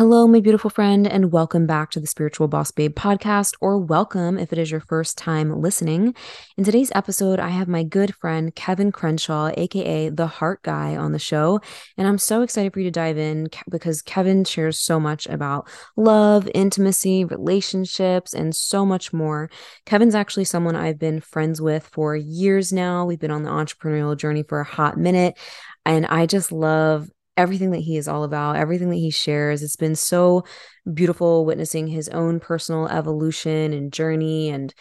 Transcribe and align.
Hello, 0.00 0.26
my 0.26 0.40
beautiful 0.40 0.70
friend, 0.70 1.06
and 1.06 1.30
welcome 1.30 1.66
back 1.66 1.90
to 1.90 2.00
the 2.00 2.06
Spiritual 2.06 2.48
Boss 2.48 2.70
Babe 2.70 2.96
podcast, 2.96 3.52
or 3.60 3.76
welcome 3.76 4.38
if 4.38 4.50
it 4.50 4.58
is 4.58 4.70
your 4.70 4.80
first 4.80 5.18
time 5.18 5.60
listening. 5.60 6.14
In 6.56 6.64
today's 6.64 6.90
episode, 6.94 7.38
I 7.38 7.50
have 7.50 7.68
my 7.68 7.82
good 7.82 8.14
friend 8.14 8.54
Kevin 8.54 8.92
Crenshaw, 8.92 9.50
aka 9.58 10.08
the 10.08 10.26
Heart 10.26 10.62
Guy, 10.62 10.96
on 10.96 11.12
the 11.12 11.18
show. 11.18 11.60
And 11.98 12.08
I'm 12.08 12.16
so 12.16 12.40
excited 12.40 12.72
for 12.72 12.80
you 12.80 12.86
to 12.86 12.90
dive 12.90 13.18
in 13.18 13.48
because 13.68 14.00
Kevin 14.00 14.42
shares 14.44 14.78
so 14.78 14.98
much 14.98 15.26
about 15.26 15.68
love, 15.98 16.48
intimacy, 16.54 17.26
relationships, 17.26 18.32
and 18.32 18.56
so 18.56 18.86
much 18.86 19.12
more. 19.12 19.50
Kevin's 19.84 20.14
actually 20.14 20.44
someone 20.44 20.76
I've 20.76 20.98
been 20.98 21.20
friends 21.20 21.60
with 21.60 21.86
for 21.92 22.16
years 22.16 22.72
now. 22.72 23.04
We've 23.04 23.20
been 23.20 23.30
on 23.30 23.42
the 23.42 23.50
entrepreneurial 23.50 24.16
journey 24.16 24.44
for 24.44 24.60
a 24.60 24.64
hot 24.64 24.96
minute. 24.96 25.36
And 25.84 26.06
I 26.06 26.24
just 26.24 26.52
love 26.52 27.10
everything 27.36 27.70
that 27.70 27.78
he 27.78 27.96
is 27.96 28.08
all 28.08 28.24
about, 28.24 28.56
everything 28.56 28.90
that 28.90 28.96
he 28.96 29.10
shares. 29.10 29.62
It's 29.62 29.76
been 29.76 29.96
so 29.96 30.44
beautiful 30.92 31.44
witnessing 31.44 31.86
his 31.86 32.08
own 32.08 32.40
personal 32.40 32.88
evolution 32.88 33.72
and 33.72 33.92
journey. 33.92 34.50
And 34.50 34.74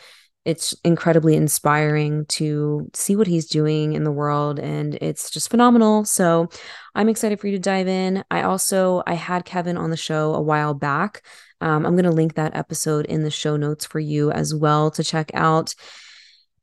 it's 0.46 0.73
incredibly 0.84 1.36
inspiring 1.36 2.26
to 2.26 2.90
see 2.94 3.16
what 3.16 3.28
he's 3.28 3.48
doing 3.48 3.94
in 3.94 4.04
the 4.04 4.12
world. 4.12 4.59
And 4.59 4.96
it's 4.96 5.30
just 5.30 5.50
phenomenal. 5.50 6.06
So 6.06 6.50
I'm 6.96 7.09
excited 7.09 7.40
for 7.40 7.48
you 7.48 7.54
to 7.54 7.59
dive 7.59 7.88
in. 7.88 8.23
I 8.32 8.44
also, 8.44 9.04
I 9.06 9.14
had 9.14 9.45
Kevin 9.45 9.78
on 9.78 9.90
the 9.90 9.98
show 9.98 10.34
a 10.34 10.42
while 10.42 10.73
back. 10.73 11.23
Um, 11.62 11.86
I'm 11.86 11.94
going 11.94 12.06
to 12.06 12.12
link 12.12 12.36
that 12.36 12.56
episode 12.56 13.06
in 13.06 13.23
the 13.23 13.31
show 13.31 13.58
notes 13.58 13.86
for 13.86 14.00
you 14.00 14.31
as 14.31 14.56
well 14.56 14.92
to 14.92 15.04
check 15.04 15.30
out 15.34 15.76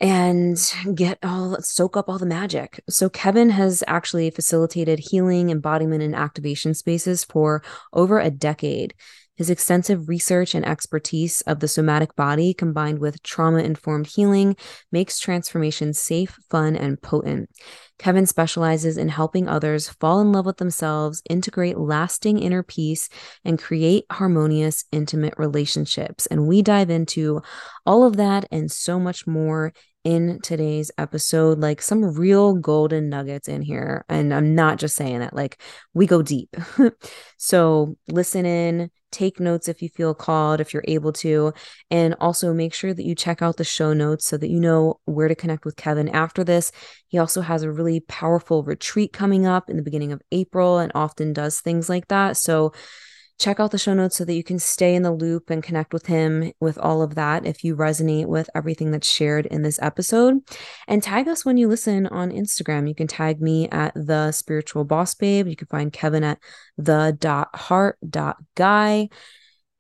and 0.01 0.59
get 0.95 1.19
all 1.23 1.57
soak 1.61 1.97
up 1.97 2.09
all 2.09 2.19
the 2.19 2.27
magic. 2.27 2.81
So 2.89 3.09
Kevin 3.09 3.51
has 3.51 3.83
actually 3.87 4.31
facilitated 4.31 4.99
healing, 5.11 5.51
embodiment 5.51 6.03
and 6.03 6.15
activation 6.15 6.75
spaces 6.75 7.25
for 7.25 7.63
over 7.93 8.19
a 8.19 8.31
decade. 8.31 8.95
His 9.37 9.51
extensive 9.51 10.09
research 10.09 10.55
and 10.55 10.67
expertise 10.67 11.43
of 11.43 11.61
the 11.61 11.69
somatic 11.69 12.17
body 12.17 12.55
combined 12.55 12.99
with 12.99 13.23
trauma 13.23 13.59
informed 13.59 14.07
healing 14.07 14.57
makes 14.91 15.19
transformation 15.19 15.93
safe, 15.93 16.39
fun, 16.51 16.75
and 16.75 17.01
potent. 17.01 17.51
Kevin 17.99 18.27
specializes 18.27 18.97
in 18.99 19.09
helping 19.09 19.49
others 19.49 19.89
fall 19.89 20.21
in 20.21 20.33
love 20.33 20.47
with 20.47 20.59
themselves, 20.59 21.23
integrate 21.31 21.79
lasting 21.79 22.39
inner 22.39 22.63
peace, 22.63 23.09
and 23.45 23.59
create 23.59 24.05
harmonious, 24.11 24.85
intimate 24.93 25.35
relationships. 25.39 26.27
And 26.27 26.47
we 26.47 26.63
dive 26.63 26.91
into 26.91 27.41
all 27.85 28.05
of 28.05 28.17
that 28.17 28.47
and 28.51 28.71
so 28.71 28.99
much 29.01 29.27
more 29.27 29.73
in 30.07 30.39
today's 30.41 30.93
episode, 30.99 31.59
like 31.59 31.83
some 31.83 32.05
real 32.05 32.55
golden 32.55 33.09
nuggets 33.09 33.49
in 33.49 33.61
here. 33.61 34.05
And 34.09 34.33
I'm 34.33 34.55
not 34.55 34.79
just 34.79 34.95
saying 34.95 35.19
that, 35.19 35.35
like, 35.35 35.61
we 35.95 36.07
go 36.07 36.23
deep. 36.23 36.55
so 37.39 37.97
listen 38.07 38.47
in, 38.47 38.93
take 39.11 39.41
notes 39.41 39.67
if 39.67 39.83
you 39.83 39.89
feel 39.89 40.15
called, 40.15 40.61
if 40.61 40.73
you're 40.73 40.85
able 40.87 41.13
to, 41.15 41.53
and 41.91 42.15
also 42.21 42.55
make 42.55 42.73
sure 42.73 42.95
that 42.95 43.05
you 43.05 43.17
check 43.17 43.43
out 43.43 43.57
the 43.57 43.65
show 43.65 43.93
notes 43.93 44.25
so 44.25 44.37
that 44.37 44.49
you 44.49 44.61
know 44.61 45.01
where 45.07 45.27
to 45.27 45.35
connect 45.35 45.65
with 45.65 45.75
Kevin 45.75 46.09
after 46.11 46.45
this. 46.45 46.71
He 47.09 47.19
also 47.19 47.41
has 47.41 47.65
a 47.65 47.73
really 47.73 47.99
powerful 47.99 48.63
retreat 48.63 49.13
coming 49.13 49.45
up 49.45 49.69
in 49.69 49.77
the 49.77 49.83
beginning 49.83 50.13
of 50.13 50.23
April 50.31 50.79
and 50.79 50.93
often 50.95 51.33
does 51.33 51.61
things 51.61 51.89
like 51.89 52.07
that. 52.09 52.37
So, 52.37 52.73
check 53.39 53.61
out 53.61 53.71
the 53.71 53.79
show 53.79 53.95
notes 53.95 54.17
so 54.17 54.25
that 54.25 54.35
you 54.35 54.43
can 54.43 54.59
stay 54.59 54.95
in 54.95 55.03
the 55.03 55.13
loop 55.13 55.51
and 55.51 55.63
connect 55.63 55.93
with 55.93 56.07
him 56.07 56.53
with 56.61 56.79
all 56.79 57.03
of 57.03 57.15
that 57.17 57.45
if 57.45 57.63
you 57.63 57.77
resonate 57.77 58.27
with 58.27 58.49
everything 58.55 58.91
that's 58.91 59.11
shared 59.11 59.47
in 59.47 59.63
this 59.63 59.79
episode. 59.83 60.39
And 60.89 61.03
tag 61.03 61.29
us 61.29 61.45
when 61.45 61.57
you 61.57 61.69
listen 61.69 62.07
on 62.07 62.31
Instagram. 62.31 62.89
You 62.89 62.95
can 62.95 63.07
tag 63.07 63.41
me 63.41 63.69
at 63.69 63.93
the 63.95 64.33
spiritual 64.33 64.85
boss 64.85 65.15
babe. 65.15 65.47
You 65.47 65.57
can 65.57 65.69
find 65.69 65.93
Kevin 65.93 66.25
at 66.25 66.39
the 66.79 67.17
dot 67.19 67.55
heart 67.55 67.99
dot 68.09 68.37
guy. 68.55 69.09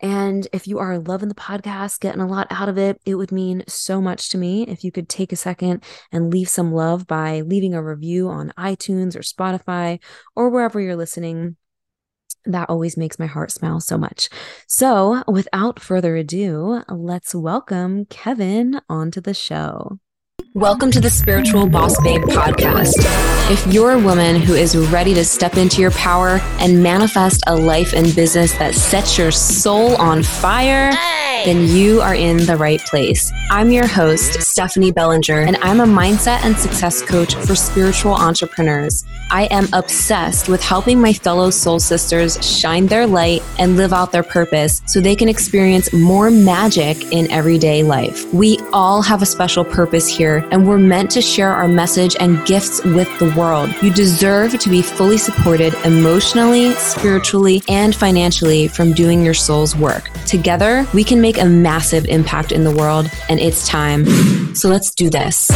And 0.01 0.47
if 0.53 0.67
you 0.67 0.79
are 0.79 0.99
loving 0.99 1.31
the 1.31 1.35
podcast, 1.35 2.01
getting 2.01 2.21
a 2.21 2.27
lot 2.27 2.47
out 2.51 2.69
of 2.69 2.77
it, 2.77 3.01
it 3.07 3.15
would 3.15 3.33
mean 3.33 3.65
so 3.67 4.03
much 4.03 4.29
to 4.31 4.39
me 4.39 4.65
if 4.65 4.85
you 4.85 4.93
could 4.93 5.09
take 5.09 5.33
a 5.33 5.37
second 5.37 5.83
and 6.13 6.31
leave 6.31 6.51
some 6.51 6.73
love 6.73 7.07
by 7.07 7.41
leaving 7.41 7.73
a 7.73 7.83
review 7.83 8.29
on 8.29 8.53
iTunes 8.59 9.17
or 9.17 9.21
Spotify 9.21 9.99
or 10.35 10.51
wherever 10.51 10.79
you're 10.79 10.97
listening 10.97 11.57
that 12.47 12.71
always 12.71 12.97
makes 12.97 13.19
my 13.19 13.27
heart 13.27 13.51
smile 13.51 13.81
so 13.81 13.99
much. 13.99 14.29
So, 14.67 15.23
without 15.27 15.81
further 15.81 16.17
ado, 16.17 16.83
let's 16.89 17.35
welcome 17.35 18.07
Kevin 18.07 18.81
onto 18.89 19.21
the 19.21 19.35
show. 19.35 19.99
Welcome 20.57 20.91
to 20.93 21.01
the 21.03 21.11
Spiritual 21.11 21.69
Boss 21.69 22.01
Babe 22.03 22.23
podcast. 22.23 22.95
If 23.51 23.71
you're 23.71 23.93
a 23.93 23.99
woman 23.99 24.37
who 24.37 24.55
is 24.55 24.75
ready 24.75 25.13
to 25.13 25.23
step 25.23 25.59
into 25.59 25.83
your 25.83 25.91
power 25.91 26.41
and 26.61 26.83
manifest 26.83 27.43
a 27.47 27.55
life 27.55 27.93
and 27.93 28.17
business 28.17 28.57
that 28.57 28.75
sets 28.75 29.19
your 29.19 29.31
soul 29.31 29.95
on 29.97 30.23
fire, 30.23 30.93
then 31.45 31.69
you 31.69 32.01
are 32.01 32.15
in 32.15 32.39
the 32.39 32.57
right 32.57 32.81
place. 32.81 33.31
I'm 33.51 33.71
your 33.71 33.87
host, 33.87 34.41
Stephanie 34.41 34.91
Bellinger, 34.91 35.43
and 35.43 35.59
I'm 35.59 35.81
a 35.81 35.85
mindset 35.85 36.43
and 36.43 36.57
success 36.57 37.03
coach 37.03 37.35
for 37.35 37.55
spiritual 37.55 38.15
entrepreneurs. 38.15 39.05
I 39.31 39.45
am 39.51 39.69
obsessed 39.73 40.49
with 40.49 40.63
helping 40.63 41.01
my 41.01 41.13
fellow 41.13 41.51
soul 41.51 41.79
sisters 41.79 42.45
shine 42.45 42.87
their 42.87 43.07
light 43.07 43.43
and 43.59 43.77
live 43.77 43.93
out 43.93 44.11
their 44.11 44.23
purpose 44.23 44.83
so 44.87 45.01
they 45.01 45.15
can 45.15 45.29
experience 45.29 45.93
more 45.93 46.31
magic 46.31 47.13
in 47.13 47.31
everyday 47.31 47.83
life. 47.83 48.33
We 48.33 48.59
all 48.73 49.03
have 49.03 49.23
a 49.23 49.27
special 49.27 49.65
purpose 49.65 50.09
here, 50.09 50.26
and 50.35 50.67
we're 50.67 50.79
meant 50.79 51.11
to 51.13 51.23
share 51.23 51.51
our 51.51 51.69
message 51.69 52.17
and 52.21 52.45
gifts 52.47 52.83
with 52.85 53.09
the 53.19 53.33
world. 53.37 53.71
You 53.83 53.93
deserve 53.93 54.59
to 54.59 54.69
be 54.69 54.83
fully 54.83 55.19
supported 55.19 55.75
emotionally, 55.85 56.73
spiritually, 56.73 57.63
and 57.69 57.95
financially 57.95 58.69
from 58.69 58.93
doing 58.93 59.25
your 59.25 59.35
soul's 59.35 59.77
work. 59.77 60.11
Together, 60.27 60.87
we 60.93 61.05
can 61.05 61.21
make 61.21 61.39
a 61.39 61.45
massive 61.45 62.05
impact 62.07 62.53
in 62.53 62.65
the 62.65 62.75
world, 62.75 63.11
and 63.29 63.41
it's 63.41 63.67
time. 63.67 64.05
So 64.55 64.69
let's 64.69 64.91
do 64.95 65.11
this. 65.11 65.51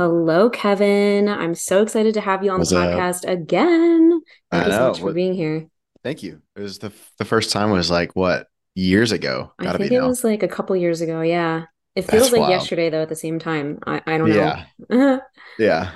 Hello, 0.00 0.48
Kevin. 0.48 1.28
I'm 1.28 1.54
so 1.54 1.82
excited 1.82 2.14
to 2.14 2.22
have 2.22 2.42
you 2.42 2.50
on 2.50 2.60
What's 2.60 2.70
the 2.70 2.76
podcast 2.76 3.26
up? 3.26 3.34
again. 3.34 4.22
Thank 4.50 4.64
I 4.64 4.66
you 4.68 4.72
so 4.72 4.88
much 4.88 5.00
for 5.00 5.12
being 5.12 5.34
here. 5.34 5.66
Thank 6.02 6.22
you. 6.22 6.40
It 6.56 6.62
was 6.62 6.78
the 6.78 6.90
the 7.18 7.26
first 7.26 7.52
time 7.52 7.70
was 7.70 7.90
like 7.90 8.16
what 8.16 8.46
years 8.74 9.12
ago. 9.12 9.52
Gotta 9.58 9.74
I 9.74 9.76
think 9.76 9.92
it 9.92 10.00
now. 10.00 10.08
was 10.08 10.24
like 10.24 10.42
a 10.42 10.48
couple 10.48 10.74
years 10.74 11.02
ago. 11.02 11.20
Yeah. 11.20 11.64
It 11.94 12.10
feels 12.10 12.22
That's 12.22 12.32
like 12.32 12.40
wild. 12.40 12.50
yesterday 12.50 12.88
though. 12.88 13.02
At 13.02 13.10
the 13.10 13.14
same 13.14 13.38
time, 13.38 13.78
I 13.86 14.00
I 14.06 14.16
don't 14.16 14.30
know. 14.30 14.64
Yeah. 14.88 15.18
yeah. 15.58 15.90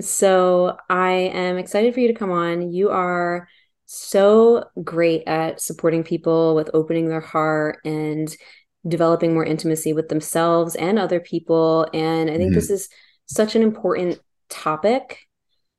So 0.00 0.76
I 0.90 1.12
am 1.12 1.56
excited 1.56 1.94
for 1.94 2.00
you 2.00 2.08
to 2.08 2.18
come 2.18 2.30
on. 2.30 2.72
You 2.72 2.90
are 2.90 3.48
so 3.86 4.66
great 4.82 5.22
at 5.26 5.62
supporting 5.62 6.04
people 6.04 6.54
with 6.54 6.68
opening 6.74 7.08
their 7.08 7.22
heart 7.22 7.78
and 7.86 8.28
developing 8.86 9.32
more 9.32 9.46
intimacy 9.46 9.94
with 9.94 10.10
themselves 10.10 10.74
and 10.74 10.98
other 10.98 11.20
people. 11.20 11.88
And 11.94 12.28
I 12.28 12.36
think 12.36 12.50
mm-hmm. 12.50 12.56
this 12.56 12.68
is 12.68 12.90
such 13.26 13.54
an 13.54 13.62
important 13.62 14.20
topic. 14.48 15.20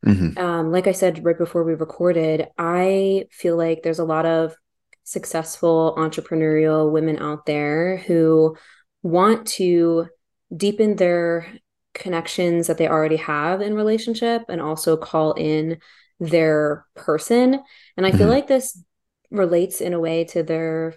Mm-hmm. 0.06 0.38
Um, 0.38 0.72
like 0.72 0.88
I 0.88 0.92
said 0.92 1.24
right 1.26 1.38
before 1.38 1.64
we 1.64 1.74
recorded, 1.74 2.48
I 2.58 3.26
feel 3.32 3.58
like 3.58 3.82
there's 3.84 4.00
a 4.00 4.06
lot 4.06 4.26
of 4.26 4.56
successful 5.04 5.96
entrepreneurial 5.98 6.92
women 6.92 7.20
out 7.20 7.46
there 7.46 7.98
who 7.98 8.56
want 9.04 9.48
to 9.48 10.08
deepen 10.56 10.96
their 10.96 11.48
connections 11.94 12.68
that 12.68 12.78
they 12.78 12.88
already 12.88 13.16
have 13.16 13.62
in 13.62 13.76
relationship 13.76 14.44
and 14.50 14.62
also 14.62 14.98
call 14.98 15.34
in 15.34 15.78
their 16.20 16.86
person 16.96 17.62
and 17.98 18.06
i 18.06 18.12
feel 18.12 18.22
mm-hmm. 18.22 18.32
like 18.32 18.48
this 18.48 18.82
relates 19.32 19.82
in 19.82 19.94
a 19.94 20.00
way 20.00 20.24
to 20.24 20.44
their 20.44 20.96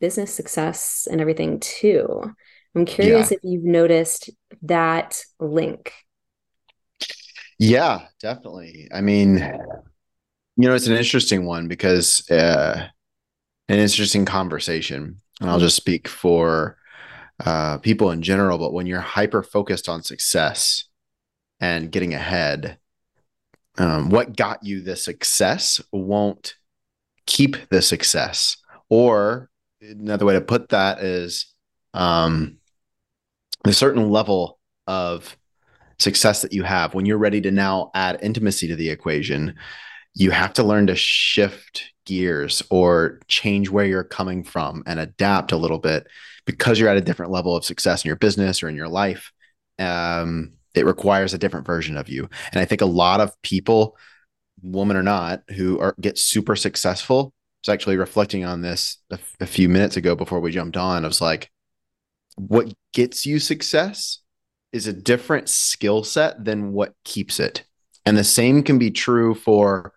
business 0.00 0.32
success 0.32 1.06
and 1.10 1.20
everything 1.20 1.60
too. 1.60 2.34
I'm 2.74 2.84
curious 2.84 3.30
yeah. 3.30 3.36
if 3.36 3.40
you've 3.42 3.64
noticed 3.64 4.30
that 4.62 5.22
link. 5.38 5.92
Yeah, 7.58 8.06
definitely. 8.20 8.88
I 8.92 9.00
mean, 9.00 9.38
you 10.56 10.68
know, 10.68 10.74
it's 10.74 10.86
an 10.86 10.96
interesting 10.96 11.44
one 11.44 11.68
because 11.68 12.28
uh, 12.30 12.86
an 13.68 13.78
interesting 13.78 14.24
conversation. 14.24 15.16
And 15.40 15.50
I'll 15.50 15.58
just 15.58 15.76
speak 15.76 16.06
for 16.06 16.76
uh, 17.44 17.78
people 17.78 18.10
in 18.10 18.22
general, 18.22 18.58
but 18.58 18.72
when 18.72 18.86
you're 18.86 19.00
hyper 19.00 19.42
focused 19.42 19.88
on 19.88 20.02
success 20.02 20.84
and 21.60 21.90
getting 21.90 22.14
ahead, 22.14 22.78
um, 23.78 24.10
what 24.10 24.36
got 24.36 24.64
you 24.64 24.82
the 24.82 24.96
success 24.96 25.80
won't 25.92 26.56
keep 27.26 27.68
the 27.70 27.80
success 27.80 28.56
or 28.88 29.48
another 29.80 30.26
way 30.26 30.34
to 30.34 30.40
put 30.40 30.70
that 30.70 30.98
is 31.00 31.54
um, 31.94 32.58
a 33.64 33.72
certain 33.72 34.10
level 34.10 34.58
of 34.86 35.36
success 35.98 36.42
that 36.42 36.52
you 36.52 36.62
have 36.62 36.94
when 36.94 37.04
you're 37.04 37.18
ready 37.18 37.40
to 37.40 37.50
now 37.50 37.90
add 37.94 38.18
intimacy 38.22 38.66
to 38.68 38.76
the 38.76 38.88
equation 38.88 39.54
you 40.14 40.30
have 40.30 40.52
to 40.54 40.62
learn 40.62 40.86
to 40.88 40.96
shift 40.96 41.92
gears 42.04 42.62
or 42.70 43.20
change 43.28 43.70
where 43.70 43.84
you're 43.84 44.04
coming 44.04 44.42
from 44.42 44.82
and 44.86 44.98
adapt 44.98 45.52
a 45.52 45.56
little 45.56 45.78
bit 45.78 46.06
because 46.46 46.78
you're 46.78 46.88
at 46.88 46.96
a 46.96 47.02
different 47.02 47.32
level 47.32 47.54
of 47.54 47.64
success 47.64 48.04
in 48.04 48.08
your 48.08 48.16
business 48.16 48.62
or 48.62 48.68
in 48.68 48.74
your 48.74 48.88
life. 48.88 49.32
Um, 49.78 50.54
it 50.74 50.86
requires 50.86 51.32
a 51.32 51.38
different 51.38 51.66
version 51.66 51.96
of 51.96 52.08
you. 52.08 52.28
And 52.52 52.60
I 52.60 52.64
think 52.64 52.80
a 52.80 52.86
lot 52.86 53.20
of 53.20 53.40
people, 53.42 53.96
woman 54.62 54.96
or 54.96 55.02
not, 55.02 55.42
who 55.50 55.78
are 55.78 55.94
get 56.00 56.18
super 56.18 56.56
successful. 56.56 57.32
I 57.32 57.68
was 57.68 57.74
actually 57.74 57.96
reflecting 57.96 58.44
on 58.44 58.62
this 58.62 58.98
a, 59.10 59.18
a 59.40 59.46
few 59.46 59.68
minutes 59.68 59.96
ago 59.96 60.14
before 60.14 60.40
we 60.40 60.50
jumped 60.50 60.76
on. 60.76 61.04
I 61.04 61.08
was 61.08 61.20
like, 61.20 61.50
what 62.48 62.72
gets 62.92 63.26
you 63.26 63.38
success 63.38 64.18
is 64.72 64.86
a 64.86 64.92
different 64.92 65.48
skill 65.48 66.04
set 66.04 66.44
than 66.44 66.72
what 66.72 66.94
keeps 67.04 67.40
it. 67.40 67.64
And 68.06 68.16
the 68.16 68.24
same 68.24 68.62
can 68.62 68.78
be 68.78 68.90
true 68.90 69.34
for 69.34 69.92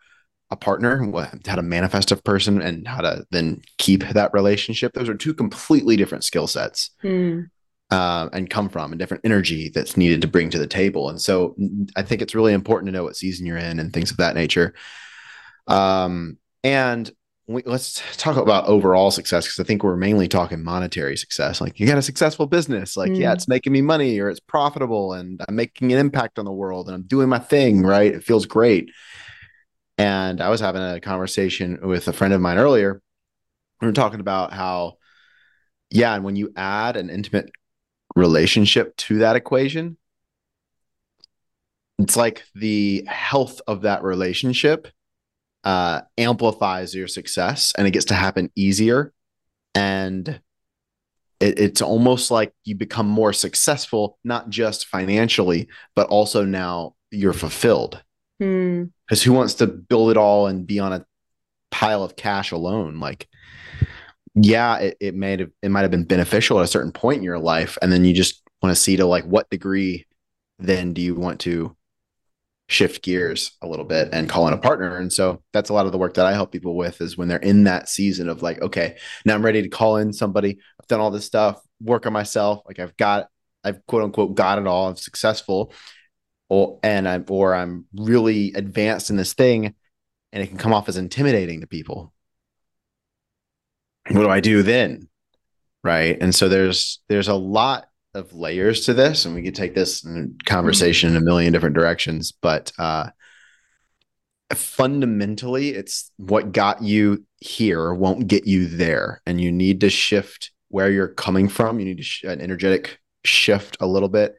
a 0.51 0.56
partner, 0.56 1.12
how 1.45 1.56
to 1.56 1.62
manifest 1.62 2.12
a 2.12 2.18
person 2.18 2.62
and 2.62 2.88
how 2.88 3.01
to 3.01 3.25
then 3.31 3.62
keep 3.78 4.04
that 4.04 4.34
relationship. 4.34 4.94
Those 4.94 5.10
are 5.10 5.16
two 5.16 5.34
completely 5.34 5.95
different 5.95 6.24
skill 6.24 6.48
sets. 6.48 6.92
Mm. 7.04 7.50
Uh, 7.92 8.28
and 8.34 8.50
come 8.50 8.69
from 8.69 8.92
a 8.92 8.96
different 8.96 9.24
energy 9.24 9.69
that's 9.69 9.98
needed 9.98 10.19
to 10.19 10.28
bring 10.28 10.50
to 10.50 10.57
the 10.57 10.66
table. 10.66 11.10
And 11.10 11.22
so 11.22 11.56
I 11.96 12.01
think 12.01 12.24
it's 12.24 12.34
really 12.34 12.54
important 12.54 12.88
to 12.88 12.92
know 12.92 13.04
what 13.04 13.16
season 13.16 13.46
you're 13.46 13.57
in 13.57 13.80
and 13.80 13.94
things 13.94 14.10
of 14.10 14.18
that 14.18 14.34
nature. 14.34 14.74
Um, 15.68 16.39
and 16.63 17.12
we, 17.48 17.62
let's 17.66 18.01
talk 18.18 18.38
about 18.38 18.66
overall 18.68 19.12
success 19.12 19.45
because 19.45 19.60
I 19.60 19.63
think 19.63 19.84
we're 19.84 19.98
mainly 19.98 20.28
talking 20.28 20.63
monetary 20.63 21.18
success. 21.18 21.60
Like 21.60 21.80
you 21.80 21.86
got 21.86 21.98
a 21.98 22.01
successful 22.01 22.48
business, 22.48 22.95
like 22.95 23.12
mm. 23.12 23.19
yeah, 23.19 23.34
it's 23.34 23.48
making 23.48 23.74
me 23.74 23.81
money 23.81 24.19
or 24.19 24.30
it's 24.30 24.40
profitable 24.40 25.13
and 25.13 25.42
I'm 25.48 25.56
making 25.56 25.92
an 25.92 26.00
impact 26.00 26.40
on 26.40 26.45
the 26.45 26.51
world 26.51 26.88
and 26.88 26.95
I'm 26.95 27.04
doing 27.04 27.30
my 27.30 27.40
thing, 27.40 27.84
right? 27.84 28.13
It 28.13 28.24
feels 28.24 28.45
great. 28.45 28.90
And 29.98 30.42
I 30.42 30.50
was 30.50 30.62
having 30.62 30.81
a 30.81 31.00
conversation 31.01 31.80
with 31.84 32.07
a 32.07 32.13
friend 32.13 32.34
of 32.34 32.42
mine 32.42 32.57
earlier. 32.57 33.01
We 33.81 33.88
were 33.88 33.94
talking 33.94 34.22
about 34.22 34.54
how, 34.54 34.94
yeah, 35.89 36.16
and 36.16 36.24
when 36.24 36.36
you 36.36 36.51
add 36.56 36.96
an 36.96 37.10
intimate 37.10 37.51
relationship 38.16 38.96
to 38.98 39.19
that 39.19 39.36
equation, 39.36 39.98
it's 42.00 42.16
like 42.16 42.44
the 42.56 43.04
health 43.07 43.62
of 43.68 43.81
that 43.81 44.04
relationship 44.04 44.88
uh, 45.63 46.01
amplifies 46.18 46.94
your 46.94 47.07
success 47.07 47.74
and 47.77 47.88
it 47.88 47.92
gets 47.92 48.06
to 48.06 48.13
happen 48.13 48.51
easier. 48.56 49.13
And 49.75 50.42
it, 51.39 51.60
it's 51.60 51.81
almost 51.81 52.31
like 52.31 52.54
you 52.63 52.75
become 52.75 53.07
more 53.07 53.33
successful, 53.33 54.18
not 54.24 54.50
just 54.50 54.88
financially, 54.88 55.68
but 55.95 56.07
also 56.07 56.45
now 56.45 56.95
you're 57.12 57.33
fulfilled. 57.33 58.01
Because 58.39 59.24
hmm. 59.24 59.30
who 59.30 59.33
wants 59.33 59.56
to 59.56 59.68
build 59.68 60.12
it 60.12 60.18
all 60.18 60.48
and 60.48 60.68
be 60.68 60.80
on 60.80 60.94
a 60.94 61.06
pile 61.71 62.04
of 62.04 62.15
cash 62.15 62.51
alone? 62.51 63.00
Like, 63.00 63.27
yeah, 64.36 64.77
it, 64.77 64.98
it 65.00 65.15
may 65.15 65.38
have 65.38 65.51
it 65.62 65.69
might 65.69 65.81
have 65.81 65.92
been 65.92 66.06
beneficial 66.06 66.60
at 66.60 66.65
a 66.65 66.68
certain 66.68 66.92
point 66.92 67.18
in 67.18 67.24
your 67.24 67.39
life, 67.39 67.77
and 67.81 67.92
then 67.92 68.04
you 68.04 68.13
just 68.13 68.42
want 68.62 68.75
to 68.75 68.81
see 68.81 68.98
to 68.98 69.06
like 69.06 69.25
what 69.25 69.50
degree 69.50 70.06
then 70.60 70.94
do 70.94 71.01
you 71.01 71.15
want 71.15 71.39
to 71.42 71.75
shift 72.68 73.04
gears 73.04 73.51
a 73.62 73.68
little 73.68 73.86
bit 73.86 74.10
and 74.13 74.30
call 74.30 74.48
in 74.48 74.54
a 74.54 74.57
partner. 74.57 74.98
And 74.98 75.12
so 75.12 75.44
that's 75.51 75.69
a 75.69 75.74
lot 75.74 75.86
of 75.86 75.92
the 75.92 75.98
work 75.98 76.15
that 76.15 76.25
I 76.25 76.33
help 76.33 76.51
people 76.51 76.75
with 76.75 77.01
is 77.01 77.18
when 77.18 77.27
they're 77.27 77.38
in 77.38 77.65
that 77.65 77.89
season 77.89 78.30
of 78.30 78.42
like, 78.42 78.62
okay, 78.62 78.98
now 79.25 79.36
I'm 79.36 79.45
ready 79.45 79.62
to 79.62 79.69
call 79.69 79.98
in 79.98 80.13
somebody. 80.13 80.57
I've 80.80 80.88
done 80.88 81.00
all 81.00 81.12
this 81.12 81.25
stuff, 81.25 81.62
work 81.81 82.06
on 82.06 82.13
myself. 82.13 82.62
Like 82.65 82.80
I've 82.80 82.95
got, 82.98 83.27
I've 83.63 83.86
quote 83.86 84.04
unquote 84.04 84.36
got 84.36 84.60
it 84.60 84.68
all. 84.68 84.89
I'm 84.89 84.95
successful, 84.95 85.74
or 86.50 86.80
and 86.83 87.07
I'm 87.07 87.25
or 87.30 87.56
I'm 87.56 87.86
really 87.95 88.51
advanced 88.54 89.10
in 89.10 89.15
this 89.15 89.33
thing, 89.33 89.74
and 90.33 90.44
it 90.44 90.48
can 90.48 90.57
come 90.57 90.74
off 90.74 90.89
as 90.89 90.98
intimidating 90.98 91.62
to 91.62 91.68
people 91.68 92.13
what 94.10 94.21
do 94.24 94.30
I 94.30 94.39
do 94.39 94.63
then? 94.63 95.07
Right. 95.83 96.18
And 96.19 96.33
so 96.33 96.50
there's 96.50 97.01
there's 97.10 97.27
a 97.27 97.36
lot 97.36 97.88
of 98.13 98.33
layers 98.33 98.86
to 98.86 98.94
this, 98.94 99.25
and 99.25 99.33
we 99.33 99.44
could 99.44 99.56
take 99.56 99.75
this 99.75 100.06
conversation 100.45 101.10
in 101.10 101.15
a 101.15 101.21
million 101.21 101.54
different 101.54 101.75
directions, 101.75 102.31
but 102.31 102.71
uh 102.77 103.10
fundamentally 104.54 105.69
it's 105.69 106.12
what 106.18 106.51
got 106.51 106.83
you 106.83 107.25
here 107.39 107.92
won't 107.92 108.27
get 108.27 108.45
you 108.45 108.68
there 108.68 109.19
and 109.25 109.42
you 109.42 109.51
need 109.51 109.81
to 109.81 109.89
shift 109.89 110.51
where 110.68 110.92
you're 110.92 111.07
coming 111.07 111.50
from 111.50 111.80
you 111.80 111.86
need 111.86 111.98
to 111.98 112.04
sh- 112.04 112.24
an 112.24 112.39
energetic 112.39 113.00
shift 113.25 113.77
a 113.80 113.88
little 113.88 114.10
bit 114.10 114.36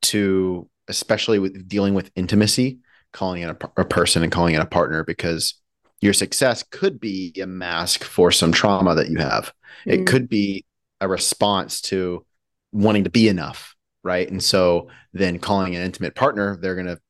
to 0.00 0.68
especially 0.86 1.40
with 1.40 1.66
dealing 1.66 1.92
with 1.92 2.08
intimacy 2.14 2.78
calling 3.12 3.42
it 3.42 3.50
a, 3.50 3.80
a 3.80 3.84
person 3.84 4.22
and 4.22 4.32
calling 4.32 4.54
it 4.54 4.62
a 4.62 4.66
partner 4.66 5.02
because 5.04 5.54
your 6.00 6.12
success 6.12 6.62
could 6.62 7.00
be 7.00 7.32
a 7.40 7.46
mask 7.46 8.04
for 8.04 8.30
some 8.30 8.52
trauma 8.52 8.94
that 8.94 9.10
you 9.10 9.18
have. 9.18 9.52
Mm-hmm. 9.86 9.90
It 9.90 10.06
could 10.06 10.28
be 10.28 10.64
a 11.00 11.08
response 11.08 11.80
to 11.82 12.24
wanting 12.72 13.04
to 13.04 13.10
be 13.10 13.28
enough, 13.28 13.74
right? 14.02 14.28
And 14.30 14.42
so 14.42 14.88
then 15.12 15.38
calling 15.38 15.74
an 15.76 15.82
intimate 15.82 16.14
partner, 16.14 16.56
they're 16.60 16.74
going 16.74 16.86
to 16.86 17.00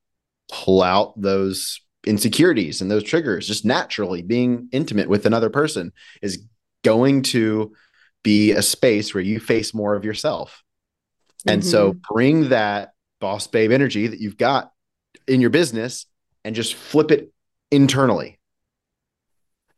pull 0.51 0.81
out 0.81 1.19
those 1.19 1.81
insecurities 2.05 2.81
and 2.81 2.89
those 2.89 3.03
triggers 3.03 3.47
just 3.47 3.65
naturally 3.65 4.21
being 4.21 4.69
intimate 4.71 5.09
with 5.09 5.25
another 5.25 5.49
person 5.49 5.91
is 6.21 6.45
going 6.83 7.21
to 7.21 7.73
be 8.23 8.51
a 8.51 8.61
space 8.61 9.13
where 9.13 9.23
you 9.23 9.39
face 9.39 9.73
more 9.73 9.95
of 9.95 10.05
yourself. 10.05 10.63
Mm-hmm. 11.41 11.49
And 11.49 11.65
so 11.65 11.91
mm-hmm. 11.91 12.13
bring 12.13 12.49
that 12.49 12.93
boss 13.19 13.47
babe 13.47 13.71
energy 13.71 14.07
that 14.07 14.19
you've 14.19 14.37
got 14.37 14.71
in 15.27 15.41
your 15.41 15.49
business 15.49 16.05
and 16.43 16.55
just 16.55 16.73
flip 16.73 17.11
it 17.11 17.31
internally 17.69 18.39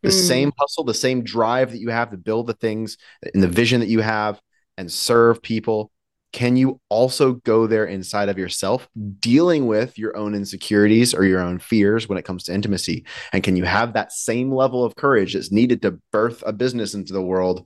the 0.01 0.09
mm. 0.09 0.27
same 0.27 0.51
hustle, 0.57 0.83
the 0.83 0.93
same 0.93 1.23
drive 1.23 1.71
that 1.71 1.79
you 1.79 1.89
have 1.89 2.11
to 2.11 2.17
build 2.17 2.47
the 2.47 2.53
things 2.53 2.97
and 3.33 3.41
the 3.41 3.47
vision 3.47 3.79
that 3.81 3.89
you 3.89 4.01
have 4.01 4.41
and 4.81 4.91
serve 4.91 5.41
people. 5.41 5.91
Can 6.33 6.57
you 6.57 6.79
also 6.89 7.33
go 7.33 7.67
there 7.67 7.85
inside 7.85 8.29
of 8.29 8.37
yourself, 8.37 8.89
dealing 9.19 9.67
with 9.67 9.97
your 9.97 10.15
own 10.17 10.33
insecurities 10.33 11.13
or 11.13 11.23
your 11.25 11.41
own 11.41 11.59
fears 11.59 12.09
when 12.09 12.17
it 12.17 12.25
comes 12.25 12.43
to 12.45 12.53
intimacy? 12.53 13.05
And 13.31 13.43
can 13.43 13.55
you 13.55 13.63
have 13.63 13.93
that 13.93 14.11
same 14.11 14.51
level 14.51 14.83
of 14.83 14.95
courage 14.95 15.33
that's 15.33 15.51
needed 15.51 15.81
to 15.83 15.99
birth 16.11 16.43
a 16.45 16.51
business 16.51 16.93
into 16.93 17.13
the 17.13 17.21
world 17.21 17.65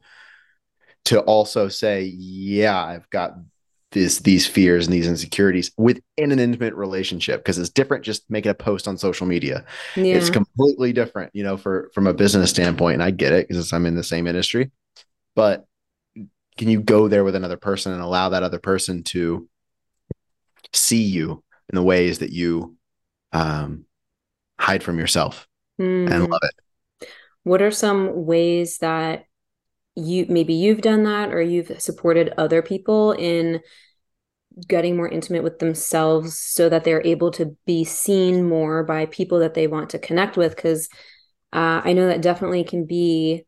to 1.06 1.22
also 1.22 1.70
say, 1.70 2.04
yeah, 2.04 2.84
I've 2.84 3.10
got 3.10 3.34
this 3.92 4.20
these 4.20 4.46
fears 4.46 4.86
and 4.86 4.94
these 4.94 5.08
insecurities 5.08 5.72
within 5.78 6.32
an 6.32 6.40
intimate 6.40 6.74
relationship 6.74 7.40
because 7.40 7.58
it's 7.58 7.70
different 7.70 8.04
just 8.04 8.30
making 8.30 8.50
a 8.50 8.54
post 8.54 8.88
on 8.90 8.98
social 8.98 9.26
media 9.26 9.64
yeah. 9.96 10.16
it's 10.16 10.30
completely 10.30 10.92
different 10.92 11.32
you 11.34 11.44
know 11.44 11.56
for 11.56 11.90
from 11.94 12.06
a 12.06 12.14
business 12.14 12.50
standpoint 12.50 12.96
and 12.96 13.04
i 13.04 13.10
get 13.10 13.32
it 13.32 13.48
because 13.48 13.72
i'm 13.72 13.86
in 13.86 13.96
the 13.96 14.04
same 14.04 14.28
industry 14.28 14.70
but 15.34 15.66
can 16.58 16.70
you 16.70 16.82
go 16.82 17.08
there 17.08 17.24
with 17.24 17.36
another 17.36 17.58
person 17.58 17.92
and 17.92 18.02
allow 18.02 18.30
that 18.30 18.44
other 18.44 18.60
person 18.60 19.04
to 19.04 19.48
see 20.74 21.04
you 21.04 21.44
in 21.70 21.76
the 21.76 21.84
ways 21.84 22.20
that 22.20 22.32
you 22.32 22.76
um, 23.34 23.86
hide 24.60 24.84
from 24.84 25.00
yourself 25.00 25.48
mm. 25.80 26.10
and 26.12 26.30
love 26.30 26.42
it 26.44 27.08
what 27.44 27.62
are 27.62 27.72
some 27.72 28.26
ways 28.26 28.80
that 28.80 29.26
you 29.96 30.26
maybe 30.28 30.54
you've 30.54 30.82
done 30.82 31.04
that 31.04 31.32
or 31.32 31.42
you've 31.42 31.80
supported 31.82 32.34
other 32.38 32.62
people 32.62 33.14
in 33.14 33.62
getting 34.68 34.96
more 34.96 35.10
intimate 35.10 35.44
with 35.44 35.60
themselves 35.60 36.40
so 36.40 36.70
that 36.70 36.84
they're 36.84 37.06
able 37.06 37.30
to 37.32 37.56
be 37.66 37.84
seen 37.84 38.48
more 38.48 38.84
by 38.84 39.06
people 39.06 39.40
that 39.40 39.54
they 39.54 39.68
want 39.68 39.90
to 39.90 40.00
connect 40.00 40.38
with 40.38 40.56
because 40.56 40.88
uh, 41.54 41.82
i 41.84 41.94
know 41.94 42.08
that 42.08 42.22
definitely 42.22 42.64
can 42.64 42.86
be 42.86 43.46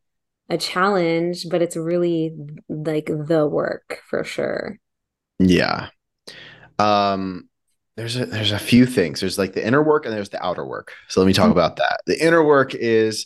a 0.50 0.58
challenge 0.58 1.46
but 1.50 1.62
it's 1.62 1.76
really 1.76 2.36
like 2.70 3.08
the 3.08 3.48
work 3.48 4.02
for 4.10 4.24
sure. 4.24 4.78
Yeah. 5.40 5.90
Um 6.80 7.50
there's 7.98 8.16
a 8.16 8.26
there's 8.28 8.52
a 8.52 8.60
few 8.60 8.86
things. 8.86 9.20
There's 9.20 9.40
like 9.40 9.54
the 9.54 9.66
inner 9.66 9.84
work 9.84 10.06
and 10.06 10.14
there's 10.14 10.30
the 10.30 10.44
outer 10.44 10.66
work. 10.66 10.94
So 11.08 11.20
let 11.20 11.28
me 11.28 11.34
talk 11.34 11.46
mm-hmm. 11.46 11.54
about 11.54 11.78
that. 11.78 12.02
The 12.06 12.24
inner 12.24 12.44
work 12.44 12.76
is 12.76 13.26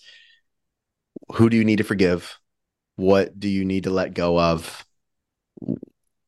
who 1.33 1.49
do 1.49 1.57
you 1.57 1.65
need 1.65 1.77
to 1.77 1.83
forgive? 1.83 2.37
What 2.95 3.37
do 3.39 3.49
you 3.49 3.65
need 3.65 3.83
to 3.83 3.89
let 3.89 4.13
go 4.13 4.39
of? 4.39 4.85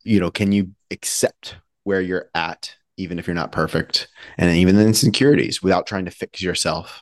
You 0.03 0.19
know 0.19 0.29
can 0.29 0.51
you 0.51 0.71
accept 0.91 1.55
where 1.85 2.01
you're 2.01 2.29
at 2.35 2.75
even 2.97 3.17
if 3.17 3.25
you're 3.25 3.33
not 3.33 3.51
perfect 3.51 4.07
and 4.37 4.55
even 4.55 4.75
the 4.75 4.85
insecurities 4.85 5.63
without 5.63 5.87
trying 5.87 6.05
to 6.05 6.11
fix 6.11 6.41
yourself? 6.41 7.01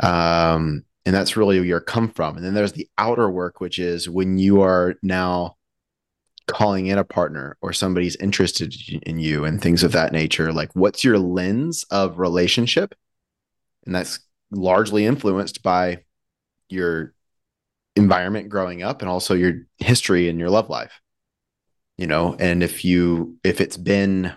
Um 0.00 0.84
and 1.06 1.14
that's 1.14 1.36
really 1.36 1.58
where 1.58 1.66
you 1.66 1.80
come 1.80 2.08
from. 2.08 2.36
And 2.36 2.44
then 2.44 2.54
there's 2.54 2.72
the 2.72 2.88
outer 2.98 3.28
work 3.28 3.60
which 3.60 3.78
is 3.78 4.08
when 4.08 4.38
you 4.38 4.62
are 4.62 4.94
now 5.02 5.56
calling 6.46 6.86
in 6.86 6.98
a 6.98 7.04
partner 7.04 7.56
or 7.62 7.72
somebody's 7.72 8.16
interested 8.16 8.74
in 9.02 9.18
you 9.18 9.44
and 9.44 9.60
things 9.60 9.82
of 9.82 9.92
that 9.92 10.12
nature 10.12 10.52
like 10.52 10.70
what's 10.74 11.02
your 11.02 11.18
lens 11.18 11.84
of 11.90 12.18
relationship? 12.18 12.94
And 13.86 13.94
that's 13.94 14.20
largely 14.50 15.06
influenced 15.06 15.62
by 15.62 16.04
your 16.68 17.14
environment 17.96 18.48
growing 18.48 18.82
up 18.82 19.02
and 19.02 19.08
also 19.08 19.34
your 19.34 19.66
history 19.78 20.28
and 20.28 20.38
your 20.38 20.50
love 20.50 20.68
life 20.68 21.00
you 21.96 22.08
know? 22.08 22.34
And 22.40 22.62
if 22.62 22.84
you 22.84 23.36
if 23.44 23.60
it's 23.60 23.76
been 23.76 24.32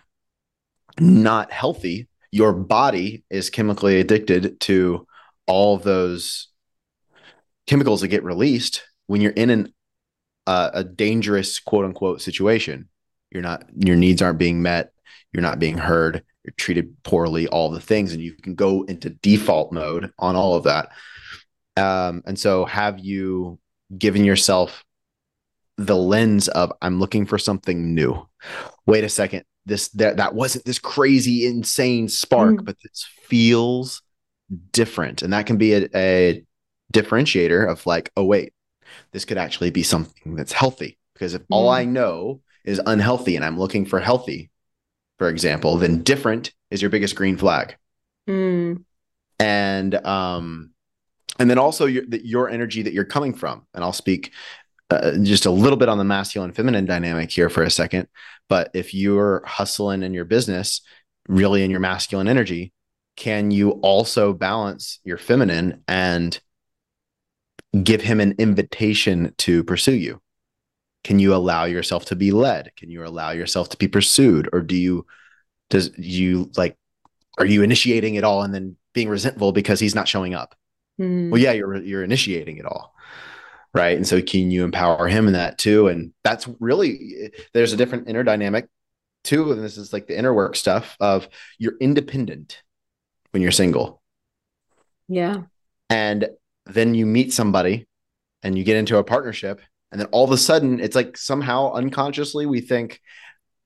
not 1.00 1.52
healthy 1.52 2.08
your 2.32 2.54
body 2.54 3.24
is 3.30 3.50
chemically 3.50 4.00
addicted 4.00 4.60
to 4.60 5.08
all 5.46 5.78
those 5.78 6.50
chemicals 7.68 8.02
that 8.02 8.08
get 8.08 8.24
released 8.24 8.84
when 9.06 9.22
you're 9.22 9.32
in 9.32 9.50
an 9.50 9.74
uh, 10.48 10.72
a 10.74 10.84
dangerous 10.84 11.60
quote 11.60 11.86
unquote 11.86 12.22
situation. 12.22 12.88
You're 13.32 13.44
not 13.44 13.66
your 13.76 13.98
needs 13.98 14.22
aren't 14.22 14.40
being 14.40 14.62
met. 14.62 14.92
You're 15.34 15.44
not 15.44 15.60
being 15.60 15.78
heard. 15.78 16.24
You're 16.44 16.54
treated 16.58 17.04
poorly. 17.04 17.48
All 17.48 17.70
the 17.70 17.82
things, 17.82 18.14
and 18.14 18.22
you 18.22 18.34
can 18.34 18.56
go 18.56 18.84
into 18.84 19.10
default 19.10 19.72
mode 19.74 20.12
on 20.18 20.36
all 20.36 20.56
of 20.56 20.64
that. 20.64 20.90
Um, 21.76 22.24
and 22.26 22.40
so, 22.40 22.66
have 22.66 23.00
you 23.00 23.60
given 23.96 24.24
yourself 24.24 24.84
the 25.78 25.96
lens 25.96 26.48
of 26.48 26.72
I'm 26.82 27.00
looking 27.00 27.26
for 27.26 27.38
something 27.38 27.94
new? 27.94 28.28
Wait 28.86 29.04
a 29.04 29.10
second. 29.10 29.44
This 29.66 29.90
that 29.90 30.18
that 30.18 30.34
wasn't 30.34 30.64
this 30.64 30.80
crazy 30.80 31.46
insane 31.46 32.08
spark, 32.08 32.56
mm. 32.56 32.66
but 32.66 32.78
this 32.82 33.06
feels 33.24 34.02
different, 34.72 35.22
and 35.22 35.34
that 35.34 35.46
can 35.46 35.58
be 35.58 35.74
a, 35.74 35.90
a 35.94 36.44
differentiator 36.94 37.70
of 37.70 37.86
like, 37.86 38.12
oh 38.18 38.24
wait, 38.24 38.54
this 39.12 39.26
could 39.26 39.38
actually 39.38 39.72
be 39.72 39.84
something 39.84 40.36
that's 40.36 40.52
healthy. 40.52 40.98
Because 41.14 41.34
if 41.34 41.42
mm. 41.44 41.48
all 41.50 41.70
I 41.70 41.86
know 41.86 42.42
is 42.64 42.82
unhealthy 42.86 43.36
and 43.36 43.44
I'm 43.44 43.60
looking 43.60 43.86
for 43.86 44.00
healthy, 44.00 44.50
for 45.18 45.30
example, 45.30 45.78
then 45.78 46.04
different 46.04 46.54
is 46.70 46.82
your 46.82 46.92
biggest 46.92 47.16
green 47.16 47.38
flag. 47.38 47.78
Mm. 48.28 48.84
And 49.40 49.96
um, 50.06 50.72
and 51.40 51.50
then 51.50 51.58
also 51.58 51.86
your 51.86 52.04
your 52.06 52.50
energy 52.50 52.84
that 52.84 52.94
you're 52.94 53.06
coming 53.06 53.34
from. 53.34 53.66
And 53.74 53.84
I'll 53.84 53.94
speak 53.94 54.32
uh, 54.90 55.18
just 55.22 55.46
a 55.46 55.52
little 55.52 55.78
bit 55.78 55.90
on 55.90 55.98
the 55.98 56.04
masculine 56.04 56.54
feminine 56.54 56.86
dynamic 56.86 57.32
here 57.32 57.50
for 57.50 57.64
a 57.64 57.70
second. 57.70 58.08
But 58.50 58.72
if 58.74 58.94
you're 58.94 59.44
hustling 59.46 60.04
in 60.04 60.14
your 60.14 60.26
business, 60.26 60.82
really 61.28 61.64
in 61.64 61.72
your 61.72 61.80
masculine 61.80 62.28
energy, 62.28 62.74
can 63.16 63.52
you 63.52 63.72
also 63.72 64.32
balance 64.34 65.00
your 65.04 65.18
feminine 65.18 65.84
and 65.88 66.40
give 67.84 68.02
him 68.02 68.20
an 68.20 68.36
invitation 68.38 69.34
to 69.40 69.64
pursue 69.64 69.96
you? 69.96 70.22
Can 71.04 71.20
you 71.20 71.34
allow 71.34 71.66
yourself 71.66 72.06
to 72.06 72.16
be 72.16 72.32
led? 72.32 72.72
Can 72.76 72.90
you 72.90 73.06
allow 73.06 73.32
yourself 73.32 73.70
to 73.70 73.78
be 73.78 73.88
pursued? 73.88 74.50
Or 74.52 74.62
do 74.62 74.76
you, 74.76 75.06
does 75.70 75.92
you 75.98 76.52
like, 76.58 76.76
are 77.38 77.46
you 77.46 77.62
initiating 77.62 78.16
it 78.16 78.24
all 78.24 78.44
and 78.44 78.54
then 78.54 78.76
being 78.94 79.10
resentful 79.10 79.52
because 79.52 79.80
he's 79.80 79.96
not 79.96 80.08
showing 80.08 80.34
up? 80.34 80.56
Mm. 81.00 81.30
Well, 81.30 81.40
yeah, 81.40 81.52
you're, 81.52 81.76
you're 81.78 82.04
initiating 82.04 82.58
it 82.58 82.66
all. 82.66 82.94
Right. 83.74 83.96
And 83.96 84.08
so 84.08 84.22
can 84.22 84.50
you 84.50 84.64
empower 84.64 85.08
him 85.08 85.28
in 85.28 85.34
that 85.34 85.58
too? 85.58 85.88
And 85.88 86.14
that's 86.24 86.48
really, 86.60 87.32
there's 87.54 87.74
a 87.74 87.78
different 87.78 88.10
inner 88.10 88.24
dynamic 88.24 88.68
too. 89.24 89.52
And 89.52 89.64
this 89.64 89.78
is 89.78 89.94
like 89.94 90.08
the 90.08 90.18
inner 90.18 90.34
work 90.34 90.56
stuff 90.56 90.98
of 91.00 91.28
you're 91.60 91.78
independent 91.80 92.64
when 93.32 93.44
you're 93.44 93.52
single. 93.52 94.02
Yeah. 95.08 95.44
And 95.90 96.30
then 96.74 96.94
you 96.94 97.06
meet 97.06 97.34
somebody 97.34 97.88
and 98.44 98.58
you 98.58 98.64
get 98.64 98.78
into 98.78 98.98
a 98.98 99.04
partnership 99.04 99.62
and 99.92 100.00
then 100.02 100.08
all 100.12 100.24
of 100.24 100.32
a 100.32 100.38
sudden 100.38 100.80
it's 100.80 100.96
like 100.96 101.18
somehow 101.18 101.72
unconsciously 101.74 102.46
we 102.46 102.62
think 102.62 103.02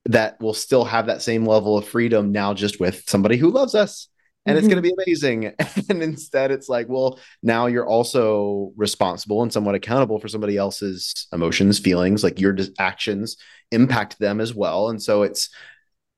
that 0.06 0.38
we'll 0.40 0.54
still 0.54 0.86
have 0.86 1.08
that 1.08 1.22
same 1.22 1.46
level 1.46 1.78
of 1.78 1.88
freedom 1.88 2.32
now 2.32 2.54
just 2.54 2.80
with 2.80 3.08
somebody 3.08 3.38
who 3.38 3.52
loves 3.52 3.76
us 3.76 4.08
and 4.46 4.56
mm-hmm. 4.56 4.66
it's 4.66 4.74
going 4.74 4.84
to 4.84 4.90
be 4.90 5.04
amazing 5.04 5.54
and 5.90 6.02
instead 6.02 6.52
it's 6.52 6.70
like 6.70 6.88
well 6.90 7.20
now 7.44 7.68
you're 7.68 7.88
also 7.88 8.72
responsible 8.76 9.44
and 9.44 9.54
somewhat 9.54 9.76
accountable 9.76 10.20
for 10.20 10.28
somebody 10.28 10.58
else's 10.58 11.28
emotions 11.34 11.80
feelings 11.80 12.24
like 12.24 12.40
your 12.40 12.58
actions 12.80 13.38
impact 13.72 14.18
them 14.20 14.42
as 14.42 14.54
well 14.54 14.90
and 14.90 15.02
so 15.02 15.24
it's 15.24 15.50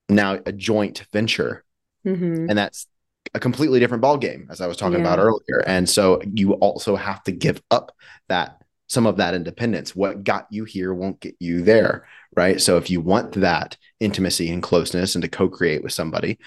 now 0.09 0.39
a 0.45 0.51
joint 0.51 1.05
venture 1.11 1.63
mm-hmm. 2.05 2.49
and 2.49 2.57
that's 2.57 2.87
a 3.33 3.39
completely 3.39 3.79
different 3.79 4.01
ball 4.01 4.17
game 4.17 4.47
as 4.51 4.61
i 4.61 4.67
was 4.67 4.77
talking 4.77 4.99
yeah. 4.99 5.13
about 5.13 5.19
earlier. 5.19 5.63
And 5.65 5.89
so 5.89 6.21
you 6.33 6.53
also 6.53 6.95
have 6.95 7.23
to 7.23 7.31
give 7.31 7.61
up 7.71 7.91
that 8.29 8.61
some 8.87 9.07
of 9.07 9.17
that 9.17 9.33
independence. 9.33 9.95
What 9.95 10.23
got 10.23 10.45
you 10.51 10.65
here 10.65 10.93
won't 10.93 11.19
get 11.19 11.35
you 11.39 11.61
there 11.61 12.05
right? 12.35 12.59
So 12.59 12.77
if 12.77 12.89
you 12.89 12.99
want 12.99 13.33
that 13.33 13.77
intimacy 13.99 14.49
and 14.51 14.63
closeness 14.63 15.15
and 15.15 15.21
to 15.21 15.27
co-create 15.27 15.83
with 15.83 15.93
somebody 15.93 16.39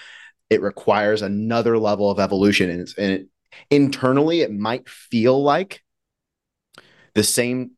it 0.49 0.61
requires 0.61 1.21
another 1.21 1.77
level 1.77 2.09
of 2.09 2.21
evolution. 2.21 2.69
And, 2.69 2.87
and 2.97 3.11
it, 3.11 3.27
internally 3.69 4.41
it 4.41 4.51
might 4.51 4.87
feel 4.87 5.41
like 5.41 5.81
the 7.15 7.23
same 7.23 7.71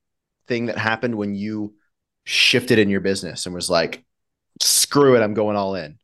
thing 0.47 0.65
that 0.65 0.77
happened 0.77 1.15
when 1.15 1.35
you 1.35 1.75
shifted 2.25 2.79
in 2.79 2.89
your 2.89 2.99
business 2.99 3.45
and 3.45 3.55
was 3.55 3.69
like 3.69 4.03
screw 4.61 5.15
it 5.15 5.21
i'm 5.21 5.33
going 5.33 5.55
all 5.55 5.75
in 5.75 5.97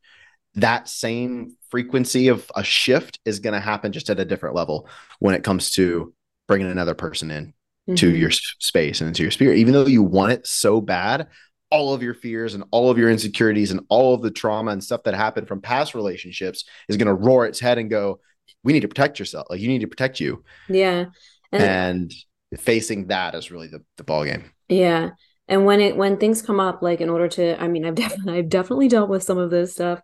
that 0.56 0.88
same 0.88 1.56
frequency 1.70 2.30
of 2.30 2.50
a 2.56 2.64
shift 2.64 3.20
is 3.26 3.40
going 3.40 3.54
to 3.54 3.60
happen 3.60 3.92
just 3.92 4.10
at 4.10 4.20
a 4.20 4.26
different 4.26 4.56
level 4.56 4.88
when 5.20 5.36
it 5.36 5.44
comes 5.44 5.72
to 5.72 6.14
bringing 6.48 6.70
another 6.70 6.96
person 6.96 7.32
in 7.32 7.48
mm-hmm. 7.48 7.96
to 7.96 8.10
your 8.16 8.32
space 8.32 9.02
and 9.02 9.08
into 9.10 9.22
your 9.22 9.32
spirit. 9.32 9.58
Even 9.58 9.74
though 9.74 9.86
you 9.86 10.04
want 10.04 10.32
it 10.32 10.48
so 10.48 10.82
bad 10.82 11.28
all 11.72 11.94
of 11.94 12.04
your 12.04 12.14
fears 12.14 12.54
and 12.54 12.64
all 12.72 12.92
of 12.92 12.98
your 12.98 13.10
insecurities 13.10 13.72
and 13.72 13.82
all 13.90 14.14
of 14.14 14.22
the 14.22 14.30
trauma 14.32 14.72
and 14.72 14.84
stuff 14.84 15.04
that 15.04 15.16
happened 15.16 15.48
from 15.48 15.60
past 15.62 15.96
relationships 15.96 16.64
is 16.88 16.96
going 16.96 17.08
to 17.08 17.14
roar 17.14 17.46
its 17.46 17.60
head 17.60 17.80
and 17.80 17.90
go 17.90 18.20
we 18.64 18.72
need 18.74 18.82
to 18.82 18.88
protect 18.88 19.20
yourself. 19.20 19.48
Like 19.50 19.60
you 19.60 19.68
need 19.68 19.82
to 19.82 19.88
protect 19.88 20.20
you. 20.20 20.44
Yeah. 20.70 21.06
And, 21.52 21.64
and 21.64 22.14
facing 22.60 23.08
that 23.08 23.36
is 23.36 23.52
really 23.52 23.68
the, 23.68 23.84
the 23.98 24.04
ball 24.04 24.24
game 24.24 24.52
yeah 24.70 25.12
and 25.48 25.66
when 25.66 25.80
it 25.80 25.96
when 25.96 26.18
things 26.18 26.42
come 26.42 26.60
up 26.60 26.82
like 26.82 27.02
in 27.02 27.10
order 27.10 27.28
to 27.28 27.62
i 27.62 27.68
mean 27.68 27.86
i've 27.86 27.96
definitely 28.04 28.38
i've 28.38 28.50
definitely 28.50 28.88
dealt 28.88 29.10
with 29.10 29.24
some 29.24 29.38
of 29.38 29.50
this 29.50 29.74
stuff. 29.74 30.02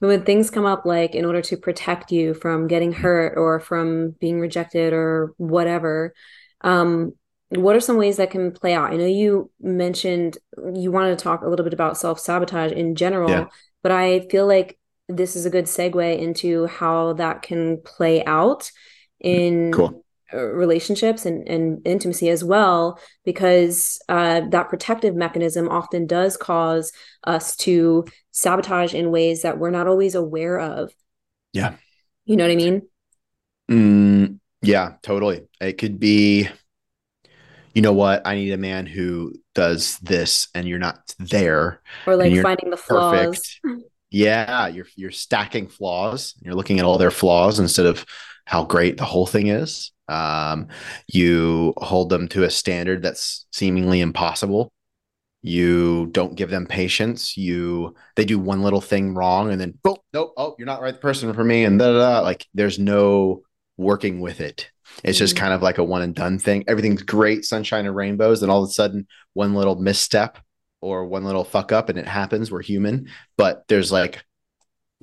But 0.00 0.06
when 0.06 0.24
things 0.24 0.50
come 0.50 0.66
up 0.66 0.84
like 0.84 1.14
in 1.14 1.24
order 1.24 1.42
to 1.42 1.56
protect 1.56 2.12
you 2.12 2.34
from 2.34 2.66
getting 2.66 2.92
hurt 2.92 3.36
or 3.36 3.60
from 3.60 4.10
being 4.20 4.40
rejected 4.40 4.92
or 4.92 5.32
whatever 5.36 6.14
um 6.62 7.12
what 7.50 7.76
are 7.76 7.80
some 7.80 7.98
ways 7.98 8.16
that 8.16 8.30
can 8.30 8.50
play 8.50 8.72
out? 8.72 8.94
I 8.94 8.96
know 8.96 9.04
you 9.04 9.50
mentioned 9.60 10.38
you 10.74 10.90
wanted 10.90 11.18
to 11.18 11.22
talk 11.22 11.42
a 11.42 11.48
little 11.48 11.64
bit 11.64 11.74
about 11.74 11.98
self-sabotage 11.98 12.72
in 12.72 12.94
general 12.94 13.30
yeah. 13.30 13.46
but 13.82 13.92
i 13.92 14.20
feel 14.30 14.46
like 14.46 14.78
this 15.08 15.36
is 15.36 15.44
a 15.44 15.50
good 15.50 15.66
segue 15.66 16.18
into 16.18 16.66
how 16.66 17.12
that 17.14 17.42
can 17.42 17.78
play 17.82 18.24
out 18.24 18.70
in 19.20 19.72
cool 19.72 20.02
relationships 20.32 21.26
and, 21.26 21.46
and 21.48 21.86
intimacy 21.86 22.28
as 22.28 22.42
well 22.42 22.98
because 23.24 24.00
uh, 24.08 24.40
that 24.50 24.68
protective 24.68 25.14
mechanism 25.14 25.68
often 25.68 26.06
does 26.06 26.36
cause 26.36 26.92
us 27.24 27.56
to 27.56 28.04
sabotage 28.30 28.94
in 28.94 29.10
ways 29.10 29.42
that 29.42 29.58
we're 29.58 29.70
not 29.70 29.86
always 29.86 30.14
aware 30.14 30.58
of. 30.58 30.92
Yeah. 31.52 31.74
You 32.24 32.36
know 32.36 32.44
what 32.44 32.52
i 32.52 32.56
mean? 32.56 32.82
Mm, 33.70 34.38
yeah 34.62 34.94
totally. 35.02 35.42
It 35.60 35.74
could 35.74 35.98
be 35.98 36.48
you 37.74 37.80
know 37.80 37.94
what? 37.94 38.26
I 38.26 38.34
need 38.34 38.52
a 38.52 38.58
man 38.58 38.84
who 38.84 39.34
does 39.54 39.98
this 39.98 40.48
and 40.54 40.68
you're 40.68 40.78
not 40.78 41.14
there 41.18 41.80
or 42.06 42.16
like 42.16 42.40
finding 42.42 42.70
the 42.70 42.76
flaws. 42.76 43.58
Perfect. 43.62 43.84
yeah 44.10 44.66
you're 44.66 44.86
you're 44.96 45.10
stacking 45.10 45.68
flaws. 45.68 46.34
You're 46.42 46.54
looking 46.54 46.78
at 46.78 46.84
all 46.84 46.98
their 46.98 47.10
flaws 47.10 47.58
instead 47.58 47.86
of 47.86 48.04
how 48.44 48.64
great 48.64 48.96
the 48.96 49.04
whole 49.04 49.26
thing 49.26 49.46
is 49.48 49.92
um, 50.12 50.68
you 51.08 51.72
hold 51.78 52.10
them 52.10 52.28
to 52.28 52.44
a 52.44 52.50
standard 52.50 53.02
that's 53.02 53.46
seemingly 53.50 54.00
impossible. 54.00 54.72
You 55.40 56.08
don't 56.12 56.36
give 56.36 56.50
them 56.50 56.66
patience. 56.66 57.36
You 57.36 57.94
they 58.14 58.24
do 58.24 58.38
one 58.38 58.62
little 58.62 58.80
thing 58.80 59.14
wrong 59.14 59.50
and 59.50 59.60
then 59.60 59.78
boom, 59.82 59.96
nope, 60.12 60.34
oh, 60.36 60.54
you're 60.58 60.66
not 60.66 60.76
the 60.76 60.84
right 60.84 61.00
person 61.00 61.32
for 61.32 61.42
me, 61.42 61.64
and 61.64 61.78
da, 61.78 61.92
da, 61.92 61.98
da. 61.98 62.20
like 62.20 62.46
there's 62.54 62.78
no 62.78 63.42
working 63.76 64.20
with 64.20 64.40
it. 64.40 64.70
It's 65.02 65.18
just 65.18 65.34
mm-hmm. 65.34 65.44
kind 65.44 65.54
of 65.54 65.62
like 65.62 65.78
a 65.78 65.84
one 65.84 66.02
and 66.02 66.14
done 66.14 66.38
thing. 66.38 66.64
Everything's 66.68 67.02
great, 67.02 67.44
sunshine 67.44 67.86
and 67.86 67.96
rainbows, 67.96 68.42
and 68.42 68.52
all 68.52 68.62
of 68.62 68.68
a 68.68 68.72
sudden, 68.72 69.06
one 69.32 69.54
little 69.54 69.76
misstep 69.76 70.38
or 70.80 71.06
one 71.06 71.24
little 71.24 71.44
fuck 71.44 71.72
up, 71.72 71.88
and 71.88 71.98
it 71.98 72.06
happens. 72.06 72.50
We're 72.50 72.62
human, 72.62 73.08
but 73.36 73.64
there's 73.68 73.90
like 73.90 74.24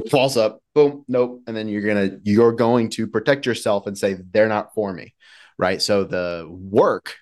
falls 0.09 0.37
up, 0.37 0.61
boom, 0.73 1.03
nope. 1.07 1.41
And 1.47 1.55
then 1.55 1.67
you're 1.67 1.81
gonna 1.81 2.19
you're 2.23 2.53
going 2.53 2.89
to 2.91 3.07
protect 3.07 3.45
yourself 3.45 3.87
and 3.87 3.97
say 3.97 4.17
they're 4.31 4.47
not 4.47 4.73
for 4.73 4.93
me. 4.93 5.13
Right. 5.57 5.81
So 5.81 6.03
the 6.03 6.47
work 6.49 7.15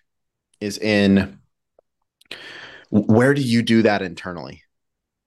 is 0.62 0.78
in 0.78 1.40
where 2.90 3.34
do 3.34 3.42
you 3.42 3.62
do 3.62 3.82
that 3.82 4.02
internally? 4.02 4.64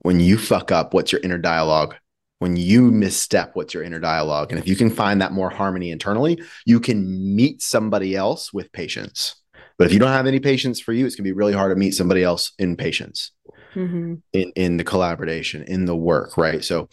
When 0.01 0.21
you 0.21 0.39
fuck 0.39 0.73
up, 0.73 0.95
what's 0.95 1.13
your 1.13 1.21
inner 1.23 1.39
dialogue? 1.39 1.97
When 2.39 2.57
you 2.57 2.91
misstep, 2.91 3.55
what's 3.55 3.75
your 3.75 3.83
inner 3.83 3.99
dialogue? 3.99 4.51
And 4.51 4.59
if 4.59 4.67
you 4.67 4.75
can 4.75 4.89
find 4.89 5.21
that 5.21 5.33
more 5.33 5.51
harmony 5.51 5.91
internally, 5.91 6.43
you 6.65 6.81
can 6.81 7.37
meet 7.37 7.61
somebody 7.61 8.17
else 8.17 8.51
with 8.51 8.73
patience. 8.73 9.37
But 9.77 9.87
if 9.87 9.93
you 9.93 9.99
don't 9.99 10.09
have 10.09 10.27
any 10.27 10.41
patience 10.41 10.81
for 10.81 10.93
you, 10.93 11.05
it's 11.05 11.17
gonna 11.17 11.25
be 11.25 11.33
really 11.33 11.53
hard 11.53 11.71
to 11.71 11.79
meet 11.79 11.93
somebody 11.93 12.23
else 12.23 12.53
in 12.59 12.77
patience. 12.77 13.33
Mm-hmm. 13.75 14.15
in 14.33 14.53
in 14.57 14.77
the 14.79 14.83
collaboration 14.83 15.63
in 15.63 15.85
the 15.85 15.95
work 15.95 16.37
right 16.37 16.65
so 16.65 16.89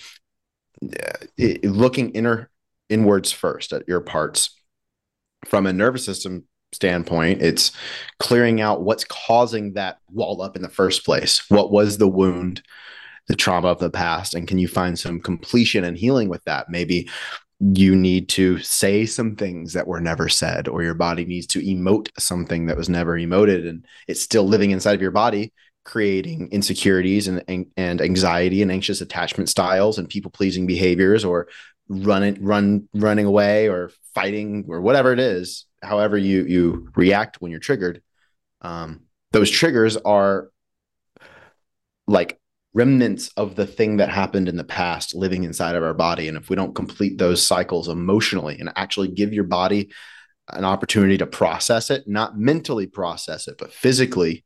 looking 1.64 2.12
inner 2.12 2.50
inwards 2.90 3.32
first 3.32 3.74
at 3.74 3.88
your 3.88 4.02
parts. 4.02 4.56
From 5.46 5.66
a 5.66 5.74
nervous 5.74 6.04
system 6.04 6.46
standpoint 6.74 7.42
it's 7.42 7.72
clearing 8.20 8.60
out 8.60 8.84
what's 8.84 9.06
causing 9.06 9.74
that 9.74 10.00
wall 10.12 10.42
up 10.42 10.56
in 10.56 10.62
the 10.62 10.70
first 10.70 11.06
place. 11.06 11.50
What 11.50 11.72
was 11.72 11.98
the 11.98 12.08
wound 12.08 12.62
the 13.28 13.36
trauma 13.36 13.68
of 13.68 13.80
the 13.80 13.90
past 13.90 14.34
and 14.34 14.48
can 14.48 14.58
you 14.58 14.68
find 14.68 14.98
some 14.98 15.20
completion 15.20 15.84
and 15.84 15.98
healing 15.98 16.30
with 16.30 16.44
that? 16.46 16.70
Maybe 16.70 17.10
you 17.60 17.96
need 17.96 18.30
to 18.30 18.60
say 18.60 19.06
some 19.06 19.36
things 19.36 19.74
that 19.74 19.88
were 19.88 20.00
never 20.00 20.30
said 20.30 20.68
or 20.68 20.84
your 20.84 20.94
body 20.94 21.26
needs 21.26 21.48
to 21.48 21.62
emote 21.62 22.10
something 22.20 22.68
that 22.68 22.78
was 22.78 22.88
never 22.88 23.18
emoted 23.18 23.68
and 23.68 23.86
it's 24.08 24.22
still 24.22 24.48
living 24.48 24.72
inside 24.72 24.94
of 24.94 25.02
your 25.02 25.12
body 25.12 25.52
creating 25.88 26.50
insecurities 26.52 27.28
and, 27.28 27.44
and, 27.48 27.66
and 27.78 28.02
anxiety 28.02 28.62
and 28.62 28.72
anxious 28.72 29.02
attachment 29.02 29.50
styles 29.50 29.98
and 29.98 30.10
people 30.10 30.30
pleasing 30.30 30.68
behaviors 30.68 31.24
or 31.24 31.48
running 31.88 32.44
run 32.44 32.88
running 32.94 33.26
away 33.26 33.70
or 33.70 33.90
fighting 34.14 34.66
or 34.68 34.82
whatever 34.82 35.14
it 35.14 35.20
is 35.20 35.66
however 35.82 36.18
you 36.18 36.44
you 36.44 36.90
react 36.98 37.40
when 37.40 37.50
you're 37.50 37.62
triggered 37.62 38.02
um, 38.62 39.04
those 39.32 39.50
triggers 39.50 39.96
are 39.96 40.50
like 42.08 42.38
remnants 42.74 43.32
of 43.38 43.56
the 43.56 43.66
thing 43.66 43.98
that 43.98 44.10
happened 44.10 44.50
in 44.50 44.58
the 44.58 44.64
past 44.66 45.16
living 45.16 45.44
inside 45.44 45.76
of 45.76 45.84
our 45.84 45.94
body. 45.94 46.28
And 46.28 46.38
if 46.38 46.50
we 46.50 46.56
don't 46.56 46.76
complete 46.76 47.18
those 47.18 47.44
cycles 47.44 47.88
emotionally 47.88 48.60
and 48.60 48.72
actually 48.76 49.08
give 49.08 49.34
your 49.34 49.46
body 49.46 49.90
an 50.50 50.64
opportunity 50.64 51.18
to 51.18 51.28
process 51.28 51.90
it 51.90 52.08
not 52.08 52.38
mentally 52.38 52.88
process 52.88 53.50
it 53.50 53.58
but 53.58 53.74
physically 53.74 54.46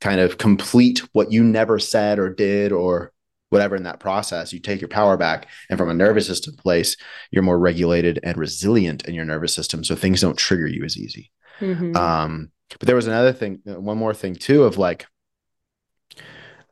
kind 0.00 0.20
of 0.20 0.38
complete 0.38 1.02
what 1.12 1.30
you 1.30 1.44
never 1.44 1.78
said 1.78 2.18
or 2.18 2.32
did 2.32 2.72
or 2.72 3.12
whatever 3.50 3.76
in 3.76 3.82
that 3.82 4.00
process, 4.00 4.52
you 4.52 4.60
take 4.60 4.80
your 4.80 4.88
power 4.88 5.16
back. 5.16 5.48
And 5.68 5.78
from 5.78 5.90
a 5.90 5.94
nervous 5.94 6.26
system 6.26 6.54
place, 6.54 6.96
you're 7.30 7.42
more 7.42 7.58
regulated 7.58 8.20
and 8.22 8.38
resilient 8.38 9.06
in 9.06 9.14
your 9.14 9.24
nervous 9.24 9.52
system. 9.52 9.84
So 9.84 9.96
things 9.96 10.20
don't 10.20 10.38
trigger 10.38 10.66
you 10.66 10.84
as 10.84 10.96
easy. 10.96 11.30
Mm-hmm. 11.58 11.96
Um, 11.96 12.50
but 12.78 12.86
there 12.86 12.96
was 12.96 13.08
another 13.08 13.32
thing, 13.32 13.60
one 13.64 13.98
more 13.98 14.14
thing 14.14 14.36
too, 14.36 14.62
of 14.62 14.78
like, 14.78 15.06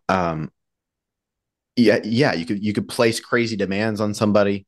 um, 0.08 0.50
yeah, 1.76 2.00
yeah, 2.02 2.32
you 2.32 2.46
could 2.46 2.64
you 2.64 2.72
could 2.72 2.88
place 2.88 3.20
crazy 3.20 3.54
demands 3.54 4.00
on 4.00 4.14
somebody. 4.14 4.66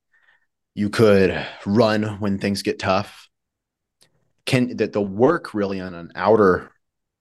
You 0.75 0.91
could 0.91 1.45
run 1.67 2.21
when 2.21 2.39
things 2.39 2.63
get 2.63 2.79
tough. 2.79 3.29
Can 4.47 4.77
that 4.77 4.93
the 4.93 5.03
work 5.03 5.53
really 5.53 5.81
on 5.81 5.95
an 5.95 6.13
outer 6.15 6.71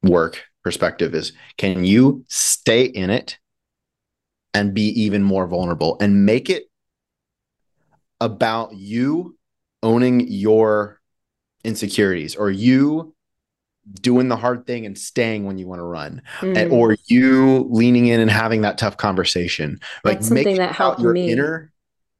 work 0.04 0.44
perspective 0.64 1.16
is 1.16 1.34
can 1.58 1.84
you 1.84 2.24
stay 2.28 2.84
in 2.84 3.10
it 3.10 3.38
and 4.54 4.74
be 4.74 4.88
even 5.02 5.24
more 5.24 5.48
vulnerable 5.48 5.98
and 6.02 6.26
make 6.26 6.50
it 6.50 6.66
about 8.20 8.76
you 8.76 9.38
owning 9.84 10.28
your 10.28 11.00
insecurities 11.64 12.36
or 12.36 12.50
you 12.50 13.16
doing 14.02 14.28
the 14.28 14.36
hard 14.36 14.68
thing 14.68 14.86
and 14.86 14.98
staying 14.98 15.46
when 15.46 15.58
you 15.58 15.68
want 15.68 15.80
to 15.80 15.84
run 15.84 16.22
mm. 16.42 16.58
and, 16.58 16.72
or 16.72 16.96
you 17.08 17.68
leaning 17.70 18.08
in 18.08 18.20
and 18.20 18.30
having 18.30 18.62
that 18.62 18.78
tough 18.78 18.98
conversation? 18.98 19.80
Like 20.04 20.18
That's 20.18 20.28
something 20.28 20.58
that 20.58 20.76
helped 20.76 21.02
your 21.02 21.14
me. 21.14 21.32
inner 21.32 21.72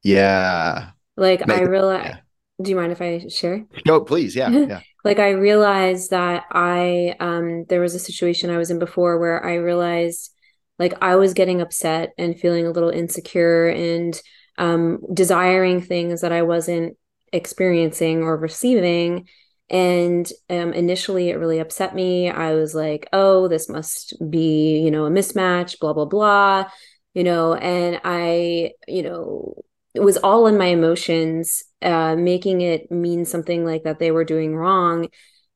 yeah. 0.02 0.90
Like 1.16 1.46
make 1.46 1.58
i 1.58 1.62
realize 1.62 2.04
yeah. 2.04 2.16
do 2.62 2.70
you 2.70 2.76
mind 2.76 2.92
if 2.92 3.02
i 3.02 3.26
share? 3.28 3.66
No 3.86 4.00
please 4.00 4.34
yeah 4.34 4.48
yeah 4.50 4.80
like 5.04 5.18
i 5.18 5.30
realized 5.30 6.10
that 6.10 6.44
i 6.52 7.14
um 7.20 7.64
there 7.68 7.80
was 7.80 7.94
a 7.94 7.98
situation 7.98 8.50
i 8.50 8.58
was 8.58 8.70
in 8.70 8.78
before 8.78 9.18
where 9.18 9.44
i 9.44 9.54
realized 9.54 10.32
like 10.80 10.94
I 11.02 11.16
was 11.16 11.34
getting 11.34 11.60
upset 11.60 12.14
and 12.16 12.40
feeling 12.40 12.66
a 12.66 12.70
little 12.70 12.88
insecure 12.88 13.68
and 13.68 14.18
um, 14.56 15.00
desiring 15.12 15.82
things 15.82 16.22
that 16.22 16.32
I 16.32 16.40
wasn't 16.40 16.96
experiencing 17.34 18.22
or 18.22 18.36
receiving. 18.38 19.28
And 19.68 20.28
um, 20.48 20.72
initially, 20.72 21.28
it 21.28 21.36
really 21.36 21.58
upset 21.58 21.94
me. 21.94 22.30
I 22.30 22.54
was 22.54 22.74
like, 22.74 23.08
oh, 23.12 23.46
this 23.46 23.68
must 23.68 24.14
be, 24.30 24.80
you 24.80 24.90
know, 24.90 25.04
a 25.04 25.10
mismatch, 25.10 25.78
blah, 25.78 25.92
blah, 25.92 26.06
blah, 26.06 26.70
you 27.12 27.24
know, 27.24 27.54
and 27.54 28.00
I, 28.02 28.72
you 28.88 29.02
know, 29.02 29.62
it 29.94 30.00
was 30.00 30.16
all 30.16 30.46
in 30.46 30.56
my 30.56 30.66
emotions, 30.66 31.62
uh, 31.82 32.16
making 32.16 32.60
it 32.60 32.90
mean 32.90 33.24
something 33.24 33.64
like 33.64 33.84
that 33.84 33.98
they 33.98 34.10
were 34.10 34.24
doing 34.24 34.54
wrong. 34.54 35.08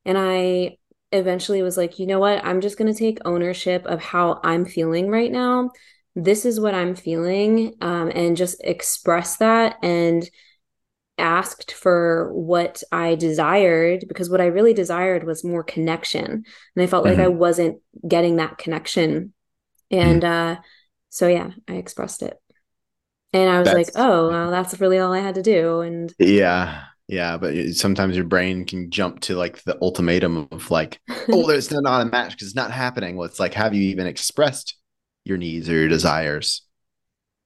And 0.05 0.17
I 0.17 0.77
eventually 1.11 1.61
was 1.61 1.77
like, 1.77 1.99
you 1.99 2.07
know 2.07 2.19
what? 2.19 2.43
I'm 2.43 2.61
just 2.61 2.77
going 2.77 2.91
to 2.91 2.97
take 2.97 3.19
ownership 3.25 3.85
of 3.85 4.01
how 4.01 4.39
I'm 4.43 4.65
feeling 4.65 5.09
right 5.09 5.31
now. 5.31 5.71
This 6.15 6.45
is 6.45 6.59
what 6.59 6.73
I'm 6.73 6.95
feeling, 6.95 7.75
um, 7.81 8.09
and 8.13 8.37
just 8.37 8.61
express 8.63 9.37
that 9.37 9.77
and 9.83 10.27
asked 11.17 11.73
for 11.73 12.31
what 12.33 12.83
I 12.91 13.15
desired 13.15 14.05
because 14.07 14.29
what 14.29 14.41
I 14.41 14.45
really 14.45 14.73
desired 14.73 15.25
was 15.25 15.43
more 15.43 15.63
connection. 15.63 16.25
And 16.25 16.43
I 16.83 16.87
felt 16.87 17.05
mm-hmm. 17.05 17.17
like 17.19 17.25
I 17.25 17.29
wasn't 17.29 17.81
getting 18.07 18.37
that 18.37 18.57
connection. 18.57 19.33
And 19.91 20.23
mm-hmm. 20.23 20.59
uh, 20.59 20.61
so, 21.09 21.27
yeah, 21.27 21.51
I 21.67 21.73
expressed 21.73 22.21
it. 22.21 22.37
And 23.33 23.49
I 23.49 23.59
was 23.59 23.65
that's, 23.65 23.75
like, 23.75 23.89
oh, 23.95 24.29
well, 24.29 24.51
that's 24.51 24.79
really 24.79 24.97
all 24.97 25.13
I 25.13 25.19
had 25.19 25.35
to 25.35 25.43
do. 25.43 25.81
And 25.81 26.13
yeah, 26.19 26.83
yeah, 27.07 27.37
but 27.37 27.55
sometimes 27.73 28.15
your 28.15 28.25
brain 28.25 28.65
can 28.65 28.89
jump 28.89 29.19
to 29.21 29.35
like 29.35 29.63
the 29.63 29.77
ultimatum 29.81 30.47
of 30.51 30.71
like, 30.71 30.99
oh, 31.29 31.45
there's 31.47 31.71
not 31.71 32.01
a 32.01 32.05
match 32.05 32.31
because 32.31 32.47
it's 32.47 32.55
not 32.55 32.71
happening. 32.71 33.15
Well, 33.15 33.27
it's 33.27 33.39
like, 33.39 33.53
have 33.53 33.73
you 33.73 33.83
even 33.83 34.07
expressed 34.07 34.75
your 35.23 35.37
needs 35.37 35.69
or 35.69 35.73
your 35.73 35.89
desires? 35.89 36.61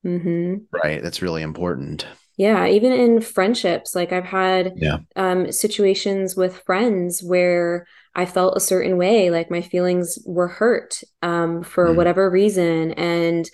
Mm-hmm. 0.05 0.55
Right. 0.71 1.01
That's 1.03 1.21
really 1.21 1.41
important. 1.41 2.05
Yeah, 2.37 2.67
even 2.67 2.93
in 2.93 3.19
friendships, 3.19 3.93
like 3.93 4.13
I've 4.13 4.23
had 4.23 4.71
yeah. 4.77 4.99
um, 5.17 5.51
situations 5.51 6.37
with 6.37 6.63
friends 6.65 7.21
where 7.21 7.85
I 8.15 8.25
felt 8.25 8.55
a 8.55 8.61
certain 8.61 8.95
way, 8.95 9.29
like 9.29 9.51
my 9.51 9.61
feelings 9.61 10.17
were 10.25 10.47
hurt 10.47 11.03
um, 11.21 11.63
for 11.63 11.87
mm. 11.87 11.95
whatever 11.95 12.29
reason, 12.29 12.93
and 12.93 13.45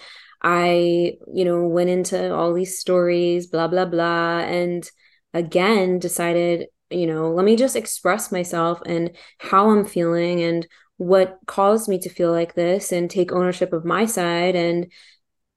I, 0.41 1.17
you 1.33 1.45
know, 1.45 1.67
went 1.67 1.89
into 1.89 2.33
all 2.33 2.53
these 2.53 2.79
stories, 2.79 3.47
blah 3.47 3.67
blah 3.67 3.85
blah, 3.85 4.39
and 4.39 4.89
again 5.33 5.99
decided, 5.99 6.67
you 6.89 7.07
know, 7.07 7.31
let 7.31 7.45
me 7.45 7.55
just 7.55 7.75
express 7.75 8.31
myself 8.31 8.81
and 8.85 9.15
how 9.39 9.69
I'm 9.69 9.85
feeling 9.85 10.41
and 10.41 10.67
what 10.97 11.37
caused 11.45 11.89
me 11.89 11.99
to 11.99 12.09
feel 12.09 12.31
like 12.31 12.53
this 12.53 12.91
and 12.91 13.09
take 13.09 13.31
ownership 13.31 13.73
of 13.73 13.85
my 13.85 14.05
side. 14.05 14.55
And 14.55 14.91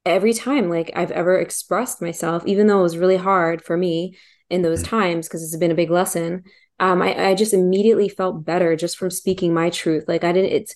every 0.04 0.32
time 0.32 0.68
like 0.70 0.90
I've 0.96 1.10
ever 1.10 1.38
expressed 1.38 2.00
myself 2.00 2.46
even 2.46 2.66
though 2.66 2.80
it 2.80 2.82
was 2.82 2.96
really 2.96 3.16
hard 3.16 3.62
for 3.62 3.76
me 3.76 4.16
in 4.48 4.62
those 4.62 4.82
mm. 4.82 4.88
times 4.88 5.28
because 5.28 5.42
it's 5.42 5.56
been 5.56 5.70
a 5.70 5.74
big 5.74 5.90
lesson 5.90 6.44
um, 6.80 7.02
I, 7.02 7.30
I 7.30 7.34
just 7.34 7.54
immediately 7.54 8.08
felt 8.08 8.44
better 8.44 8.76
just 8.76 8.96
from 8.96 9.10
speaking 9.10 9.52
my 9.52 9.70
truth. 9.70 10.04
Like 10.06 10.24
I 10.24 10.32
didn't 10.32 10.52
it's 10.52 10.74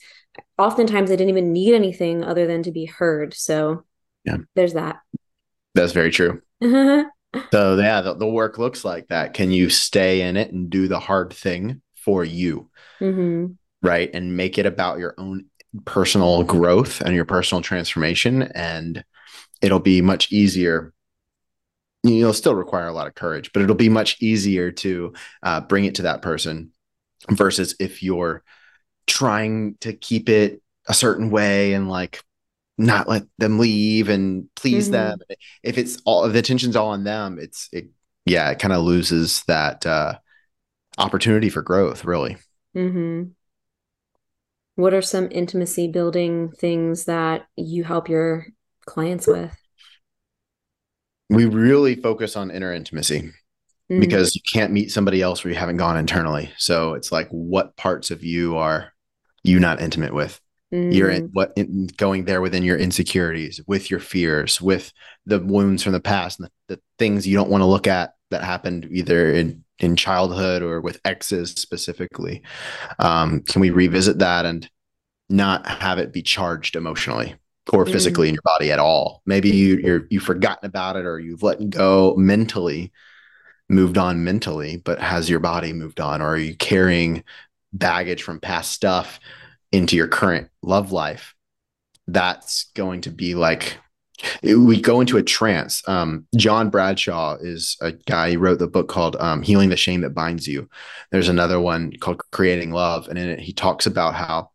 oftentimes 0.58 1.10
I 1.10 1.16
didn't 1.16 1.30
even 1.30 1.52
need 1.52 1.74
anything 1.74 2.24
other 2.24 2.46
than 2.46 2.62
to 2.64 2.72
be 2.72 2.86
heard. 2.86 3.34
So 3.34 3.84
yeah 4.24 4.36
there's 4.54 4.74
that 4.74 5.00
that's 5.74 5.92
very 5.92 6.10
true 6.10 6.40
so 7.50 7.76
yeah, 7.76 8.00
the, 8.02 8.14
the, 8.14 8.26
work 8.26 8.58
looks 8.58 8.84
like 8.84 9.08
that. 9.08 9.34
Can 9.34 9.50
you 9.50 9.70
stay 9.70 10.22
in 10.22 10.36
it 10.36 10.52
and 10.52 10.68
do 10.68 10.88
the 10.88 11.00
hard 11.00 11.32
thing 11.32 11.80
for 11.96 12.24
you? 12.24 12.70
Mm-hmm. 13.00 13.52
Right. 13.82 14.10
And 14.12 14.36
make 14.36 14.58
it 14.58 14.66
about 14.66 14.98
your 14.98 15.14
own 15.18 15.46
personal 15.84 16.44
growth 16.44 17.00
and 17.00 17.14
your 17.14 17.24
personal 17.24 17.62
transformation. 17.62 18.42
And 18.42 19.04
it'll 19.60 19.80
be 19.80 20.02
much 20.02 20.30
easier. 20.30 20.92
You'll 22.04 22.34
still 22.34 22.54
require 22.54 22.88
a 22.88 22.92
lot 22.92 23.06
of 23.06 23.14
courage, 23.14 23.50
but 23.52 23.62
it'll 23.62 23.76
be 23.76 23.88
much 23.88 24.20
easier 24.20 24.70
to 24.72 25.14
uh, 25.42 25.60
bring 25.62 25.84
it 25.84 25.96
to 25.96 26.02
that 26.02 26.20
person 26.20 26.72
versus 27.30 27.74
if 27.80 28.02
you're 28.02 28.42
trying 29.06 29.76
to 29.80 29.92
keep 29.92 30.28
it 30.28 30.62
a 30.86 30.94
certain 30.94 31.30
way 31.30 31.72
and 31.72 31.88
like 31.88 32.22
not 32.78 33.08
let 33.08 33.24
them 33.38 33.58
leave 33.58 34.08
and 34.08 34.48
please 34.56 34.86
mm-hmm. 34.86 34.92
them. 34.92 35.18
If 35.62 35.78
it's 35.78 36.00
all 36.04 36.28
the 36.28 36.38
attention's 36.38 36.76
all 36.76 36.88
on 36.88 37.04
them, 37.04 37.38
it's 37.40 37.68
it 37.72 37.90
yeah, 38.24 38.50
it 38.50 38.58
kind 38.58 38.72
of 38.72 38.82
loses 38.84 39.42
that 39.44 39.84
uh 39.86 40.18
opportunity 40.98 41.48
for 41.48 41.62
growth, 41.62 42.04
really. 42.04 42.36
Mm-hmm. 42.76 43.30
What 44.76 44.94
are 44.94 45.02
some 45.02 45.28
intimacy 45.30 45.88
building 45.88 46.50
things 46.52 47.04
that 47.04 47.46
you 47.56 47.84
help 47.84 48.08
your 48.08 48.46
clients 48.86 49.26
with? 49.26 49.54
We 51.28 51.44
really 51.46 51.94
focus 51.94 52.36
on 52.36 52.50
inner 52.50 52.72
intimacy 52.72 53.20
mm-hmm. 53.20 54.00
because 54.00 54.34
you 54.34 54.40
can't 54.52 54.72
meet 54.72 54.90
somebody 54.90 55.20
else 55.22 55.44
where 55.44 55.52
you 55.52 55.58
haven't 55.58 55.76
gone 55.76 55.96
internally. 55.96 56.52
So 56.56 56.94
it's 56.94 57.12
like, 57.12 57.28
what 57.28 57.76
parts 57.76 58.10
of 58.10 58.22
you 58.24 58.56
are 58.56 58.92
you 59.42 59.60
not 59.60 59.80
intimate 59.80 60.14
with? 60.14 60.40
Mm. 60.72 60.94
You're 60.94 61.10
in, 61.10 61.30
what 61.32 61.52
in, 61.56 61.88
going 61.98 62.24
there 62.24 62.40
within 62.40 62.62
your 62.62 62.78
insecurities, 62.78 63.60
with 63.66 63.90
your 63.90 64.00
fears, 64.00 64.60
with 64.60 64.92
the 65.26 65.38
wounds 65.38 65.82
from 65.82 65.92
the 65.92 66.00
past, 66.00 66.40
and 66.40 66.48
the, 66.48 66.76
the 66.76 66.82
things 66.98 67.26
you 67.26 67.36
don't 67.36 67.50
want 67.50 67.60
to 67.60 67.66
look 67.66 67.86
at 67.86 68.14
that 68.30 68.42
happened 68.42 68.88
either 68.90 69.32
in 69.32 69.64
in 69.78 69.96
childhood 69.96 70.62
or 70.62 70.80
with 70.80 71.00
exes 71.04 71.50
specifically. 71.50 72.42
Um, 72.98 73.40
can 73.40 73.60
we 73.60 73.70
revisit 73.70 74.20
that 74.20 74.46
and 74.46 74.68
not 75.28 75.66
have 75.66 75.98
it 75.98 76.12
be 76.12 76.22
charged 76.22 76.76
emotionally 76.76 77.34
or 77.72 77.84
mm. 77.84 77.92
physically 77.92 78.28
in 78.28 78.34
your 78.34 78.42
body 78.42 78.72
at 78.72 78.78
all? 78.78 79.22
Maybe 79.26 79.50
you 79.50 79.76
you're 79.76 80.06
you've 80.08 80.22
forgotten 80.22 80.66
about 80.66 80.96
it 80.96 81.04
or 81.04 81.18
you've 81.18 81.42
let 81.42 81.68
go 81.68 82.14
mentally, 82.16 82.92
moved 83.68 83.98
on 83.98 84.24
mentally, 84.24 84.78
but 84.78 85.00
has 85.00 85.28
your 85.28 85.40
body 85.40 85.74
moved 85.74 86.00
on, 86.00 86.22
or 86.22 86.28
are 86.28 86.38
you 86.38 86.56
carrying 86.56 87.24
baggage 87.74 88.22
from 88.22 88.40
past 88.40 88.72
stuff? 88.72 89.20
Into 89.72 89.96
your 89.96 90.08
current 90.08 90.48
love 90.62 90.92
life, 90.92 91.34
that's 92.06 92.64
going 92.74 93.00
to 93.02 93.10
be 93.10 93.34
like 93.34 93.78
it, 94.42 94.54
we 94.54 94.80
go 94.80 95.00
into 95.00 95.16
a 95.16 95.22
trance. 95.22 95.86
Um, 95.88 96.26
John 96.36 96.70
Bradshaw 96.70 97.36
is 97.40 97.76
a 97.80 97.92
guy 97.92 98.32
who 98.32 98.38
wrote 98.38 98.58
the 98.58 98.68
book 98.68 98.88
called 98.88 99.16
um, 99.18 99.42
Healing 99.42 99.68
the 99.68 99.76
Shame 99.76 100.02
That 100.02 100.14
Binds 100.14 100.46
You. 100.46 100.68
There's 101.10 101.28
another 101.28 101.60
one 101.60 101.92
called 102.00 102.22
Creating 102.30 102.70
Love. 102.70 103.08
And 103.08 103.18
in 103.18 103.28
it, 103.28 103.40
he 103.40 103.52
talks 103.52 103.86
about 103.86 104.14
how 104.14 104.50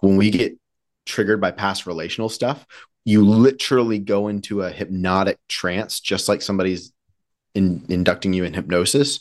when 0.00 0.16
we 0.16 0.30
get 0.30 0.58
triggered 1.06 1.40
by 1.40 1.50
past 1.50 1.86
relational 1.86 2.28
stuff, 2.28 2.66
you 3.04 3.26
literally 3.26 3.98
go 3.98 4.28
into 4.28 4.62
a 4.62 4.70
hypnotic 4.70 5.38
trance, 5.48 6.00
just 6.00 6.28
like 6.28 6.42
somebody's 6.42 6.92
in, 7.54 7.84
inducting 7.88 8.32
you 8.32 8.44
in 8.44 8.54
hypnosis, 8.54 9.20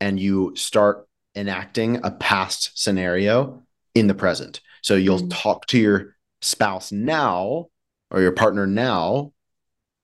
and 0.00 0.20
you 0.20 0.54
start 0.54 1.06
enacting 1.34 2.00
a 2.04 2.10
past 2.10 2.70
scenario 2.74 3.65
in 3.96 4.06
the 4.06 4.14
present. 4.14 4.60
So 4.82 4.94
you'll 4.94 5.18
mm-hmm. 5.18 5.28
talk 5.28 5.66
to 5.68 5.78
your 5.78 6.16
spouse 6.42 6.92
now 6.92 7.66
or 8.10 8.20
your 8.20 8.32
partner 8.32 8.66
now 8.66 9.32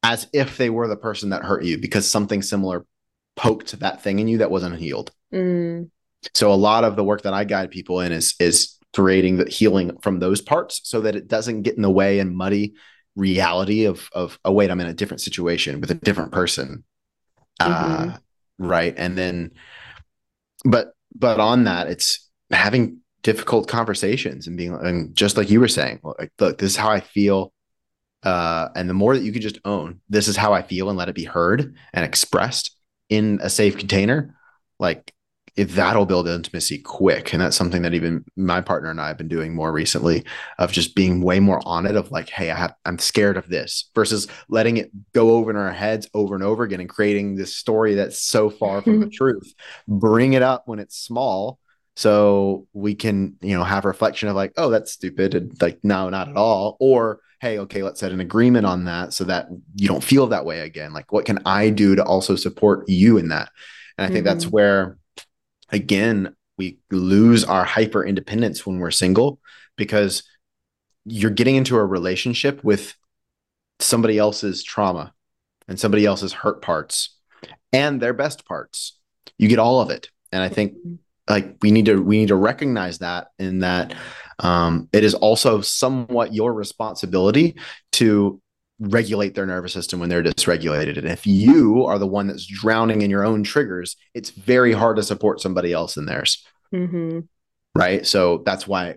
as 0.02 0.26
if 0.32 0.56
they 0.56 0.70
were 0.70 0.88
the 0.88 0.96
person 0.96 1.30
that 1.30 1.44
hurt 1.44 1.64
you 1.64 1.78
because 1.78 2.08
something 2.08 2.42
similar 2.42 2.84
poked 3.36 3.78
that 3.80 4.02
thing 4.02 4.18
in 4.18 4.28
you 4.28 4.38
that 4.38 4.50
wasn't 4.50 4.76
healed. 4.76 5.12
Mm. 5.32 5.90
So 6.34 6.52
a 6.52 6.54
lot 6.54 6.84
of 6.84 6.96
the 6.96 7.04
work 7.04 7.22
that 7.22 7.34
I 7.34 7.44
guide 7.44 7.70
people 7.70 8.00
in 8.00 8.12
is 8.12 8.34
is 8.38 8.78
creating 8.94 9.38
the 9.38 9.48
healing 9.48 9.96
from 10.02 10.18
those 10.18 10.40
parts 10.40 10.80
so 10.84 11.00
that 11.02 11.16
it 11.16 11.28
doesn't 11.28 11.62
get 11.62 11.76
in 11.76 11.82
the 11.82 11.90
way 11.90 12.18
and 12.18 12.36
muddy 12.36 12.74
reality 13.14 13.84
of 13.84 14.08
of 14.12 14.38
oh 14.44 14.52
wait 14.52 14.70
I'm 14.70 14.80
in 14.80 14.86
a 14.86 14.94
different 14.94 15.20
situation 15.20 15.80
with 15.80 15.90
a 15.90 15.94
different 15.94 16.32
person. 16.32 16.84
Mm-hmm. 17.60 18.10
Uh, 18.10 18.16
right. 18.58 18.94
And 18.96 19.16
then 19.16 19.52
but 20.64 20.92
but 21.14 21.40
on 21.40 21.64
that 21.64 21.88
it's 21.88 22.28
having 22.50 23.01
difficult 23.22 23.68
conversations 23.68 24.46
and 24.46 24.56
being 24.56 24.72
and 24.74 25.14
just 25.14 25.36
like 25.36 25.48
you 25.48 25.60
were 25.60 25.68
saying 25.68 26.00
like 26.02 26.32
look 26.40 26.58
this 26.58 26.72
is 26.72 26.76
how 26.76 26.90
I 26.90 27.00
feel 27.00 27.52
uh, 28.22 28.68
and 28.76 28.88
the 28.88 28.94
more 28.94 29.16
that 29.16 29.24
you 29.24 29.32
can 29.32 29.42
just 29.42 29.58
own, 29.64 30.00
this 30.08 30.28
is 30.28 30.36
how 30.36 30.52
I 30.52 30.62
feel 30.62 30.88
and 30.88 30.98
let 30.98 31.08
it 31.08 31.14
be 31.14 31.24
heard 31.24 31.74
and 31.92 32.04
expressed 32.04 32.76
in 33.08 33.40
a 33.42 33.50
safe 33.50 33.76
container, 33.76 34.36
like 34.78 35.12
if 35.54 35.74
that'll 35.74 36.06
build 36.06 36.28
intimacy 36.28 36.78
quick. 36.78 37.32
And 37.32 37.42
that's 37.42 37.56
something 37.56 37.82
that 37.82 37.94
even 37.94 38.24
my 38.36 38.60
partner 38.60 38.90
and 38.90 39.00
I 39.00 39.08
have 39.08 39.18
been 39.18 39.28
doing 39.28 39.54
more 39.54 39.72
recently 39.72 40.24
of 40.58 40.72
just 40.72 40.94
being 40.94 41.20
way 41.20 41.40
more 41.40 41.60
on 41.66 41.84
it 41.84 41.96
of 41.96 42.10
like, 42.10 42.30
hey, 42.30 42.50
I 42.50 42.56
have 42.56 42.74
I'm 42.86 42.98
scared 42.98 43.36
of 43.36 43.48
this 43.48 43.90
versus 43.94 44.28
letting 44.48 44.76
it 44.78 44.90
go 45.12 45.32
over 45.32 45.50
in 45.50 45.56
our 45.56 45.72
heads 45.72 46.08
over 46.14 46.34
and 46.34 46.44
over 46.44 46.62
again 46.62 46.80
and 46.80 46.88
creating 46.88 47.34
this 47.34 47.56
story 47.56 47.94
that's 47.94 48.22
so 48.22 48.48
far 48.48 48.80
from 48.82 49.00
the 49.00 49.10
truth. 49.10 49.52
Bring 49.88 50.32
it 50.32 50.42
up 50.42 50.62
when 50.66 50.78
it's 50.78 50.96
small 50.96 51.58
so 51.96 52.66
we 52.72 52.94
can, 52.94 53.36
you 53.40 53.56
know, 53.56 53.64
have 53.64 53.84
reflection 53.84 54.28
of 54.28 54.36
like, 54.36 54.52
oh, 54.56 54.70
that's 54.70 54.92
stupid. 54.92 55.34
And 55.34 55.60
like, 55.60 55.80
no, 55.82 56.08
not 56.08 56.28
at 56.28 56.36
all. 56.36 56.76
Or 56.80 57.20
hey, 57.40 57.58
okay, 57.58 57.82
let's 57.82 58.00
set 58.00 58.12
an 58.12 58.20
agreement 58.20 58.66
on 58.66 58.84
that 58.84 59.12
so 59.12 59.24
that 59.24 59.48
you 59.74 59.88
don't 59.88 60.04
feel 60.04 60.28
that 60.28 60.44
way 60.44 60.60
again. 60.60 60.92
Like, 60.92 61.10
what 61.10 61.24
can 61.24 61.40
I 61.44 61.70
do 61.70 61.96
to 61.96 62.04
also 62.04 62.36
support 62.36 62.88
you 62.88 63.18
in 63.18 63.28
that? 63.28 63.50
And 63.98 64.04
I 64.04 64.08
think 64.08 64.24
mm-hmm. 64.24 64.34
that's 64.34 64.46
where, 64.46 64.96
again, 65.70 66.36
we 66.56 66.78
lose 66.90 67.44
our 67.44 67.64
hyper 67.64 68.04
independence 68.04 68.64
when 68.64 68.78
we're 68.78 68.92
single 68.92 69.40
because 69.76 70.22
you're 71.04 71.32
getting 71.32 71.56
into 71.56 71.76
a 71.76 71.84
relationship 71.84 72.62
with 72.62 72.94
somebody 73.80 74.18
else's 74.18 74.62
trauma 74.62 75.12
and 75.66 75.80
somebody 75.80 76.06
else's 76.06 76.32
hurt 76.32 76.62
parts 76.62 77.16
and 77.72 78.00
their 78.00 78.12
best 78.12 78.46
parts. 78.46 78.98
You 79.36 79.48
get 79.48 79.58
all 79.58 79.80
of 79.80 79.90
it. 79.90 80.10
And 80.30 80.42
I 80.42 80.48
think 80.48 80.74
mm-hmm. 80.74 80.94
Like 81.28 81.56
we 81.62 81.70
need 81.70 81.86
to 81.86 82.02
we 82.02 82.18
need 82.18 82.28
to 82.28 82.36
recognize 82.36 82.98
that 82.98 83.28
in 83.38 83.60
that 83.60 83.94
um, 84.38 84.88
it 84.92 85.04
is 85.04 85.14
also 85.14 85.60
somewhat 85.60 86.34
your 86.34 86.52
responsibility 86.52 87.56
to 87.92 88.40
regulate 88.80 89.34
their 89.34 89.46
nervous 89.46 89.72
system 89.72 90.00
when 90.00 90.08
they're 90.08 90.22
dysregulated. 90.22 90.98
And 90.98 91.06
if 91.06 91.26
you 91.26 91.86
are 91.86 91.98
the 91.98 92.06
one 92.06 92.26
that's 92.26 92.46
drowning 92.46 93.02
in 93.02 93.10
your 93.10 93.24
own 93.24 93.44
triggers, 93.44 93.96
it's 94.14 94.30
very 94.30 94.72
hard 94.72 94.96
to 94.96 95.02
support 95.02 95.40
somebody 95.40 95.72
else 95.72 95.96
in 95.96 96.06
theirs. 96.06 96.44
Mm-hmm. 96.74 97.20
Right. 97.74 98.04
So 98.06 98.42
that's 98.44 98.66
why 98.66 98.96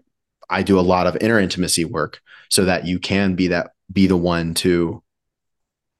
I 0.49 0.63
do 0.63 0.79
a 0.79 0.81
lot 0.81 1.07
of 1.07 1.17
inner 1.21 1.39
intimacy 1.39 1.85
work 1.85 2.19
so 2.49 2.65
that 2.65 2.85
you 2.87 2.99
can 2.99 3.35
be 3.35 3.47
that, 3.49 3.71
be 3.91 4.07
the 4.07 4.17
one 4.17 4.53
to 4.55 5.03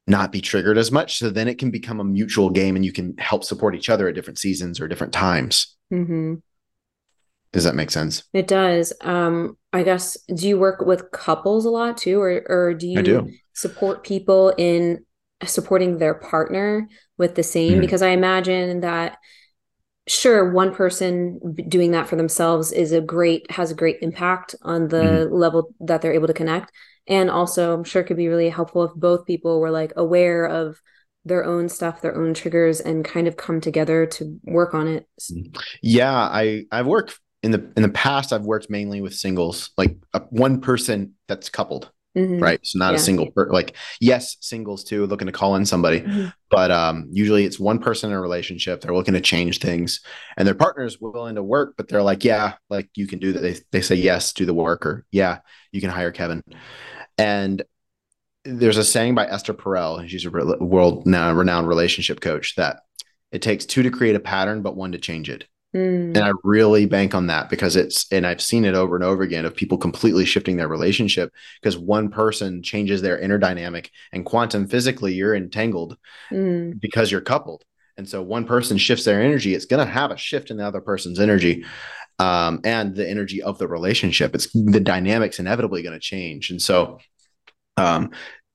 not 0.08 0.32
be 0.32 0.42
triggered 0.42 0.78
as 0.78 0.92
much. 0.92 1.20
So 1.20 1.30
then 1.30 1.48
it 1.48 1.58
can 1.58 1.72
become 1.72 2.00
a 2.00 2.04
mutual 2.04 2.50
game 2.50 2.76
and 2.76 2.86
you 2.86 2.92
can 2.92 3.18
help 3.18 3.44
support 3.44 3.76
each 3.76 3.90
other 3.90 4.08
at 4.08 4.16
different 4.16 4.40
seasons 4.40 4.80
or 4.80 4.88
different 4.88 5.14
times. 5.14 5.75
Mm-hmm. 5.92 6.36
Does 7.52 7.64
that 7.64 7.76
make 7.76 7.92
sense? 7.92 8.24
It 8.34 8.48
does. 8.48 8.92
Um, 9.02 9.58
I 9.72 9.84
guess 9.84 10.18
do 10.34 10.48
you 10.48 10.60
work 10.60 10.82
with 10.86 11.12
couples 11.12 11.66
a 11.66 11.70
lot 11.70 11.98
too, 11.98 12.20
or 12.20 12.44
or 12.48 12.74
do 12.74 12.88
you 12.88 13.02
do. 13.02 13.32
support 13.54 14.04
people 14.04 14.54
in 14.58 15.06
supporting 15.46 15.98
their 15.98 16.16
partner 16.16 16.90
with 17.18 17.36
the 17.36 17.44
same? 17.44 17.74
Mm-hmm. 17.74 17.82
Because 17.82 18.02
I 18.02 18.10
imagine 18.10 18.82
that 18.82 19.18
sure 20.08 20.52
one 20.52 20.74
person 20.74 21.40
doing 21.68 21.92
that 21.92 22.08
for 22.08 22.16
themselves 22.16 22.72
is 22.72 22.92
a 22.92 23.02
great 23.02 23.50
has 23.50 23.72
a 23.72 23.76
great 23.76 23.98
impact 24.02 24.56
on 24.62 24.88
the 24.88 24.98
mm-hmm. 24.98 25.34
level 25.34 25.74
that 25.80 26.02
they're 26.02 26.14
able 26.14 26.28
to 26.28 26.34
connect 26.34 26.72
and 27.08 27.30
also 27.30 27.74
i'm 27.74 27.84
sure 27.84 28.04
it 28.04 28.06
could 28.06 28.18
be 28.18 28.28
really 28.28 28.50
helpful 28.50 28.84
if 28.84 28.94
both 28.94 29.26
people 29.26 29.60
were 29.60 29.72
like 29.72 29.94
aware 29.96 30.46
of 30.46 30.80
their 31.26 31.44
own 31.44 31.68
stuff 31.68 32.02
their 32.02 32.16
own 32.16 32.34
triggers 32.34 32.80
and 32.80 33.04
kind 33.04 33.28
of 33.28 33.36
come 33.36 33.60
together 33.60 34.06
to 34.06 34.40
work 34.44 34.74
on 34.74 34.88
it 34.88 35.08
mm-hmm. 35.20 35.52
yeah 35.82 36.14
i 36.14 36.64
i've 36.72 36.88
worked 36.88 37.20
in 37.46 37.52
the 37.52 37.72
in 37.78 37.84
the 37.84 37.90
past 37.90 38.34
I've 38.34 38.44
worked 38.44 38.72
mainly 38.72 39.02
with 39.02 39.14
singles, 39.14 39.70
like 39.78 39.96
a, 40.16 40.22
one 40.32 40.62
person 40.62 41.14
that's 41.28 41.48
coupled, 41.48 41.92
mm-hmm. 42.18 42.40
right? 42.40 42.60
So 42.64 42.80
not 42.80 42.94
yeah. 42.94 42.96
a 42.96 43.00
single 43.00 43.30
per, 43.30 43.52
like 43.52 43.76
yes, 44.02 44.38
singles 44.42 44.84
too, 44.84 45.06
looking 45.06 45.28
to 45.28 45.32
call 45.32 45.56
in 45.56 45.64
somebody, 45.64 46.02
mm-hmm. 46.02 46.30
but 46.50 46.72
um, 46.72 47.08
usually 47.12 47.46
it's 47.46 47.60
one 47.60 47.78
person 47.78 48.10
in 48.10 48.16
a 48.16 48.20
relationship. 48.20 48.82
They're 48.82 48.96
looking 48.96 49.14
to 49.14 49.22
change 49.22 49.60
things, 49.60 50.02
and 50.38 50.48
their 50.48 50.56
partner's 50.56 51.00
willing 51.00 51.36
to 51.36 51.44
work, 51.44 51.76
but 51.78 51.88
they're 51.88 52.02
like, 52.02 52.24
yeah, 52.24 52.54
like 52.72 52.90
you 52.96 53.06
can 53.06 53.20
do 53.20 53.32
that. 53.34 53.42
They 53.42 53.58
they 53.72 53.82
say 53.82 53.94
yes, 53.94 54.34
do 54.34 54.48
the 54.48 54.54
work, 54.56 54.84
or 54.84 55.06
yeah, 55.12 55.38
you 55.72 55.82
can 55.82 55.92
hire 55.92 56.12
Kevin, 56.12 56.44
and 57.20 57.62
there's 58.46 58.78
a 58.78 58.84
saying 58.84 59.16
by 59.16 59.28
Esther 59.28 59.54
Perel, 59.54 60.08
she's 60.08 60.26
a 60.26 60.30
world 60.30 61.06
now 61.06 61.34
renowned 61.34 61.68
relationship 61.68 62.22
coach, 62.22 62.56
that 62.56 62.82
it 63.32 63.42
takes 63.42 63.66
two 63.66 63.84
to 63.84 63.90
create 63.90 64.16
a 64.16 64.20
pattern, 64.20 64.62
but 64.62 64.76
one 64.76 64.92
to 64.92 64.98
change 64.98 65.30
it. 65.30 65.46
Mm. 65.76 66.16
And 66.16 66.20
I 66.20 66.32
really 66.44 66.86
bank 66.86 67.14
on 67.14 67.28
that 67.28 67.50
because 67.50 67.76
it's, 67.76 68.06
and 68.12 68.26
I've 68.26 68.42
seen 68.42 68.64
it 68.64 68.76
over 68.76 68.96
and 68.96 69.04
over 69.04 69.24
again 69.24 69.46
of 69.46 69.56
people 69.56 69.78
completely 69.78 70.24
shifting 70.24 70.56
their 70.56 70.70
relationship 70.70 71.34
because 71.62 71.78
one 71.78 72.10
person 72.10 72.64
changes 72.64 73.02
their 73.02 73.20
inner 73.20 73.38
dynamic 73.38 73.92
and 74.14 74.26
quantum 74.26 74.68
physically, 74.68 75.14
you're 75.14 75.36
entangled 75.36 75.98
mm. 76.32 76.80
because 76.80 77.12
you're 77.12 77.20
coupled. 77.20 77.66
And 77.98 78.08
so 78.08 78.22
one 78.22 78.46
person 78.46 78.78
shifts 78.78 79.04
their 79.06 79.22
energy, 79.22 79.54
it's 79.54 79.66
going 79.66 79.86
to 79.86 79.92
have 79.92 80.12
a 80.12 80.18
shift 80.18 80.50
in 80.50 80.58
the 80.58 80.66
other 80.66 80.82
person's 80.82 81.20
energy 81.20 81.66
um, 82.20 82.62
and 82.64 82.96
the 82.96 83.10
energy 83.10 83.42
of 83.42 83.58
the 83.58 83.68
relationship. 83.68 84.34
It's 84.34 84.52
the 84.54 84.80
dynamics 84.80 85.40
inevitably 85.40 85.82
going 85.82 85.94
to 85.94 86.00
change. 86.00 86.52
And 86.52 86.62
so, 86.62 87.00
um, 87.78 88.12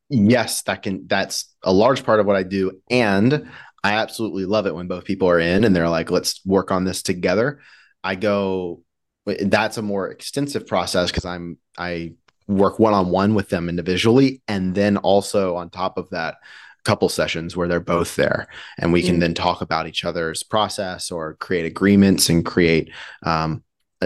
yes, 0.08 0.62
that 0.62 0.82
can, 0.82 1.06
that's 1.06 1.52
a 1.62 1.72
large 1.72 2.04
part 2.04 2.20
of 2.20 2.26
what 2.26 2.36
I 2.36 2.42
do. 2.42 2.80
And 2.90 3.48
I 3.82 3.94
absolutely 3.94 4.44
love 4.44 4.66
it 4.66 4.74
when 4.74 4.88
both 4.88 5.04
people 5.04 5.28
are 5.28 5.40
in 5.40 5.64
and 5.64 5.74
they're 5.74 5.88
like, 5.88 6.10
let's 6.10 6.44
work 6.44 6.70
on 6.70 6.84
this 6.84 7.02
together. 7.02 7.60
I 8.04 8.14
go, 8.14 8.82
that's 9.26 9.78
a 9.78 9.82
more 9.82 10.10
extensive 10.10 10.66
process 10.66 11.10
because 11.10 11.24
I'm, 11.24 11.58
I 11.78 12.14
work 12.46 12.78
one 12.78 12.94
on 12.94 13.10
one 13.10 13.34
with 13.34 13.48
them 13.48 13.68
individually. 13.68 14.42
And 14.48 14.74
then 14.74 14.96
also 14.96 15.56
on 15.56 15.70
top 15.70 15.98
of 15.98 16.10
that, 16.10 16.36
couple 16.84 17.08
sessions 17.08 17.56
where 17.56 17.68
they're 17.68 17.80
both 17.80 18.16
there 18.16 18.48
and 18.78 18.92
we 18.92 19.02
can 19.02 19.12
mm-hmm. 19.12 19.20
then 19.20 19.34
talk 19.34 19.60
about 19.60 19.86
each 19.86 20.04
other's 20.04 20.42
process 20.42 21.10
or 21.10 21.34
create 21.34 21.66
agreements 21.66 22.28
and 22.28 22.44
create 22.44 22.90
um, 23.24 23.62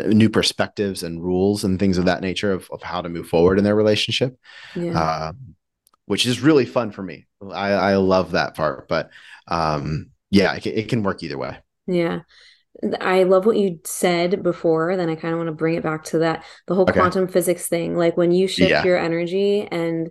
new 0.07 0.28
perspectives 0.28 1.02
and 1.02 1.22
rules 1.22 1.64
and 1.64 1.78
things 1.78 1.98
of 1.98 2.04
that 2.04 2.20
nature 2.20 2.52
of, 2.52 2.68
of 2.72 2.83
how 2.83 3.00
to 3.00 3.09
move 3.09 3.28
forward 3.28 3.59
in 3.59 3.64
their 3.64 3.76
relationship 3.76 4.37
yeah. 4.74 5.28
um, 5.28 5.54
which 6.07 6.26
is 6.26 6.40
really 6.40 6.66
fun 6.66 6.90
for 6.90 7.02
me 7.02 7.26
I, 7.52 7.70
I 7.70 7.96
love 7.96 8.33
that 8.33 8.54
part 8.54 8.88
but 8.88 9.11
um, 9.46 10.11
yeah, 10.35 10.54
it, 10.54 10.66
it 10.66 10.88
can 10.88 11.02
work 11.02 11.22
either 11.22 11.38
way. 11.38 11.59
Yeah. 11.87 12.20
I 13.00 13.22
love 13.22 13.46
what 13.46 13.57
you 13.57 13.80
said 13.85 14.42
before. 14.42 14.96
Then 14.96 15.09
I 15.09 15.14
kind 15.14 15.33
of 15.33 15.38
want 15.38 15.46
to 15.48 15.52
bring 15.52 15.74
it 15.74 15.83
back 15.83 16.04
to 16.04 16.18
that 16.18 16.44
the 16.66 16.74
whole 16.74 16.85
okay. 16.85 16.98
quantum 16.98 17.28
physics 17.28 17.68
thing. 17.68 17.96
Like 17.96 18.16
when 18.16 18.33
you 18.33 18.48
shift 18.48 18.70
yeah. 18.70 18.85
your 18.85 18.98
energy 18.98 19.66
and 19.70 20.11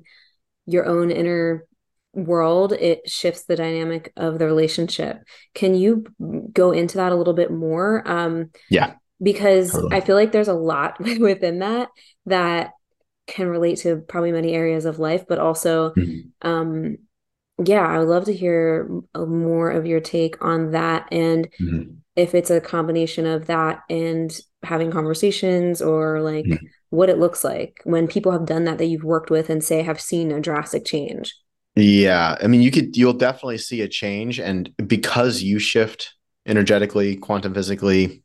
your 0.65 0.85
own 0.85 1.11
inner 1.11 1.65
world, 2.13 2.71
it 2.71 3.09
shifts 3.09 3.43
the 3.43 3.57
dynamic 3.57 4.13
of 4.15 4.39
the 4.39 4.45
relationship. 4.45 5.23
Can 5.53 5.75
you 5.75 6.05
go 6.53 6.71
into 6.71 6.97
that 6.97 7.11
a 7.11 7.15
little 7.15 7.33
bit 7.33 7.51
more? 7.51 8.07
Um, 8.09 8.51
yeah. 8.69 8.93
Because 9.21 9.71
totally. 9.71 9.95
I 9.95 10.01
feel 10.01 10.15
like 10.15 10.31
there's 10.31 10.47
a 10.47 10.53
lot 10.53 10.99
within 11.19 11.59
that 11.59 11.89
that 12.25 12.71
can 13.27 13.47
relate 13.47 13.79
to 13.79 13.97
probably 13.97 14.31
many 14.31 14.53
areas 14.53 14.85
of 14.85 14.99
life, 14.99 15.25
but 15.27 15.39
also 15.39 15.91
mm-hmm. 15.91 16.47
um, 16.47 16.97
yeah, 17.63 17.85
I 17.85 17.99
would 17.99 18.07
love 18.07 18.25
to 18.25 18.33
hear 18.33 18.89
more 19.15 19.69
of 19.69 19.85
your 19.85 19.99
take 19.99 20.43
on 20.43 20.71
that. 20.71 21.07
And 21.11 21.49
mm-hmm. 21.61 21.93
if 22.15 22.33
it's 22.33 22.49
a 22.49 22.61
combination 22.61 23.25
of 23.25 23.45
that 23.47 23.81
and 23.89 24.35
having 24.63 24.91
conversations 24.91 25.81
or 25.81 26.21
like 26.21 26.45
mm-hmm. 26.45 26.65
what 26.89 27.09
it 27.09 27.19
looks 27.19 27.43
like 27.43 27.81
when 27.83 28.07
people 28.07 28.31
have 28.31 28.45
done 28.45 28.63
that 28.63 28.79
that 28.79 28.87
you've 28.87 29.03
worked 29.03 29.29
with 29.29 29.49
and 29.49 29.63
say 29.63 29.83
have 29.83 30.01
seen 30.01 30.31
a 30.31 30.41
drastic 30.41 30.85
change. 30.85 31.35
Yeah. 31.75 32.37
I 32.41 32.47
mean, 32.47 32.61
you 32.61 32.71
could, 32.71 32.97
you'll 32.97 33.13
definitely 33.13 33.57
see 33.59 33.81
a 33.81 33.87
change. 33.87 34.39
And 34.39 34.71
because 34.87 35.41
you 35.41 35.59
shift 35.59 36.13
energetically, 36.47 37.15
quantum 37.17 37.53
physically, 37.53 38.22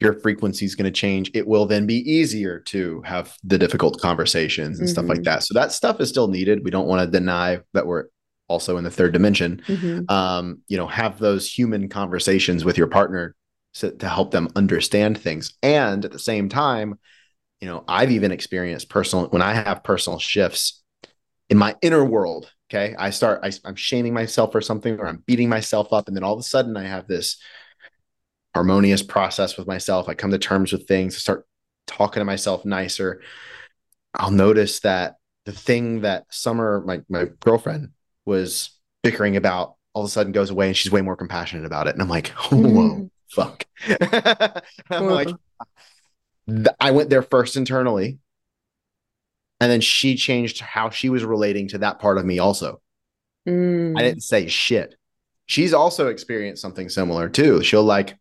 your 0.00 0.14
frequency 0.20 0.64
is 0.64 0.74
going 0.74 0.84
to 0.84 0.90
change. 0.90 1.30
It 1.34 1.46
will 1.46 1.66
then 1.66 1.86
be 1.86 2.08
easier 2.10 2.60
to 2.60 3.02
have 3.02 3.36
the 3.42 3.58
difficult 3.58 4.00
conversations 4.00 4.78
and 4.78 4.86
mm-hmm. 4.86 4.92
stuff 4.92 5.06
like 5.06 5.18
mm-hmm. 5.18 5.24
that. 5.24 5.42
So 5.42 5.54
that 5.54 5.72
stuff 5.72 6.00
is 6.00 6.08
still 6.08 6.28
needed. 6.28 6.64
We 6.64 6.70
don't 6.70 6.86
want 6.86 7.04
to 7.04 7.10
deny 7.10 7.60
that 7.72 7.86
we're 7.86 8.04
also 8.46 8.76
in 8.76 8.84
the 8.84 8.90
third 8.90 9.12
dimension. 9.12 9.62
Mm-hmm. 9.66 10.10
Um, 10.10 10.62
you 10.68 10.76
know, 10.76 10.86
have 10.86 11.18
those 11.18 11.50
human 11.50 11.88
conversations 11.88 12.64
with 12.64 12.78
your 12.78 12.86
partner 12.86 13.34
to, 13.74 13.90
to 13.90 14.08
help 14.08 14.30
them 14.30 14.48
understand 14.54 15.18
things. 15.18 15.54
And 15.62 16.04
at 16.04 16.12
the 16.12 16.18
same 16.18 16.48
time, 16.48 16.98
you 17.60 17.66
know, 17.66 17.84
I've 17.88 18.12
even 18.12 18.30
experienced 18.30 18.88
personal 18.88 19.26
when 19.26 19.42
I 19.42 19.52
have 19.52 19.82
personal 19.82 20.18
shifts 20.20 20.82
in 21.50 21.58
my 21.58 21.74
inner 21.82 22.04
world. 22.04 22.52
Okay. 22.70 22.94
I 22.98 23.10
start, 23.10 23.40
I, 23.42 23.50
I'm 23.64 23.74
shaming 23.74 24.14
myself 24.14 24.52
for 24.52 24.60
something 24.60 24.98
or 24.98 25.06
I'm 25.06 25.22
beating 25.26 25.48
myself 25.48 25.92
up. 25.92 26.06
And 26.06 26.16
then 26.16 26.22
all 26.22 26.34
of 26.34 26.40
a 26.40 26.44
sudden 26.44 26.76
I 26.76 26.84
have 26.84 27.06
this 27.06 27.38
harmonious 28.58 29.04
process 29.04 29.56
with 29.56 29.68
myself. 29.68 30.08
I 30.08 30.14
come 30.14 30.32
to 30.32 30.38
terms 30.38 30.72
with 30.72 30.88
things, 30.88 31.14
I 31.14 31.18
start 31.18 31.46
talking 31.86 32.20
to 32.20 32.24
myself 32.24 32.64
nicer. 32.64 33.22
I'll 34.14 34.32
notice 34.32 34.80
that 34.80 35.14
the 35.44 35.52
thing 35.52 36.00
that 36.00 36.24
Summer, 36.30 36.82
my, 36.84 37.02
my 37.08 37.26
girlfriend, 37.38 37.90
was 38.26 38.70
bickering 39.04 39.36
about 39.36 39.76
all 39.92 40.02
of 40.02 40.08
a 40.08 40.10
sudden 40.10 40.32
goes 40.32 40.50
away 40.50 40.66
and 40.66 40.76
she's 40.76 40.90
way 40.90 41.02
more 41.02 41.14
compassionate 41.14 41.66
about 41.66 41.86
it. 41.86 41.94
And 41.94 42.02
I'm 42.02 42.08
like, 42.08 42.28
whoa, 42.50 42.58
mm-hmm. 42.58 43.06
fuck. 43.30 43.64
I'm 44.90 45.06
like, 45.06 45.28
I 46.80 46.90
went 46.90 47.10
there 47.10 47.22
first 47.22 47.56
internally. 47.56 48.18
And 49.60 49.70
then 49.70 49.80
she 49.80 50.16
changed 50.16 50.60
how 50.60 50.90
she 50.90 51.10
was 51.10 51.24
relating 51.24 51.68
to 51.68 51.78
that 51.78 52.00
part 52.00 52.18
of 52.18 52.24
me 52.24 52.40
also. 52.40 52.80
Mm. 53.48 53.96
I 53.96 54.02
didn't 54.02 54.24
say 54.24 54.48
shit. 54.48 54.96
She's 55.46 55.72
also 55.72 56.08
experienced 56.08 56.60
something 56.60 56.88
similar 56.88 57.28
too. 57.28 57.62
She'll 57.62 57.84
like 57.84 58.17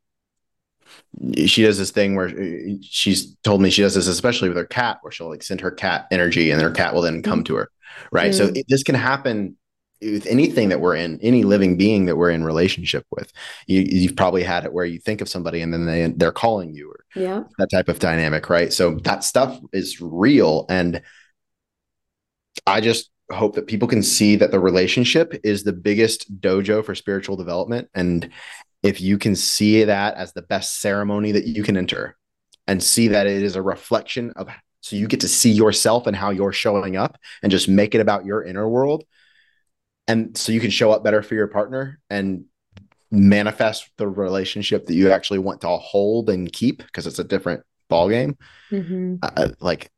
she 1.46 1.64
does 1.64 1.78
this 1.78 1.92
thing 1.92 2.16
where 2.16 2.30
uh, 2.30 2.74
she's 2.82 3.36
told 3.38 3.62
me 3.62 3.70
she 3.70 3.82
does 3.82 3.96
this 3.96 4.08
especially 4.08 4.50
with 4.50 4.58
her 4.58 4.66
cat 4.66 4.98
where 5.02 5.12
she'll 5.12 5.30
like 5.30 5.44
send 5.44 5.62
her 5.62 5.72
cat 5.72 6.08
energy 6.12 6.52
and 6.52 6.62
her 6.62 6.72
cat 6.72 6.94
will 6.94 7.02
then 7.02 7.22
come 7.22 7.44
to 7.44 7.56
her 7.56 7.70
right? 8.12 8.32
Mm. 8.32 8.38
so 8.38 8.46
it, 8.56 8.66
this 8.68 8.84
can 8.84 8.96
happen 8.96 9.58
with 10.02 10.28
anything 10.28 10.70
that 10.70 10.80
we're 10.80 10.96
in 10.96 11.20
any 11.22 11.44
living 11.44 11.76
being 11.76 12.06
that 12.06 12.16
we're 12.16 12.30
in 12.30 12.44
relationship 12.44 13.04
with. 13.10 13.32
You, 13.66 13.82
you've 13.82 14.16
probably 14.16 14.44
had 14.44 14.64
it 14.64 14.72
where 14.72 14.86
you 14.86 15.00
think 15.00 15.22
of 15.22 15.30
somebody 15.30 15.62
and 15.62 15.74
then 15.74 15.86
they 15.86 16.14
they're 16.16 16.32
calling 16.32 16.76
you 16.76 16.92
or 16.92 17.06
yeah. 17.16 17.44
that 17.58 17.72
type 17.72 17.90
of 17.90 18.00
dynamic 18.00 18.50
right? 18.50 18.72
So 18.72 18.96
that 19.04 19.24
stuff 19.24 19.60
is 19.74 20.00
real 20.02 20.66
and 20.70 21.02
i 22.66 22.82
just 22.82 23.12
hope 23.32 23.56
that 23.56 23.68
people 23.68 23.88
can 23.88 24.02
see 24.02 24.36
that 24.38 24.52
the 24.52 24.60
relationship 24.60 25.34
is 25.44 25.64
the 25.64 25.74
biggest 25.74 26.40
dojo 26.40 26.84
for 26.84 26.96
spiritual 26.96 27.36
development 27.36 27.90
and 27.94 28.30
if 28.84 29.02
you 29.02 29.18
can 29.18 29.36
see 29.36 29.84
that 29.84 30.16
as 30.16 30.34
the 30.34 30.42
best 30.42 30.80
ceremony 30.80 31.32
that 31.34 31.46
you 31.46 31.64
can 31.64 31.78
enter 31.78 32.16
and 32.68 32.84
see 32.84 33.10
that 33.10 33.28
it 33.28 33.44
is 33.44 33.56
a 33.56 33.62
reflection 33.62 34.32
of 34.36 34.50
so 34.82 34.96
you 34.96 35.08
get 35.08 35.22
to 35.22 35.28
see 35.28 35.52
yourself 35.52 36.08
and 36.08 36.16
how 36.16 36.30
you're 36.30 36.54
showing 36.54 36.96
up 36.96 37.18
and 37.42 37.52
just 37.52 37.68
make 37.68 37.96
it 37.96 38.02
about 38.02 38.26
your 38.26 38.44
inner 38.44 38.68
world 38.68 39.04
and 40.08 40.38
so 40.38 40.52
you 40.52 40.60
can 40.60 40.72
show 40.72 40.92
up 40.92 41.04
better 41.04 41.22
for 41.22 41.36
your 41.36 41.48
partner 41.48 42.00
and 42.10 42.46
manifest 43.12 43.90
the 43.98 44.08
relationship 44.08 44.86
that 44.86 44.96
you 44.96 45.12
actually 45.12 45.40
want 45.40 45.62
to 45.62 45.68
hold 45.68 46.30
and 46.30 46.52
keep 46.52 46.84
because 46.86 47.08
it's 47.08 47.20
a 47.20 47.24
different 47.24 47.64
ball 47.90 48.10
game 48.10 48.38
mm-hmm. 48.70 49.16
uh, 49.22 49.50
like 49.60 49.90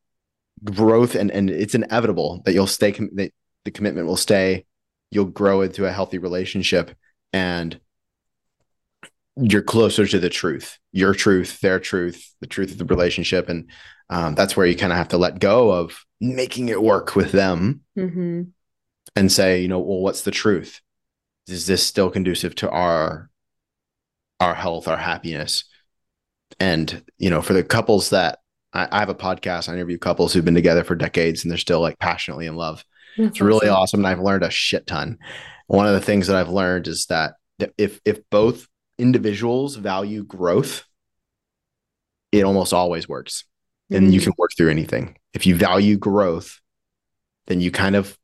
growth 0.62 1.14
and 1.14 1.30
and 1.30 1.50
it's 1.50 1.74
inevitable 1.74 2.42
that 2.44 2.52
you'll 2.52 2.66
stay 2.66 2.92
com- 2.92 3.10
that 3.14 3.32
the 3.64 3.70
commitment 3.70 4.06
will 4.06 4.16
stay 4.16 4.64
you'll 5.10 5.24
grow 5.24 5.62
into 5.62 5.86
a 5.86 5.92
healthy 5.92 6.18
relationship 6.18 6.92
and 7.32 7.80
you're 9.36 9.62
closer 9.62 10.06
to 10.06 10.18
the 10.18 10.28
truth, 10.28 10.78
your 10.92 11.14
truth, 11.14 11.60
their 11.60 11.80
truth, 11.80 12.34
the 12.40 12.46
truth 12.46 12.72
of 12.72 12.78
the 12.78 12.84
relationship. 12.84 13.48
And 13.48 13.70
um, 14.08 14.34
that's 14.34 14.56
where 14.56 14.66
you 14.66 14.76
kind 14.76 14.92
of 14.92 14.98
have 14.98 15.08
to 15.08 15.18
let 15.18 15.38
go 15.38 15.70
of 15.70 16.04
making 16.20 16.68
it 16.68 16.82
work 16.82 17.14
with 17.16 17.32
them 17.32 17.82
mm-hmm. 17.96 18.42
and 19.16 19.32
say, 19.32 19.62
you 19.62 19.68
know, 19.68 19.78
well, 19.78 20.00
what's 20.00 20.22
the 20.22 20.30
truth? 20.30 20.80
Is 21.46 21.66
this 21.66 21.86
still 21.86 22.10
conducive 22.10 22.54
to 22.56 22.70
our 22.70 23.30
our 24.38 24.54
health, 24.54 24.88
our 24.88 24.96
happiness? 24.96 25.64
And 26.58 27.02
you 27.18 27.30
know, 27.30 27.42
for 27.42 27.52
the 27.52 27.64
couples 27.64 28.10
that 28.10 28.38
I, 28.72 28.88
I 28.90 28.98
have 29.00 29.08
a 29.08 29.14
podcast, 29.14 29.68
I 29.68 29.74
interview 29.74 29.98
couples 29.98 30.32
who've 30.32 30.44
been 30.44 30.54
together 30.54 30.84
for 30.84 30.94
decades 30.94 31.44
and 31.44 31.50
they're 31.50 31.58
still 31.58 31.80
like 31.80 31.98
passionately 31.98 32.46
in 32.46 32.56
love. 32.56 32.84
That's 33.16 33.30
it's 33.30 33.40
really 33.40 33.68
awesome. 33.68 34.00
awesome. 34.00 34.00
And 34.00 34.06
I've 34.06 34.24
learned 34.24 34.44
a 34.44 34.50
shit 34.50 34.86
ton. 34.86 35.18
One 35.66 35.86
of 35.86 35.94
the 35.94 36.00
things 36.00 36.26
that 36.26 36.36
I've 36.36 36.50
learned 36.50 36.88
is 36.88 37.06
that 37.06 37.34
if 37.78 38.00
if 38.04 38.20
both 38.30 38.66
individuals 39.00 39.76
value 39.76 40.24
growth, 40.24 40.84
it 42.32 42.44
almost 42.44 42.72
always 42.72 43.08
works. 43.08 43.44
And 43.90 44.04
mm-hmm. 44.04 44.12
you 44.12 44.20
can 44.20 44.32
work 44.38 44.50
through 44.56 44.70
anything. 44.70 45.16
If 45.34 45.46
you 45.46 45.56
value 45.56 45.96
growth, 45.96 46.60
then 47.46 47.60
you 47.60 47.70
kind 47.70 47.96
of 47.96 48.16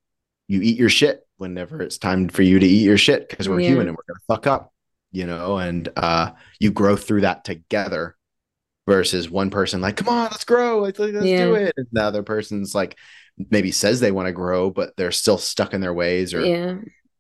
you 0.47 0.61
eat 0.63 0.79
your 0.79 0.89
shit 0.89 1.27
whenever 1.39 1.83
it's 1.83 1.99
time 1.99 2.29
for 2.29 2.43
you 2.43 2.59
to 2.59 2.67
eat 2.67 2.85
your 2.85 2.99
shit 2.99 3.29
because 3.29 3.49
we're 3.49 3.61
yeah. 3.61 3.69
human 3.71 3.89
and 3.89 3.97
we're 3.97 4.15
gonna 4.15 4.21
fuck 4.29 4.47
up, 4.47 4.73
you 5.11 5.27
know, 5.27 5.59
and 5.59 5.89
uh 5.97 6.31
you 6.61 6.71
grow 6.71 6.95
through 6.95 7.23
that 7.23 7.45
together 7.45 8.17
versus 8.87 9.29
one 9.29 9.51
person 9.51 9.81
like, 9.81 9.97
come 9.97 10.09
on, 10.09 10.29
let's 10.31 10.45
grow, 10.45 10.81
let's, 10.81 10.99
let's 11.01 11.27
yeah. 11.27 11.45
do 11.45 11.55
it. 11.57 11.75
And 11.77 11.87
the 11.91 12.03
other 12.03 12.23
person's 12.23 12.75
like 12.75 12.97
maybe 13.51 13.73
says 13.73 13.99
they 13.99 14.13
want 14.13 14.27
to 14.27 14.33
grow, 14.33 14.71
but 14.71 14.97
they're 14.97 15.11
still 15.11 15.39
stuck 15.39 15.75
in 15.75 15.81
their 15.81 15.95
ways 15.95 16.33
or 16.33 16.45
yeah 16.45 16.77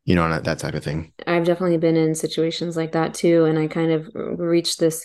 you 0.07 0.14
know, 0.14 0.40
that 0.40 0.59
type 0.61 0.75
of 0.75 0.85
thing. 0.85 1.12
I've 1.27 1.45
definitely 1.45 1.77
been 1.79 1.97
in 1.97 2.14
situations 2.14 2.77
like 2.77 2.92
that 2.92 3.12
too. 3.12 3.45
And 3.45 3.59
I 3.59 3.66
kind 3.66 3.90
of 3.90 4.09
reached 4.14 4.79
this 4.79 5.05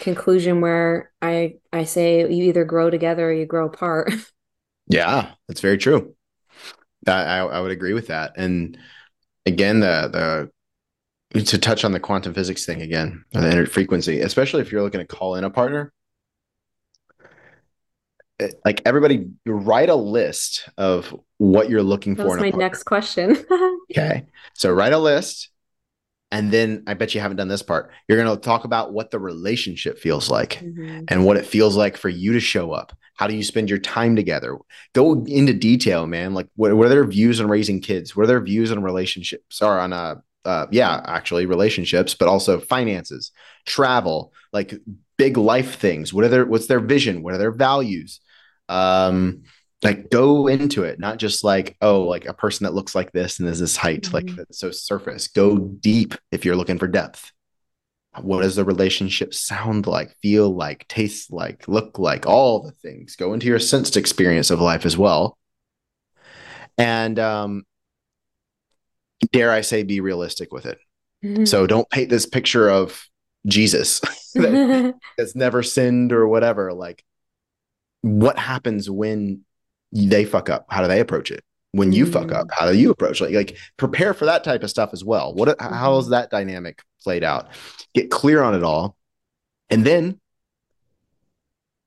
conclusion 0.00 0.60
where 0.60 1.10
I 1.20 1.54
I 1.72 1.84
say 1.84 2.20
you 2.20 2.44
either 2.44 2.64
grow 2.64 2.90
together 2.90 3.30
or 3.30 3.32
you 3.32 3.46
grow 3.46 3.66
apart. 3.66 4.12
yeah, 4.88 5.32
that's 5.48 5.62
very 5.62 5.78
true. 5.78 6.14
I, 7.06 7.38
I 7.38 7.60
would 7.60 7.70
agree 7.70 7.94
with 7.94 8.08
that. 8.08 8.32
And 8.36 8.76
again, 9.46 9.80
the 9.80 10.50
the 11.32 11.40
to 11.44 11.58
touch 11.58 11.84
on 11.84 11.92
the 11.92 12.00
quantum 12.00 12.34
physics 12.34 12.66
thing 12.66 12.82
again, 12.82 13.24
the 13.32 13.66
frequency, 13.70 14.20
especially 14.20 14.60
if 14.60 14.70
you're 14.70 14.82
looking 14.82 15.00
to 15.00 15.06
call 15.06 15.36
in 15.36 15.44
a 15.44 15.50
partner, 15.50 15.92
like 18.64 18.82
everybody 18.84 19.28
write 19.46 19.88
a 19.88 19.94
list 19.94 20.68
of 20.76 21.14
what 21.38 21.70
you're 21.70 21.82
looking 21.82 22.14
That's 22.14 22.28
for. 22.28 22.36
That's 22.36 22.52
my 22.52 22.58
next 22.58 22.82
question. 22.82 23.36
okay. 23.90 24.26
So 24.54 24.70
write 24.72 24.92
a 24.92 24.98
list. 24.98 25.50
And 26.30 26.52
then 26.52 26.84
I 26.86 26.92
bet 26.92 27.14
you 27.14 27.22
haven't 27.22 27.38
done 27.38 27.48
this 27.48 27.62
part. 27.62 27.90
You're 28.06 28.22
going 28.22 28.36
to 28.36 28.42
talk 28.42 28.64
about 28.64 28.92
what 28.92 29.10
the 29.10 29.18
relationship 29.18 29.98
feels 29.98 30.28
like 30.28 30.56
mm-hmm. 30.56 31.04
and 31.08 31.24
what 31.24 31.38
it 31.38 31.46
feels 31.46 31.74
like 31.74 31.96
for 31.96 32.10
you 32.10 32.34
to 32.34 32.40
show 32.40 32.72
up. 32.72 32.94
How 33.14 33.26
do 33.26 33.34
you 33.34 33.42
spend 33.42 33.70
your 33.70 33.78
time 33.78 34.14
together? 34.14 34.58
Go 34.92 35.24
into 35.24 35.54
detail, 35.54 36.06
man. 36.06 36.34
Like, 36.34 36.48
what, 36.54 36.74
what 36.74 36.86
are 36.86 36.90
their 36.90 37.06
views 37.06 37.40
on 37.40 37.48
raising 37.48 37.80
kids? 37.80 38.14
What 38.14 38.24
are 38.24 38.26
their 38.26 38.42
views 38.42 38.70
on 38.70 38.82
relationships 38.82 39.62
or 39.62 39.78
on, 39.80 39.94
uh, 39.94 40.16
uh, 40.44 40.66
yeah, 40.70 41.00
actually 41.06 41.46
relationships, 41.46 42.14
but 42.14 42.28
also 42.28 42.60
finances, 42.60 43.32
travel, 43.64 44.32
like 44.52 44.74
big 45.16 45.38
life 45.38 45.76
things. 45.76 46.12
What 46.12 46.24
are 46.24 46.28
their, 46.28 46.44
what's 46.44 46.66
their 46.66 46.80
vision? 46.80 47.22
What 47.22 47.32
are 47.32 47.38
their 47.38 47.52
values? 47.52 48.20
um 48.68 49.42
like 49.82 50.10
go 50.10 50.48
into 50.48 50.82
it 50.82 50.98
not 50.98 51.18
just 51.18 51.44
like 51.44 51.76
oh 51.80 52.02
like 52.02 52.26
a 52.26 52.34
person 52.34 52.64
that 52.64 52.74
looks 52.74 52.94
like 52.94 53.12
this 53.12 53.38
and 53.38 53.48
is 53.48 53.60
this 53.60 53.76
height 53.76 54.02
mm-hmm. 54.02 54.36
like 54.36 54.46
so 54.50 54.70
surface. 54.70 55.28
Go 55.28 55.58
deep 55.58 56.14
if 56.32 56.44
you're 56.44 56.56
looking 56.56 56.78
for 56.78 56.88
depth. 56.88 57.32
What 58.20 58.42
does 58.42 58.56
the 58.56 58.64
relationship 58.64 59.32
sound 59.32 59.86
like 59.86 60.16
feel 60.20 60.52
like 60.52 60.88
taste 60.88 61.32
like 61.32 61.68
look 61.68 61.98
like 61.98 62.26
all 62.26 62.62
the 62.62 62.72
things. 62.72 63.14
Go 63.14 63.32
into 63.32 63.46
your 63.46 63.60
sensed 63.60 63.96
experience 63.96 64.50
of 64.50 64.60
life 64.60 64.84
as 64.84 64.98
well. 64.98 65.38
And 66.76 67.18
um 67.18 67.64
dare 69.32 69.50
i 69.50 69.60
say 69.60 69.82
be 69.82 70.00
realistic 70.00 70.52
with 70.52 70.66
it. 70.66 70.78
Mm-hmm. 71.24 71.44
so 71.46 71.66
don't 71.66 71.90
paint 71.90 72.10
this 72.10 72.26
picture 72.26 72.68
of 72.68 73.04
jesus 73.44 73.98
that, 74.34 74.94
that's 75.18 75.34
never 75.34 75.62
sinned 75.62 76.12
or 76.12 76.26
whatever. 76.26 76.72
Like 76.72 77.04
what 78.02 78.38
happens 78.38 78.88
when 78.90 79.44
they 79.92 80.24
fuck 80.24 80.50
up? 80.50 80.66
How 80.68 80.82
do 80.82 80.88
they 80.88 81.00
approach 81.00 81.30
it? 81.30 81.44
When 81.72 81.92
you 81.92 82.04
mm-hmm. 82.04 82.12
fuck 82.12 82.32
up, 82.32 82.46
mm. 82.46 82.50
how 82.52 82.70
do 82.70 82.76
you 82.76 82.90
approach 82.90 83.20
it? 83.20 83.24
Like, 83.24 83.34
like 83.34 83.58
prepare 83.76 84.14
for 84.14 84.24
that 84.24 84.42
type 84.42 84.62
of 84.62 84.70
stuff 84.70 84.90
as 84.92 85.04
well. 85.04 85.34
What 85.34 85.48
mm-hmm. 85.48 85.74
how 85.74 85.98
is 85.98 86.08
that 86.08 86.30
dynamic 86.30 86.82
played 87.02 87.24
out? 87.24 87.48
Get 87.94 88.10
clear 88.10 88.42
on 88.42 88.54
it 88.54 88.62
all. 88.62 88.96
And 89.70 89.84
then 89.84 90.18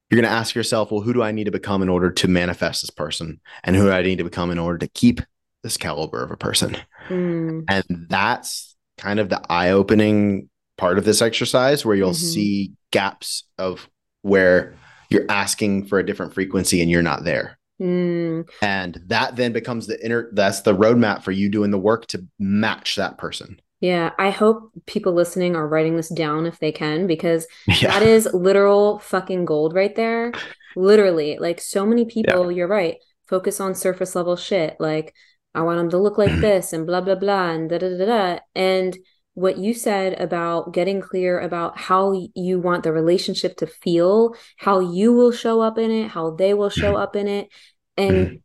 you're 0.09 0.21
going 0.21 0.29
to 0.29 0.37
ask 0.37 0.53
yourself, 0.53 0.91
well, 0.91 1.01
who 1.01 1.13
do 1.13 1.23
I 1.23 1.31
need 1.31 1.45
to 1.45 1.51
become 1.51 1.81
in 1.81 1.89
order 1.89 2.11
to 2.11 2.27
manifest 2.27 2.81
this 2.81 2.89
person? 2.89 3.39
And 3.63 3.75
who 3.75 3.85
do 3.85 3.91
I 3.91 4.01
need 4.01 4.17
to 4.17 4.25
become 4.25 4.51
in 4.51 4.59
order 4.59 4.77
to 4.79 4.87
keep 4.89 5.21
this 5.63 5.77
caliber 5.77 6.21
of 6.21 6.31
a 6.31 6.37
person? 6.37 6.77
Mm. 7.07 7.63
And 7.69 8.07
that's 8.09 8.75
kind 8.97 9.19
of 9.19 9.29
the 9.29 9.41
eye 9.49 9.71
opening 9.71 10.49
part 10.77 10.97
of 10.97 11.05
this 11.05 11.21
exercise 11.21 11.85
where 11.85 11.95
you'll 11.95 12.09
mm-hmm. 12.09 12.33
see 12.33 12.73
gaps 12.91 13.45
of 13.57 13.89
where 14.21 14.75
you're 15.09 15.25
asking 15.29 15.85
for 15.85 15.97
a 15.97 16.05
different 16.05 16.33
frequency 16.33 16.81
and 16.81 16.91
you're 16.91 17.01
not 17.01 17.23
there. 17.23 17.57
Mm. 17.81 18.47
And 18.61 19.01
that 19.07 19.35
then 19.35 19.53
becomes 19.53 19.87
the 19.87 20.03
inner 20.05 20.29
that's 20.33 20.61
the 20.61 20.75
roadmap 20.75 21.23
for 21.23 21.31
you 21.31 21.49
doing 21.49 21.71
the 21.71 21.79
work 21.79 22.05
to 22.07 22.25
match 22.37 22.95
that 22.95 23.17
person. 23.17 23.59
Yeah, 23.79 24.11
I 24.19 24.29
hope 24.29 24.71
people 24.85 25.13
listening 25.13 25.55
are 25.55 25.67
writing 25.67 25.97
this 25.97 26.09
down 26.09 26.45
if 26.45 26.59
they 26.59 26.71
can, 26.71 27.07
because 27.07 27.47
yeah. 27.67 27.89
that 27.89 28.03
is 28.03 28.29
literal 28.31 28.99
fucking 28.99 29.45
gold 29.45 29.73
right 29.73 29.95
there. 29.95 30.31
Literally, 30.75 31.39
like 31.39 31.59
so 31.59 31.85
many 31.85 32.05
people, 32.05 32.51
yeah. 32.51 32.57
you're 32.57 32.67
right, 32.67 32.97
focus 33.27 33.59
on 33.59 33.73
surface 33.73 34.15
level 34.15 34.35
shit. 34.35 34.77
Like, 34.79 35.15
I 35.55 35.61
want 35.61 35.79
them 35.79 35.89
to 35.89 35.97
look 35.97 36.19
like 36.19 36.39
this 36.39 36.71
and 36.73 36.85
blah, 36.85 37.01
blah, 37.01 37.15
blah, 37.15 37.49
and 37.49 37.69
da, 37.69 37.79
da, 37.79 37.97
da, 37.97 38.05
da. 38.05 38.39
And 38.55 38.97
what 39.33 39.57
you 39.57 39.73
said 39.73 40.19
about 40.19 40.73
getting 40.73 41.01
clear 41.01 41.39
about 41.39 41.77
how 41.77 42.13
you 42.35 42.59
want 42.59 42.83
the 42.83 42.91
relationship 42.91 43.57
to 43.57 43.67
feel, 43.67 44.35
how 44.57 44.79
you 44.79 45.13
will 45.13 45.31
show 45.31 45.61
up 45.61 45.77
in 45.77 45.89
it, 45.89 46.09
how 46.09 46.31
they 46.31 46.53
will 46.53 46.69
show 46.69 46.95
up 46.97 47.15
in 47.15 47.27
it. 47.27 47.49
And 47.97 48.41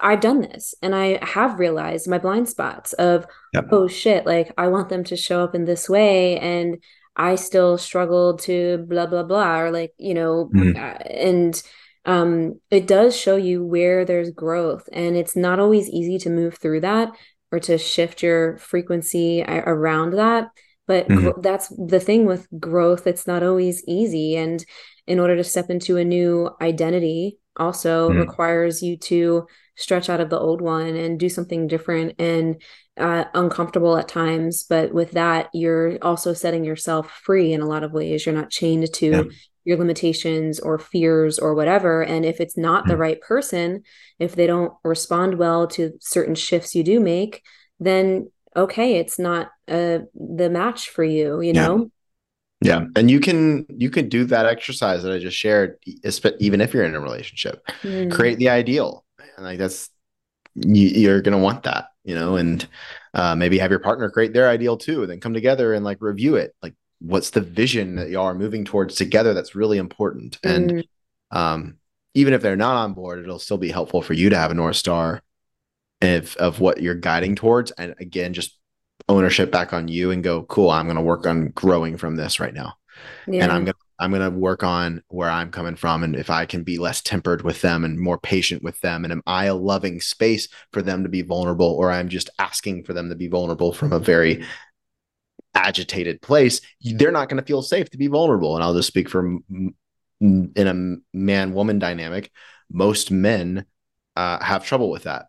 I've 0.00 0.20
done 0.20 0.40
this 0.40 0.74
and 0.82 0.94
I 0.94 1.24
have 1.24 1.58
realized 1.58 2.08
my 2.08 2.18
blind 2.18 2.48
spots 2.48 2.92
of, 2.94 3.26
yep. 3.54 3.66
oh 3.70 3.88
shit, 3.88 4.26
like 4.26 4.52
I 4.58 4.68
want 4.68 4.88
them 4.88 5.04
to 5.04 5.16
show 5.16 5.42
up 5.42 5.54
in 5.54 5.64
this 5.64 5.88
way. 5.88 6.38
And 6.38 6.82
I 7.16 7.36
still 7.36 7.78
struggle 7.78 8.36
to 8.38 8.84
blah, 8.88 9.06
blah, 9.06 9.22
blah, 9.22 9.60
or 9.60 9.70
like, 9.70 9.94
you 9.96 10.14
know, 10.14 10.50
mm. 10.54 10.76
and 11.10 11.62
um, 12.04 12.60
it 12.70 12.86
does 12.86 13.16
show 13.16 13.36
you 13.36 13.64
where 13.64 14.04
there's 14.04 14.30
growth. 14.30 14.88
And 14.92 15.16
it's 15.16 15.34
not 15.34 15.58
always 15.58 15.88
easy 15.88 16.18
to 16.18 16.30
move 16.30 16.58
through 16.58 16.82
that 16.82 17.12
or 17.50 17.60
to 17.60 17.78
shift 17.78 18.22
your 18.22 18.58
frequency 18.58 19.42
around 19.42 20.12
that. 20.14 20.48
But 20.86 21.08
mm-hmm. 21.08 21.40
that's 21.40 21.68
the 21.68 21.98
thing 21.98 22.26
with 22.26 22.46
growth, 22.60 23.06
it's 23.06 23.26
not 23.26 23.42
always 23.42 23.82
easy. 23.88 24.36
And 24.36 24.64
in 25.06 25.18
order 25.20 25.36
to 25.36 25.44
step 25.44 25.70
into 25.70 25.96
a 25.96 26.04
new 26.04 26.50
identity, 26.60 27.38
also 27.56 28.10
mm. 28.10 28.20
requires 28.20 28.82
you 28.82 28.96
to 28.96 29.46
stretch 29.76 30.08
out 30.08 30.20
of 30.20 30.30
the 30.30 30.38
old 30.38 30.60
one 30.60 30.96
and 30.96 31.20
do 31.20 31.28
something 31.28 31.66
different 31.66 32.14
and 32.18 32.60
uh, 32.98 33.24
uncomfortable 33.34 33.96
at 33.96 34.08
times. 34.08 34.64
But 34.68 34.92
with 34.92 35.12
that, 35.12 35.48
you're 35.52 35.98
also 36.02 36.32
setting 36.32 36.64
yourself 36.64 37.10
free 37.24 37.52
in 37.52 37.60
a 37.60 37.66
lot 37.66 37.84
of 37.84 37.92
ways. 37.92 38.24
You're 38.24 38.34
not 38.34 38.50
chained 38.50 38.92
to 38.94 39.10
yeah. 39.10 39.22
your 39.64 39.76
limitations 39.76 40.58
or 40.58 40.78
fears 40.78 41.38
or 41.38 41.54
whatever. 41.54 42.02
And 42.02 42.24
if 42.24 42.40
it's 42.40 42.56
not 42.56 42.84
mm. 42.84 42.88
the 42.88 42.96
right 42.96 43.20
person, 43.20 43.82
if 44.18 44.34
they 44.34 44.46
don't 44.46 44.72
respond 44.82 45.38
well 45.38 45.66
to 45.68 45.92
certain 46.00 46.34
shifts 46.34 46.74
you 46.74 46.82
do 46.82 47.00
make, 47.00 47.42
then 47.78 48.30
okay, 48.56 48.96
it's 48.96 49.18
not 49.18 49.48
uh, 49.68 49.98
the 50.14 50.48
match 50.50 50.88
for 50.88 51.04
you, 51.04 51.40
you 51.42 51.52
yeah. 51.52 51.66
know? 51.66 51.90
Yeah, 52.66 52.86
and 52.96 53.10
you 53.10 53.20
can 53.20 53.66
you 53.68 53.90
can 53.90 54.08
do 54.08 54.24
that 54.24 54.46
exercise 54.46 55.02
that 55.02 55.12
I 55.12 55.18
just 55.18 55.36
shared, 55.36 55.78
even 56.38 56.60
if 56.60 56.74
you're 56.74 56.84
in 56.84 56.94
a 56.94 57.00
relationship. 57.00 57.64
Mm. 57.82 58.10
Create 58.10 58.38
the 58.38 58.48
ideal, 58.48 59.04
and 59.36 59.46
like 59.46 59.58
that's 59.58 59.90
you, 60.54 61.10
are 61.12 61.20
gonna 61.20 61.38
want 61.38 61.64
that, 61.64 61.88
you 62.04 62.14
know, 62.14 62.36
and 62.36 62.66
uh, 63.14 63.34
maybe 63.34 63.58
have 63.58 63.70
your 63.70 63.80
partner 63.80 64.10
create 64.10 64.32
their 64.32 64.48
ideal 64.48 64.76
too, 64.76 65.02
and 65.02 65.10
then 65.10 65.20
come 65.20 65.34
together 65.34 65.74
and 65.74 65.84
like 65.84 65.98
review 66.00 66.36
it. 66.36 66.54
Like, 66.62 66.74
what's 67.00 67.30
the 67.30 67.40
vision 67.40 67.96
that 67.96 68.10
y'all 68.10 68.26
are 68.26 68.34
moving 68.34 68.64
towards 68.64 68.94
together? 68.94 69.34
That's 69.34 69.54
really 69.54 69.78
important. 69.78 70.40
Mm. 70.42 70.54
And 70.54 70.86
um, 71.30 71.76
even 72.14 72.32
if 72.32 72.42
they're 72.42 72.56
not 72.56 72.76
on 72.76 72.94
board, 72.94 73.18
it'll 73.18 73.38
still 73.38 73.58
be 73.58 73.70
helpful 73.70 74.02
for 74.02 74.14
you 74.14 74.30
to 74.30 74.36
have 74.36 74.50
a 74.50 74.54
north 74.54 74.76
star 74.76 75.22
of 76.02 76.36
of 76.36 76.60
what 76.60 76.80
you're 76.80 76.94
guiding 76.94 77.36
towards. 77.36 77.70
And 77.72 77.94
again, 77.98 78.32
just 78.32 78.55
ownership 79.08 79.52
back 79.52 79.72
on 79.72 79.88
you 79.88 80.10
and 80.10 80.24
go, 80.24 80.42
cool, 80.44 80.70
I'm 80.70 80.86
going 80.86 80.96
to 80.96 81.02
work 81.02 81.26
on 81.26 81.50
growing 81.50 81.96
from 81.96 82.16
this 82.16 82.40
right 82.40 82.54
now. 82.54 82.74
Yeah. 83.26 83.44
And 83.44 83.52
I'm 83.52 83.64
going 83.64 83.74
to 83.74 83.86
I'm 83.98 84.10
going 84.10 84.30
to 84.30 84.38
work 84.38 84.62
on 84.62 85.02
where 85.08 85.30
I'm 85.30 85.50
coming 85.50 85.74
from 85.74 86.04
and 86.04 86.14
if 86.14 86.28
I 86.28 86.44
can 86.44 86.64
be 86.64 86.76
less 86.76 87.00
tempered 87.00 87.40
with 87.42 87.62
them 87.62 87.82
and 87.82 87.98
more 87.98 88.18
patient 88.18 88.62
with 88.62 88.78
them 88.80 89.04
and 89.04 89.12
am 89.12 89.22
I 89.26 89.46
a 89.46 89.54
loving 89.54 90.02
space 90.02 90.48
for 90.72 90.82
them 90.82 91.02
to 91.04 91.08
be 91.08 91.22
vulnerable 91.22 91.66
or 91.66 91.90
I'm 91.90 92.10
just 92.10 92.28
asking 92.38 92.84
for 92.84 92.92
them 92.92 93.08
to 93.08 93.14
be 93.14 93.28
vulnerable 93.28 93.72
from 93.72 93.94
a 93.94 93.98
very 93.98 94.44
agitated 95.54 96.20
place, 96.20 96.60
they're 96.82 97.10
not 97.10 97.30
going 97.30 97.40
to 97.40 97.46
feel 97.46 97.62
safe 97.62 97.88
to 97.90 97.96
be 97.96 98.08
vulnerable 98.08 98.54
and 98.54 98.62
I'll 98.62 98.74
just 98.74 98.88
speak 98.88 99.08
from 99.08 99.42
in 100.20 100.52
a 100.56 101.16
man 101.16 101.54
woman 101.54 101.78
dynamic, 101.78 102.30
most 102.70 103.10
men 103.10 103.64
uh, 104.14 104.42
have 104.44 104.66
trouble 104.66 104.90
with 104.90 105.04
that. 105.04 105.26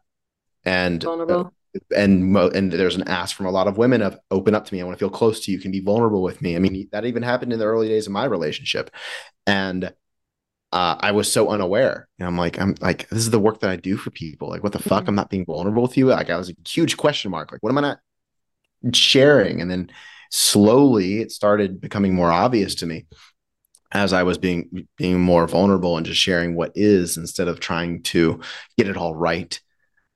And 0.66 1.02
vulnerable 1.02 1.54
and 1.96 2.36
and 2.36 2.72
there's 2.72 2.96
an 2.96 3.08
ask 3.08 3.36
from 3.36 3.46
a 3.46 3.52
lot 3.52 3.68
of 3.68 3.78
women 3.78 4.02
of 4.02 4.18
open 4.32 4.56
up 4.56 4.66
to 4.66 4.74
me. 4.74 4.82
I 4.82 4.84
want 4.84 4.98
to 4.98 5.00
feel 5.00 5.10
close 5.10 5.40
to 5.42 5.52
you. 5.52 5.60
Can 5.60 5.72
be 5.72 5.80
vulnerable 5.80 6.22
with 6.22 6.42
me. 6.42 6.56
I 6.56 6.60
mean, 6.60 6.88
that 6.92 7.06
even 7.06 7.24
happened 7.24 7.54
in 7.54 7.60
the 7.60 7.66
early 7.66 7.88
days 7.88 8.08
of 8.08 8.13
my 8.13 8.26
relationship, 8.26 8.92
and 9.46 9.94
uh, 10.72 10.96
I 11.00 11.12
was 11.12 11.32
so 11.32 11.50
unaware. 11.50 12.08
And 12.20 12.28
I'm 12.28 12.38
like, 12.38 12.60
I'm 12.60 12.76
like, 12.82 13.08
this 13.10 13.20
is 13.20 13.32
the 13.32 13.40
work 13.40 13.62
that 13.62 13.70
I 13.70 13.76
do 13.76 13.98
for 13.98 14.12
people. 14.12 14.50
Like, 14.50 14.63
what 14.63 14.74
the 14.74 14.80
fuck? 14.80 15.04
Mm-hmm. 15.04 15.10
I'm 15.10 15.16
not 15.16 15.30
being 15.30 15.46
vulnerable 15.46 15.84
with 15.84 15.98
you. 15.98 16.08
Like, 16.08 16.30
I 16.30 16.38
was 16.38 16.50
a 16.50 16.56
huge 16.68 16.98
question 16.98 17.32
mark. 17.32 17.52
Like, 17.52 17.63
what 17.63 17.70
am 17.70 17.78
I 17.78 17.82
not 17.82 18.00
sharing? 18.94 19.62
And 19.62 19.72
then 19.72 19.90
slowly, 20.32 21.22
it 21.22 21.32
started 21.32 21.80
becoming 21.80 22.13
more 22.13 22.32
obvious 22.32 22.76
to 22.76 22.86
me 22.86 23.06
as 23.92 24.13
I 24.13 24.24
was 24.24 24.38
being 24.38 24.88
being 24.98 25.20
more 25.20 25.48
vulnerable 25.48 25.98
and 25.98 26.06
just 26.06 26.20
sharing 26.20 26.56
what 26.56 26.72
is 26.76 27.18
instead 27.18 27.48
of 27.48 27.60
trying 27.60 28.04
to 28.04 28.42
get 28.78 28.88
it 28.88 28.98
all 28.98 29.16
right 29.16 29.60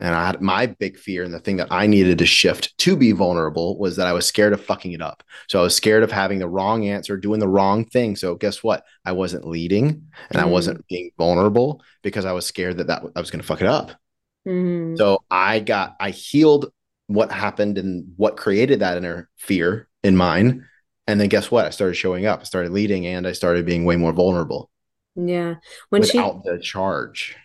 and 0.02 0.16
I 0.16 0.26
had 0.26 0.42
my 0.42 0.66
big 0.66 0.98
fear 0.98 1.24
and 1.24 1.34
the 1.34 1.40
thing 1.40 1.58
that 1.58 1.68
I 1.70 1.86
needed 1.86 2.18
to 2.18 2.26
shift 2.26 2.76
to 2.80 2.96
be 2.96 3.12
vulnerable 3.12 3.78
was 3.78 3.96
that 3.98 4.08
I 4.08 4.14
was 4.14 4.26
scared 4.26 4.52
of 4.52 4.66
fucking 4.66 4.94
it 4.94 5.02
up. 5.02 5.22
So 5.48 5.60
I 5.60 5.64
was 5.64 5.76
scared 5.76 6.02
of 6.02 6.12
having 6.12 6.40
the 6.40 6.50
wrong 6.50 6.88
answer, 6.88 7.18
doing 7.18 7.40
the 7.40 7.48
wrong 7.48 7.86
thing. 7.86 8.16
So 8.16 8.34
guess 8.34 8.64
what? 8.64 8.84
I 9.06 9.12
wasn't 9.12 9.48
leading 9.48 10.08
and 10.32 10.40
mm. 10.40 10.42
I 10.42 10.46
wasn't 10.46 10.86
being 10.88 11.12
vulnerable 11.20 11.84
because 12.02 12.26
I 12.26 12.32
was 12.32 12.48
scared 12.48 12.78
that, 12.78 12.88
that 12.88 13.04
I 13.16 13.20
was 13.20 13.30
going 13.30 13.42
to 13.42 13.48
fuck 13.48 13.62
it 13.62 13.68
up. 13.68 13.92
Mm. 14.48 14.98
So 14.98 15.24
I 15.30 15.60
got, 15.60 15.96
I 16.00 16.10
healed 16.10 16.74
what 17.06 17.32
happened 17.32 17.78
and 17.78 18.14
what 18.18 18.38
created 18.38 18.80
that 18.80 18.98
inner 18.98 19.30
fear 19.38 19.88
in 20.04 20.16
mine. 20.16 20.68
And 21.06 21.22
then 21.22 21.30
guess 21.30 21.52
what? 21.52 21.66
I 21.66 21.70
started 21.70 21.94
showing 21.94 22.26
up, 22.26 22.42
I 22.42 22.44
started 22.46 22.72
leading 22.72 23.06
and 23.06 23.28
I 23.28 23.34
started 23.34 23.68
being 23.68 23.86
way 23.86 23.98
more 23.98 24.14
vulnerable. 24.14 24.72
Yeah. 25.16 25.56
When 25.90 26.02
without 26.02 26.42
she, 26.44 26.50
the 26.50 26.60
charge. 26.60 27.36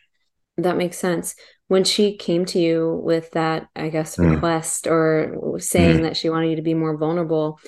That 0.57 0.79
makes 0.79 0.97
sense 0.97 1.35
when 1.69 1.85
she 1.85 2.17
came 2.17 2.45
to 2.47 2.59
you 2.59 3.01
with 3.03 3.33
that, 3.33 3.69
I 3.75 3.89
guess, 3.89 4.17
mm. 4.17 4.35
request 4.35 4.87
or 4.87 5.59
saying 5.59 5.99
mm. 5.99 6.03
that 6.03 6.17
she 6.17 6.31
wanted 6.31 6.51
you 6.51 6.57
to 6.57 6.63
be 6.63 6.75
more 6.75 6.97
vulnerable, 6.97 7.59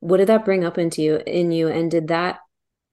what 0.00 0.18
did 0.18 0.28
that 0.28 0.44
bring 0.44 0.64
up 0.64 0.78
into 0.78 1.02
you 1.02 1.16
in 1.26 1.52
you? 1.52 1.68
And 1.68 1.90
did 1.90 2.08
that 2.08 2.40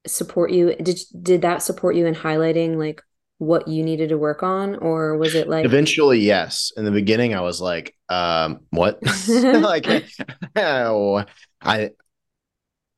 support 0.06 0.52
you? 0.52 0.74
Did 0.76 0.98
did 1.20 1.42
that 1.42 1.62
support 1.62 1.96
you 1.96 2.06
in 2.06 2.14
highlighting 2.14 2.76
like 2.76 3.02
what 3.38 3.68
you 3.68 3.82
needed 3.82 4.10
to 4.10 4.18
work 4.18 4.42
on? 4.42 4.76
Or 4.76 5.16
was 5.18 5.34
it 5.34 5.48
like 5.48 5.64
eventually, 5.64 6.20
yes. 6.20 6.72
In 6.76 6.84
the 6.84 6.90
beginning, 6.90 7.34
I 7.34 7.40
was 7.40 7.60
like, 7.60 7.96
um, 8.08 8.60
what? 8.70 9.00
like 9.28 9.86
oh, 10.56 11.24
I 11.60 11.90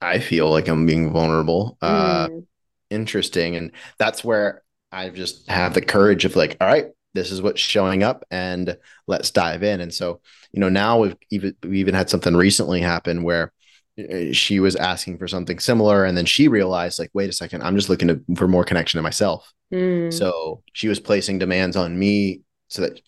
I 0.01 0.19
feel 0.19 0.51
like 0.51 0.69
I'm 0.69 0.85
being 0.85 1.13
vulnerable. 1.13 1.79
Uh 1.81 2.29
mm. 2.29 2.47
interesting. 2.91 3.57
And 3.57 3.73
that's 3.99 4.23
where 4.23 4.63
I 4.93 5.09
just 5.09 5.49
have 5.49 5.75
the 5.75 5.83
courage 5.83 6.25
of 6.25 6.37
like, 6.37 6.57
all 6.61 6.69
right, 6.69 6.87
this 7.19 7.33
is 7.33 7.43
what's 7.43 7.61
showing 7.61 8.03
up 8.03 8.25
and 8.31 8.77
let's 9.07 9.31
dive 9.31 9.63
in 9.63 9.81
and 9.81 9.93
so 9.93 10.21
you 10.53 10.61
know 10.61 10.69
now 10.69 10.99
we've 11.01 11.17
even 11.31 11.55
we 11.63 11.81
even 11.81 11.95
had 11.95 12.09
something 12.09 12.35
recently 12.35 12.81
happen 12.81 13.23
where 13.23 13.53
uh, 13.99 14.33
she 14.33 14.61
was 14.61 14.77
asking 14.77 15.19
for 15.19 15.27
something 15.27 15.59
similar 15.59 16.05
and 16.05 16.17
then 16.17 16.25
she 16.25 16.49
realized 16.49 16.99
like 16.99 17.11
wait 17.15 17.29
a 17.29 17.33
second 17.33 17.63
i'm 17.63 17.77
just 17.77 17.89
looking 17.89 18.09
to, 18.09 18.21
for 18.37 18.49
more 18.49 18.65
connection 18.65 18.99
to 18.99 19.03
myself 19.03 19.53
mm. 19.73 20.13
so 20.13 20.63
she 20.73 20.89
was 20.89 21.01
placing 21.01 21.39
demands 21.39 21.77
on 21.77 21.99
me 21.99 22.41
so 22.69 22.83
that 22.83 23.01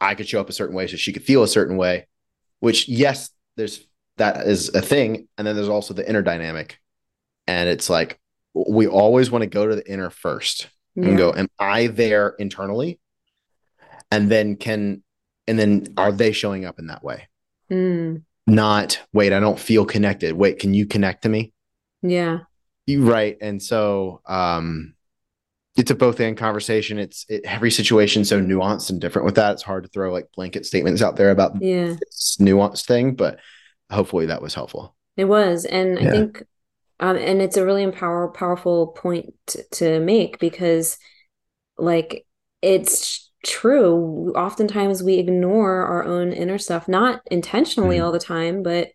i 0.00 0.14
could 0.14 0.28
show 0.28 0.40
up 0.40 0.48
a 0.48 0.54
certain 0.54 0.76
way 0.76 0.86
so 0.86 0.96
she 0.96 1.12
could 1.12 1.24
feel 1.24 1.42
a 1.42 1.48
certain 1.48 1.76
way 1.76 2.06
which 2.60 2.88
yes 2.88 3.30
there's 3.56 3.86
that 4.18 4.46
is 4.46 4.74
a 4.74 4.80
thing 4.80 5.28
and 5.36 5.46
then 5.46 5.56
there's 5.56 5.68
also 5.68 5.92
the 5.92 6.08
inner 6.08 6.22
dynamic 6.22 6.78
and 7.46 7.68
it's 7.68 7.90
like 7.90 8.18
we 8.54 8.86
always 8.86 9.30
want 9.30 9.42
to 9.42 9.48
go 9.48 9.66
to 9.66 9.76
the 9.76 9.90
inner 9.90 10.10
first 10.10 10.68
yeah. 10.94 11.08
and 11.08 11.18
go 11.18 11.32
am 11.34 11.48
i 11.58 11.88
there 11.88 12.30
internally 12.38 12.98
and 14.10 14.30
then 14.30 14.56
can 14.56 15.02
and 15.46 15.58
then 15.58 15.86
are 15.96 16.12
they 16.12 16.32
showing 16.32 16.64
up 16.64 16.78
in 16.78 16.88
that 16.88 17.02
way? 17.02 17.28
Mm. 17.70 18.22
not 18.46 19.00
wait 19.12 19.32
i 19.32 19.40
don't 19.40 19.58
feel 19.58 19.84
connected. 19.84 20.34
Wait 20.34 20.60
can 20.60 20.72
you 20.72 20.86
connect 20.86 21.22
to 21.22 21.28
me? 21.28 21.52
Yeah. 22.02 22.40
You 22.86 23.10
right. 23.10 23.36
And 23.40 23.60
so 23.60 24.20
um 24.26 24.94
it's 25.76 25.90
a 25.90 25.94
both 25.94 26.20
end 26.20 26.38
conversation. 26.38 26.98
It's 26.98 27.26
it, 27.28 27.42
every 27.44 27.70
situation 27.70 28.24
so 28.24 28.40
nuanced 28.40 28.88
and 28.88 29.00
different 29.00 29.26
with 29.26 29.34
that. 29.34 29.52
It's 29.54 29.62
hard 29.62 29.82
to 29.82 29.90
throw 29.90 30.12
like 30.12 30.28
blanket 30.34 30.64
statements 30.64 31.02
out 31.02 31.16
there 31.16 31.30
about 31.30 31.60
yeah. 31.60 31.96
this 31.98 32.36
nuanced 32.40 32.86
thing 32.86 33.14
but 33.14 33.40
hopefully 33.90 34.26
that 34.26 34.42
was 34.42 34.54
helpful. 34.54 34.94
It 35.16 35.24
was. 35.24 35.64
And 35.64 35.98
yeah. 35.98 36.08
i 36.08 36.10
think 36.12 36.42
um 37.00 37.16
and 37.16 37.42
it's 37.42 37.56
a 37.56 37.64
really 37.64 37.82
empower 37.82 38.28
powerful 38.28 38.88
point 38.88 39.34
to, 39.46 39.62
to 39.72 40.00
make 40.00 40.38
because 40.38 40.98
like 41.78 42.26
it's 42.62 43.25
true. 43.46 44.32
Oftentimes 44.36 45.02
we 45.02 45.14
ignore 45.14 45.82
our 45.82 46.04
own 46.04 46.32
inner 46.32 46.58
stuff, 46.58 46.88
not 46.88 47.22
intentionally 47.30 47.96
mm-hmm. 47.96 48.04
all 48.04 48.12
the 48.12 48.18
time, 48.18 48.62
but 48.62 48.88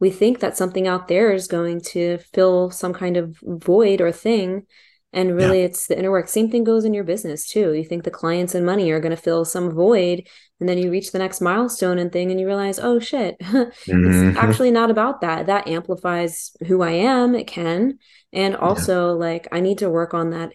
we 0.00 0.10
think 0.10 0.40
that 0.40 0.56
something 0.56 0.86
out 0.86 1.08
there 1.08 1.32
is 1.32 1.46
going 1.46 1.80
to 1.80 2.18
fill 2.32 2.70
some 2.70 2.92
kind 2.92 3.16
of 3.16 3.38
void 3.42 4.00
or 4.00 4.12
thing. 4.12 4.66
And 5.12 5.36
really, 5.36 5.60
yeah. 5.60 5.66
it's 5.66 5.86
the 5.86 5.96
inner 5.96 6.10
work. 6.10 6.28
Same 6.28 6.50
thing 6.50 6.64
goes 6.64 6.84
in 6.84 6.92
your 6.92 7.04
business 7.04 7.46
too. 7.46 7.72
You 7.72 7.84
think 7.84 8.02
the 8.02 8.10
clients 8.10 8.54
and 8.54 8.66
money 8.66 8.90
are 8.90 8.98
going 8.98 9.14
to 9.14 9.22
fill 9.22 9.44
some 9.44 9.70
void, 9.70 10.26
and 10.58 10.68
then 10.68 10.76
you 10.76 10.90
reach 10.90 11.12
the 11.12 11.20
next 11.20 11.40
milestone 11.40 11.98
and 11.98 12.10
thing, 12.10 12.32
and 12.32 12.40
you 12.40 12.46
realize, 12.46 12.80
oh 12.80 12.98
shit, 12.98 13.36
it's 13.40 13.86
mm-hmm. 13.86 14.36
actually 14.36 14.72
not 14.72 14.90
about 14.90 15.20
that. 15.20 15.46
That 15.46 15.68
amplifies 15.68 16.50
who 16.66 16.82
I 16.82 16.90
am. 16.90 17.36
It 17.36 17.46
can, 17.46 18.00
and 18.32 18.56
also 18.56 19.10
yeah. 19.10 19.26
like 19.26 19.48
I 19.52 19.60
need 19.60 19.78
to 19.78 19.88
work 19.88 20.14
on 20.14 20.30
that 20.30 20.50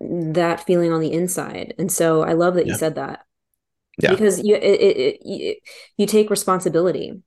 that 0.00 0.64
feeling 0.64 0.92
on 0.92 1.00
the 1.00 1.12
inside. 1.12 1.74
And 1.78 1.90
so 1.90 2.22
I 2.22 2.32
love 2.34 2.54
that 2.54 2.66
yeah. 2.66 2.72
you 2.72 2.78
said 2.78 2.96
that. 2.96 3.24
Yeah. 3.98 4.10
Because 4.10 4.42
you 4.42 4.54
it, 4.54 4.62
it, 4.62 5.18
it, 5.22 5.58
you 5.96 6.06
take 6.06 6.30
responsibility 6.30 7.22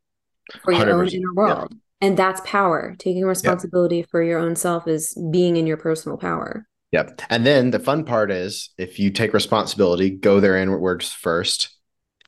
for 0.63 0.73
your 0.73 0.89
own 0.89 1.07
inner 1.07 1.33
world 1.33 1.73
and 2.03 2.17
that's 2.17 2.41
power 2.45 2.95
taking 2.99 3.23
responsibility 3.23 3.97
yep. 3.97 4.09
for 4.09 4.21
your 4.21 4.39
own 4.39 4.55
self 4.55 4.87
is 4.87 5.17
being 5.31 5.55
in 5.55 5.65
your 5.65 5.77
personal 5.77 6.17
power 6.17 6.67
yep 6.91 7.21
and 7.29 7.45
then 7.45 7.71
the 7.71 7.79
fun 7.79 8.03
part 8.03 8.29
is 8.29 8.69
if 8.77 8.99
you 8.99 9.09
take 9.09 9.33
responsibility 9.33 10.09
go 10.09 10.39
there 10.39 10.57
inwards 10.57 11.11
first 11.11 11.69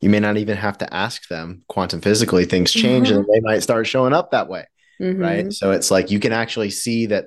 you 0.01 0.09
may 0.09 0.19
not 0.19 0.37
even 0.37 0.57
have 0.57 0.77
to 0.77 0.93
ask 0.93 1.27
them 1.27 1.63
quantum 1.67 2.01
physically 2.01 2.45
things 2.45 2.71
change 2.71 3.09
mm-hmm. 3.09 3.17
and 3.17 3.27
they 3.31 3.39
might 3.41 3.63
start 3.63 3.85
showing 3.85 4.13
up 4.13 4.31
that 4.31 4.47
way 4.47 4.65
mm-hmm. 4.99 5.21
right 5.21 5.53
so 5.53 5.71
it's 5.71 5.91
like 5.91 6.09
you 6.09 6.19
can 6.19 6.31
actually 6.31 6.69
see 6.69 7.07
that 7.07 7.25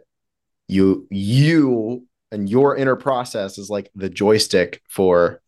you 0.67 1.07
you 1.11 2.07
and 2.31 2.49
your 2.49 2.77
inner 2.77 2.97
process 2.97 3.59
is 3.59 3.71
like 3.71 3.91
the 3.95 4.09
joystick 4.09 4.83
for 4.89 5.41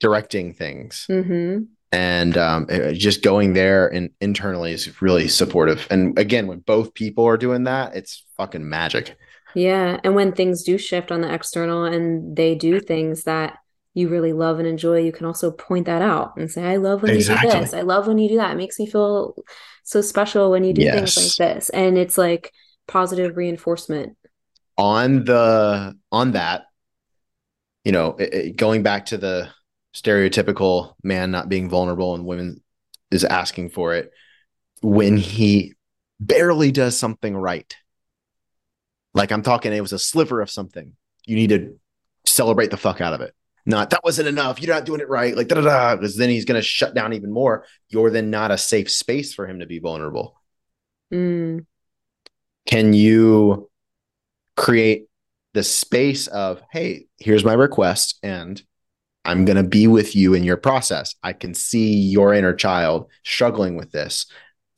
directing 0.00 0.52
things 0.52 1.06
mm-hmm 1.08 1.64
and 1.94 2.36
um, 2.36 2.66
just 2.92 3.22
going 3.22 3.52
there 3.52 3.86
and 3.86 4.10
internally 4.20 4.72
is 4.72 5.00
really 5.00 5.28
supportive. 5.28 5.86
And 5.90 6.18
again, 6.18 6.48
when 6.48 6.58
both 6.58 6.92
people 6.94 7.24
are 7.24 7.36
doing 7.36 7.64
that, 7.64 7.94
it's 7.94 8.24
fucking 8.36 8.68
magic. 8.68 9.16
Yeah, 9.54 10.00
and 10.02 10.16
when 10.16 10.32
things 10.32 10.64
do 10.64 10.76
shift 10.76 11.12
on 11.12 11.20
the 11.20 11.32
external 11.32 11.84
and 11.84 12.36
they 12.36 12.56
do 12.56 12.80
things 12.80 13.22
that 13.24 13.58
you 13.94 14.08
really 14.08 14.32
love 14.32 14.58
and 14.58 14.66
enjoy, 14.66 14.98
you 15.02 15.12
can 15.12 15.26
also 15.26 15.52
point 15.52 15.86
that 15.86 16.02
out 16.02 16.36
and 16.36 16.50
say, 16.50 16.64
"I 16.64 16.76
love 16.76 17.02
when 17.02 17.12
exactly. 17.14 17.48
you 17.48 17.54
do 17.54 17.60
this. 17.60 17.72
I 17.72 17.82
love 17.82 18.08
when 18.08 18.18
you 18.18 18.28
do 18.28 18.36
that. 18.38 18.50
It 18.50 18.56
makes 18.56 18.80
me 18.80 18.86
feel 18.86 19.36
so 19.84 20.00
special 20.00 20.50
when 20.50 20.64
you 20.64 20.72
do 20.72 20.82
yes. 20.82 21.14
things 21.14 21.38
like 21.38 21.54
this." 21.54 21.68
And 21.68 21.96
it's 21.96 22.18
like 22.18 22.52
positive 22.88 23.36
reinforcement. 23.36 24.16
On 24.76 25.24
the 25.24 25.96
on 26.10 26.32
that, 26.32 26.64
you 27.84 27.92
know, 27.92 28.16
it, 28.16 28.34
it, 28.34 28.56
going 28.56 28.82
back 28.82 29.06
to 29.06 29.18
the 29.18 29.48
stereotypical 29.94 30.94
man 31.02 31.30
not 31.30 31.48
being 31.48 31.68
vulnerable 31.68 32.14
and 32.14 32.26
women 32.26 32.60
is 33.10 33.24
asking 33.24 33.70
for 33.70 33.94
it 33.94 34.10
when 34.82 35.16
he 35.16 35.74
barely 36.18 36.72
does 36.72 36.98
something 36.98 37.36
right. 37.36 37.76
Like 39.12 39.30
I'm 39.30 39.42
talking, 39.42 39.72
it 39.72 39.80
was 39.80 39.92
a 39.92 39.98
sliver 39.98 40.40
of 40.40 40.50
something. 40.50 40.94
You 41.24 41.36
need 41.36 41.50
to 41.50 41.78
celebrate 42.26 42.70
the 42.70 42.76
fuck 42.76 43.00
out 43.00 43.12
of 43.12 43.20
it. 43.20 43.34
Not 43.66 43.90
that 43.90 44.04
wasn't 44.04 44.28
enough. 44.28 44.60
You're 44.60 44.74
not 44.74 44.84
doing 44.84 45.00
it 45.00 45.08
right. 45.08 45.34
Like 45.34 45.48
da 45.48 45.54
da 45.54 45.62
da. 45.62 45.96
Because 45.96 46.16
then 46.16 46.28
he's 46.28 46.44
going 46.44 46.60
to 46.60 46.66
shut 46.66 46.94
down 46.94 47.12
even 47.14 47.32
more. 47.32 47.64
You're 47.88 48.10
then 48.10 48.30
not 48.30 48.50
a 48.50 48.58
safe 48.58 48.90
space 48.90 49.32
for 49.32 49.46
him 49.46 49.60
to 49.60 49.66
be 49.66 49.78
vulnerable. 49.78 50.38
Mm. 51.12 51.64
Can 52.66 52.92
you 52.92 53.70
create 54.56 55.06
the 55.52 55.62
space 55.62 56.26
of, 56.26 56.60
hey, 56.72 57.06
here's 57.18 57.44
my 57.44 57.54
request, 57.54 58.18
and 58.22 58.60
I'm 59.24 59.44
going 59.44 59.56
to 59.56 59.68
be 59.68 59.86
with 59.86 60.14
you 60.14 60.34
in 60.34 60.44
your 60.44 60.56
process. 60.56 61.14
I 61.22 61.32
can 61.32 61.54
see 61.54 61.94
your 61.94 62.34
inner 62.34 62.54
child 62.54 63.10
struggling 63.24 63.76
with 63.76 63.90
this. 63.90 64.26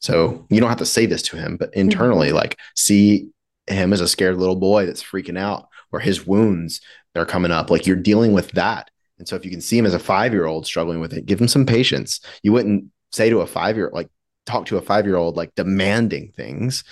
So 0.01 0.47
you 0.51 0.61
don't 0.61 0.69
have 0.69 0.79
to 0.79 0.87
say 0.87 1.07
this 1.07 1.23
to 1.23 1.37
him, 1.37 1.57
but 1.57 1.75
internally, 1.75 2.29
mm-hmm. 2.29 2.37
like 2.37 2.59
see 2.75 3.31
him 3.67 3.93
as 3.93 4.01
a 4.01 4.09
scared 4.09 4.37
little 4.37 4.57
boy 4.57 4.87
that's 4.87 5.03
freaking 5.03 5.39
out 5.39 5.69
or 5.91 5.99
his 5.99 6.27
wounds 6.27 6.81
that 7.15 7.21
are 7.21 7.27
coming 7.27 7.51
up. 7.51 7.71
Like 7.71 7.87
you're 7.87 7.97
dealing 7.97 8.33
with 8.33 8.53
that. 8.53 8.91
And 9.19 9.27
so 9.27 9.35
if 9.35 9.45
you 9.45 9.51
can 9.51 9.61
see 9.61 9.79
him 9.79 9.87
as 9.87 9.95
a 9.95 9.99
five 9.99 10.33
year 10.33 10.47
old 10.47 10.67
struggling 10.67 11.01
with 11.01 11.13
it, 11.15 11.27
give 11.27 11.41
him 11.41 11.49
some 11.49 11.67
patience. 11.67 12.21
You 12.43 12.53
wouldn't 12.53 12.85
say 13.13 13.31
to 13.31 13.41
a 13.41 13.47
five 13.47 13.77
year 13.77 13.91
like 13.93 14.09
talk 14.47 14.67
to 14.67 14.79
a 14.79 14.83
five 14.83 15.05
year 15.05 15.17
old 15.17 15.37
like 15.37 15.55
demanding 15.55 16.33
things 16.37 16.85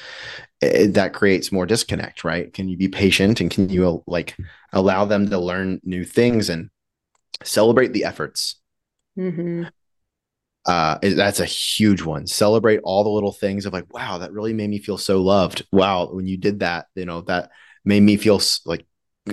it, 0.60 0.94
that 0.94 1.14
creates 1.14 1.52
more 1.52 1.66
disconnect 1.66 2.24
right 2.24 2.52
can 2.52 2.68
you 2.68 2.76
be 2.76 2.88
patient 2.88 3.40
and 3.40 3.50
can 3.50 3.68
you 3.68 4.02
like 4.06 4.36
allow 4.72 5.04
them 5.04 5.30
to 5.30 5.38
learn 5.38 5.80
new 5.84 6.04
things 6.04 6.50
and 6.50 6.68
celebrate 7.42 7.92
the 7.92 8.04
efforts. 8.04 8.56
Mm-hmm. 9.18 9.64
Uh, 10.66 10.98
that's 11.02 11.40
a 11.40 11.46
huge 11.46 12.02
one. 12.02 12.26
Celebrate 12.26 12.80
all 12.84 13.04
the 13.04 13.10
little 13.10 13.32
things 13.32 13.66
of 13.66 13.72
like, 13.72 13.92
wow, 13.92 14.18
that 14.18 14.32
really 14.32 14.52
made 14.52 14.70
me 14.70 14.78
feel 14.78 14.98
so 14.98 15.20
loved. 15.20 15.66
Wow, 15.72 16.08
when 16.10 16.26
you 16.26 16.36
did 16.36 16.60
that, 16.60 16.86
you 16.94 17.04
know, 17.04 17.20
that 17.22 17.50
made 17.84 18.00
me 18.00 18.16
feel 18.16 18.40
like 18.64 18.86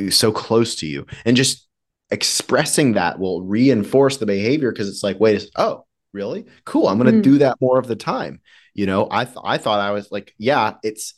so 0.10 0.32
close 0.32 0.76
to 0.76 0.88
you. 0.88 1.06
And 1.26 1.38
just 1.38 1.68
expressing 2.10 2.94
that 2.94 3.20
will 3.20 3.44
reinforce 3.44 4.18
the 4.18 4.26
behavior 4.26 4.72
because 4.72 4.90
it's 4.90 5.04
like, 5.04 5.20
wait, 5.20 5.50
oh, 5.56 5.86
really? 6.14 6.46
Cool. 6.66 6.88
I'm 6.88 6.98
going 6.98 7.12
to 7.12 7.20
mm. 7.20 7.24
do 7.24 7.38
that 7.40 7.58
more 7.62 7.80
of 7.80 7.88
the 7.88 7.96
time. 7.96 8.42
You 8.74 8.86
know, 8.86 9.08
I 9.12 9.26
th- 9.26 9.38
I 9.44 9.58
thought 9.58 9.80
I 9.80 9.92
was 9.92 10.12
like, 10.12 10.34
yeah, 10.38 10.76
it's 10.84 11.14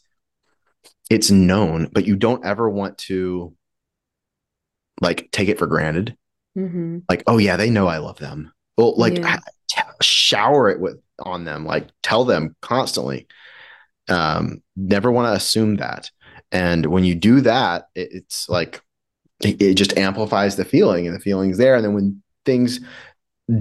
it's 1.09 1.31
known, 1.31 1.89
but 1.91 2.05
you 2.05 2.15
don't 2.15 2.45
ever 2.45 2.69
want 2.69 2.97
to 2.99 3.55
like 5.01 5.29
take 5.31 5.49
it 5.49 5.59
for 5.59 5.67
granted 5.67 6.17
Mm-hmm. 6.57 6.99
Like, 7.09 7.23
oh 7.27 7.37
yeah, 7.37 7.57
they 7.57 7.69
know 7.69 7.87
I 7.87 7.97
love 7.97 8.19
them. 8.19 8.51
Well, 8.77 8.95
like 8.97 9.17
yeah. 9.17 9.39
t- 9.67 9.81
shower 10.01 10.69
it 10.69 10.79
with 10.79 10.99
on 11.19 11.45
them, 11.45 11.65
like 11.65 11.87
tell 12.01 12.25
them 12.25 12.55
constantly. 12.61 13.27
Um, 14.09 14.61
never 14.75 15.11
want 15.11 15.27
to 15.27 15.37
assume 15.37 15.77
that. 15.77 16.11
And 16.51 16.85
when 16.87 17.03
you 17.03 17.15
do 17.15 17.41
that, 17.41 17.87
it, 17.95 18.09
it's 18.11 18.49
like 18.49 18.81
it, 19.43 19.61
it 19.61 19.73
just 19.75 19.97
amplifies 19.97 20.55
the 20.55 20.65
feeling, 20.65 21.07
and 21.07 21.15
the 21.15 21.21
feeling's 21.21 21.57
there. 21.57 21.75
And 21.75 21.83
then 21.83 21.93
when 21.93 22.21
things 22.45 22.79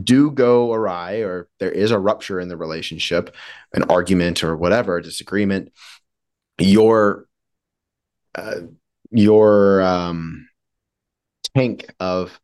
do 0.03 0.31
go 0.31 0.73
awry, 0.73 1.23
or 1.23 1.49
there 1.59 1.73
is 1.73 1.91
a 1.91 1.99
rupture 1.99 2.41
in 2.41 2.49
the 2.49 2.57
relationship, 2.57 3.35
an 3.75 3.85
argument 3.85 4.45
or 4.45 4.57
whatever, 4.57 4.97
a 4.97 5.03
disagreement, 5.03 5.73
your 6.59 7.27
uh, 8.35 8.61
your 9.11 9.83
um, 9.83 10.49
tank 11.55 11.93
of 12.01 12.41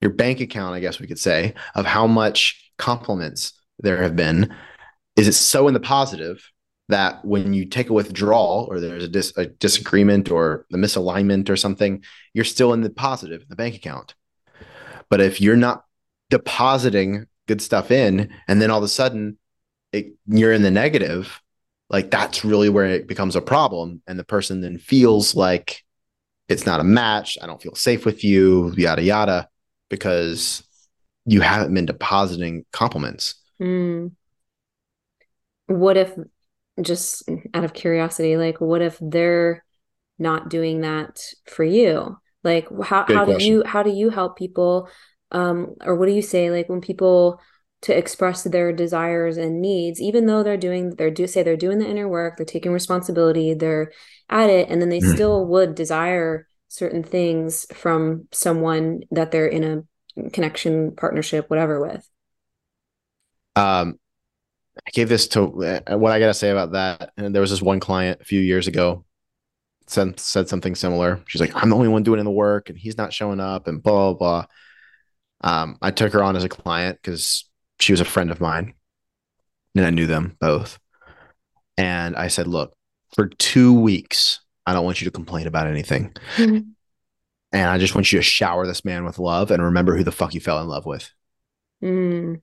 your 0.00 0.10
bank 0.12 0.40
account, 0.40 0.74
I 0.74 0.80
guess 0.80 1.00
we 1.00 1.06
could 1.06 1.18
say, 1.18 1.54
of 1.74 1.86
how 1.86 2.06
much 2.06 2.72
compliments 2.76 3.52
there 3.78 4.02
have 4.02 4.14
been, 4.14 4.54
is 5.16 5.28
it 5.28 5.32
so 5.32 5.68
in 5.68 5.74
the 5.74 5.80
positive 5.80 6.50
that 6.88 7.24
when 7.24 7.54
you 7.54 7.64
take 7.64 7.88
a 7.88 7.94
withdrawal 7.94 8.68
or 8.70 8.78
there's 8.78 9.04
a, 9.04 9.08
dis- 9.08 9.36
a 9.36 9.46
disagreement 9.46 10.30
or 10.30 10.66
the 10.70 10.78
misalignment 10.78 11.48
or 11.48 11.56
something, 11.56 12.04
you're 12.34 12.44
still 12.44 12.72
in 12.72 12.82
the 12.82 12.90
positive 12.90 13.40
in 13.40 13.48
the 13.48 13.56
bank 13.56 13.74
account. 13.74 14.14
But 15.08 15.20
if 15.20 15.40
you're 15.40 15.56
not 15.56 15.85
depositing 16.30 17.26
good 17.46 17.60
stuff 17.60 17.90
in, 17.90 18.32
and 18.48 18.60
then 18.60 18.70
all 18.70 18.78
of 18.78 18.84
a 18.84 18.88
sudden 18.88 19.38
it, 19.92 20.14
you're 20.26 20.52
in 20.52 20.62
the 20.62 20.70
negative, 20.70 21.40
like 21.88 22.10
that's 22.10 22.44
really 22.44 22.68
where 22.68 22.86
it 22.86 23.06
becomes 23.06 23.36
a 23.36 23.40
problem. 23.40 24.02
And 24.06 24.18
the 24.18 24.24
person 24.24 24.60
then 24.60 24.78
feels 24.78 25.34
like 25.34 25.84
it's 26.48 26.66
not 26.66 26.80
a 26.80 26.84
match. 26.84 27.38
I 27.40 27.46
don't 27.46 27.62
feel 27.62 27.74
safe 27.74 28.04
with 28.04 28.24
you, 28.24 28.72
yada, 28.76 29.02
yada 29.02 29.48
because 29.88 30.62
you 31.24 31.40
haven't 31.40 31.74
been 31.74 31.86
depositing 31.86 32.64
compliments. 32.72 33.34
Mm. 33.60 34.12
What 35.66 35.96
if, 35.96 36.12
just 36.80 37.28
out 37.54 37.64
of 37.64 37.72
curiosity, 37.72 38.36
like, 38.36 38.60
what 38.60 38.82
if 38.82 38.98
they're 39.00 39.64
not 40.18 40.48
doing 40.50 40.82
that 40.82 41.20
for 41.46 41.64
you? 41.64 42.18
Like, 42.44 42.68
how, 42.82 43.06
how 43.08 43.24
do 43.24 43.44
you 43.44 43.64
how 43.64 43.82
do 43.82 43.90
you 43.90 44.10
help 44.10 44.36
people, 44.36 44.88
um, 45.30 45.74
or 45.84 45.96
what 45.96 46.06
do 46.06 46.12
you 46.12 46.22
say 46.22 46.50
like 46.50 46.68
when 46.68 46.80
people 46.80 47.40
to 47.82 47.96
express 47.96 48.42
their 48.44 48.72
desires 48.72 49.36
and 49.36 49.60
needs, 49.60 50.00
even 50.00 50.26
though 50.26 50.42
they're 50.42 50.56
doing 50.56 50.94
they're 50.96 51.10
do 51.10 51.26
say 51.26 51.42
they're 51.42 51.56
doing 51.56 51.78
the 51.78 51.88
inner 51.88 52.08
work, 52.08 52.36
they're 52.36 52.46
taking 52.46 52.72
responsibility, 52.72 53.54
they're 53.54 53.92
at 54.28 54.50
it, 54.50 54.68
and 54.68 54.80
then 54.80 54.88
they 54.88 55.00
mm. 55.00 55.14
still 55.14 55.46
would 55.46 55.74
desire 55.74 56.46
certain 56.68 57.02
things 57.02 57.66
from 57.72 58.26
someone 58.32 59.00
that 59.10 59.30
they're 59.30 59.46
in 59.46 59.64
a 59.64 60.30
connection, 60.30 60.94
partnership, 60.94 61.48
whatever 61.50 61.80
with? 61.80 62.08
Um, 63.54 63.98
I 64.86 64.90
gave 64.90 65.08
this 65.08 65.28
to 65.28 65.82
uh, 65.86 65.96
what 65.96 66.12
I 66.12 66.18
got 66.18 66.26
to 66.26 66.34
say 66.34 66.50
about 66.50 66.72
that. 66.72 67.12
And 67.16 67.34
there 67.34 67.40
was 67.40 67.50
this 67.50 67.62
one 67.62 67.80
client 67.80 68.20
a 68.20 68.24
few 68.24 68.40
years 68.40 68.66
ago 68.66 69.04
said, 69.86 70.18
said 70.20 70.48
something 70.48 70.74
similar. 70.74 71.22
She's 71.26 71.40
like, 71.40 71.54
I'm 71.54 71.70
the 71.70 71.76
only 71.76 71.88
one 71.88 72.02
doing 72.02 72.22
the 72.22 72.30
work 72.30 72.68
and 72.68 72.78
he's 72.78 72.98
not 72.98 73.12
showing 73.12 73.40
up 73.40 73.68
and 73.68 73.82
blah, 73.82 74.12
blah, 74.12 74.18
blah. 74.18 74.46
Um, 75.42 75.78
I 75.82 75.90
took 75.90 76.12
her 76.12 76.22
on 76.22 76.36
as 76.36 76.44
a 76.44 76.48
client 76.48 76.98
because 77.00 77.48
she 77.78 77.92
was 77.92 78.00
a 78.00 78.06
friend 78.06 78.30
of 78.30 78.40
mine 78.40 78.74
and 79.74 79.86
I 79.86 79.90
knew 79.90 80.06
them 80.06 80.36
both. 80.40 80.78
And 81.76 82.16
I 82.16 82.28
said, 82.28 82.46
look, 82.46 82.74
for 83.14 83.28
two 83.28 83.72
weeks, 83.78 84.40
I 84.66 84.72
don't 84.72 84.84
want 84.84 85.00
you 85.00 85.04
to 85.04 85.10
complain 85.10 85.46
about 85.46 85.66
anything. 85.66 86.14
Mm-hmm. 86.36 86.70
And 87.52 87.70
I 87.70 87.78
just 87.78 87.94
want 87.94 88.10
you 88.10 88.18
to 88.18 88.22
shower 88.22 88.66
this 88.66 88.84
man 88.84 89.04
with 89.04 89.18
love 89.18 89.50
and 89.50 89.62
remember 89.62 89.96
who 89.96 90.04
the 90.04 90.12
fuck 90.12 90.34
you 90.34 90.40
fell 90.40 90.60
in 90.60 90.68
love 90.68 90.86
with. 90.86 91.10
Mm. 91.82 92.40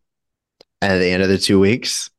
And 0.81 0.91
at 0.91 0.99
the 0.99 1.09
end 1.09 1.23
of 1.23 1.29
the 1.29 1.37
two 1.37 1.59
weeks, 1.59 2.09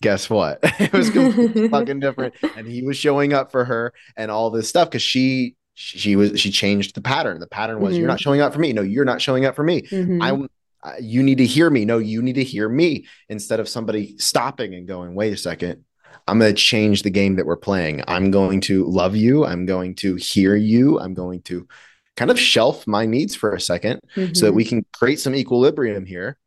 guess 0.00 0.30
what? 0.30 0.60
it 0.62 0.92
was 0.92 1.10
fucking 1.70 2.00
different. 2.00 2.34
And 2.56 2.66
he 2.66 2.82
was 2.82 2.96
showing 2.96 3.32
up 3.32 3.50
for 3.50 3.64
her 3.64 3.92
and 4.16 4.30
all 4.30 4.50
this 4.50 4.68
stuff 4.68 4.88
because 4.88 5.02
she 5.02 5.56
she, 5.74 6.16
was 6.16 6.38
she 6.40 6.50
changed 6.50 6.94
the 6.94 7.00
pattern. 7.00 7.40
The 7.40 7.46
pattern 7.46 7.80
was 7.80 7.94
Mhm. 7.94 7.98
you're 7.98 8.08
not 8.08 8.20
showing 8.20 8.40
up 8.40 8.52
for 8.52 8.58
me. 8.58 8.72
No, 8.72 8.82
you're 8.82 9.04
not 9.04 9.20
showing 9.22 9.44
up 9.44 9.56
for 9.56 9.62
me. 9.62 9.82
Mhm. 9.82 10.22
I 10.22 10.46
uh, 10.88 10.94
you 11.00 11.22
need 11.22 11.36
to 11.38 11.46
hear 11.46 11.68
me. 11.68 11.84
No, 11.84 11.98
you 11.98 12.22
need 12.22 12.36
to 12.36 12.44
hear 12.44 12.66
me 12.68 13.06
instead 13.28 13.60
of 13.60 13.68
somebody 13.68 14.16
stopping 14.16 14.74
and 14.74 14.88
going, 14.88 15.14
wait 15.14 15.30
a 15.32 15.36
second. 15.36 15.84
I'm 16.26 16.38
going 16.38 16.54
to 16.54 16.58
change 16.60 17.02
the 17.02 17.10
game 17.10 17.36
that 17.36 17.44
we're 17.44 17.56
playing. 17.58 18.02
I'm 18.08 18.30
going 18.30 18.62
to 18.62 18.84
love 18.86 19.14
you. 19.14 19.44
I'm 19.44 19.66
going 19.66 19.94
to 19.96 20.14
hear 20.16 20.56
you. 20.56 20.98
I'm 20.98 21.12
going 21.12 21.42
to 21.42 21.68
kind 22.16 22.30
of 22.30 22.38
shelf 22.38 22.86
my 22.86 23.04
needs 23.04 23.34
for 23.34 23.52
a 23.54 23.58
2nd 23.60 24.00
so 24.34 24.46
that 24.46 24.52
Mhm. 24.52 24.54
we 24.54 24.64
can 24.64 24.86
create 24.94 25.20
some 25.20 25.34
equilibrium 25.34 26.06
here. 26.06 26.38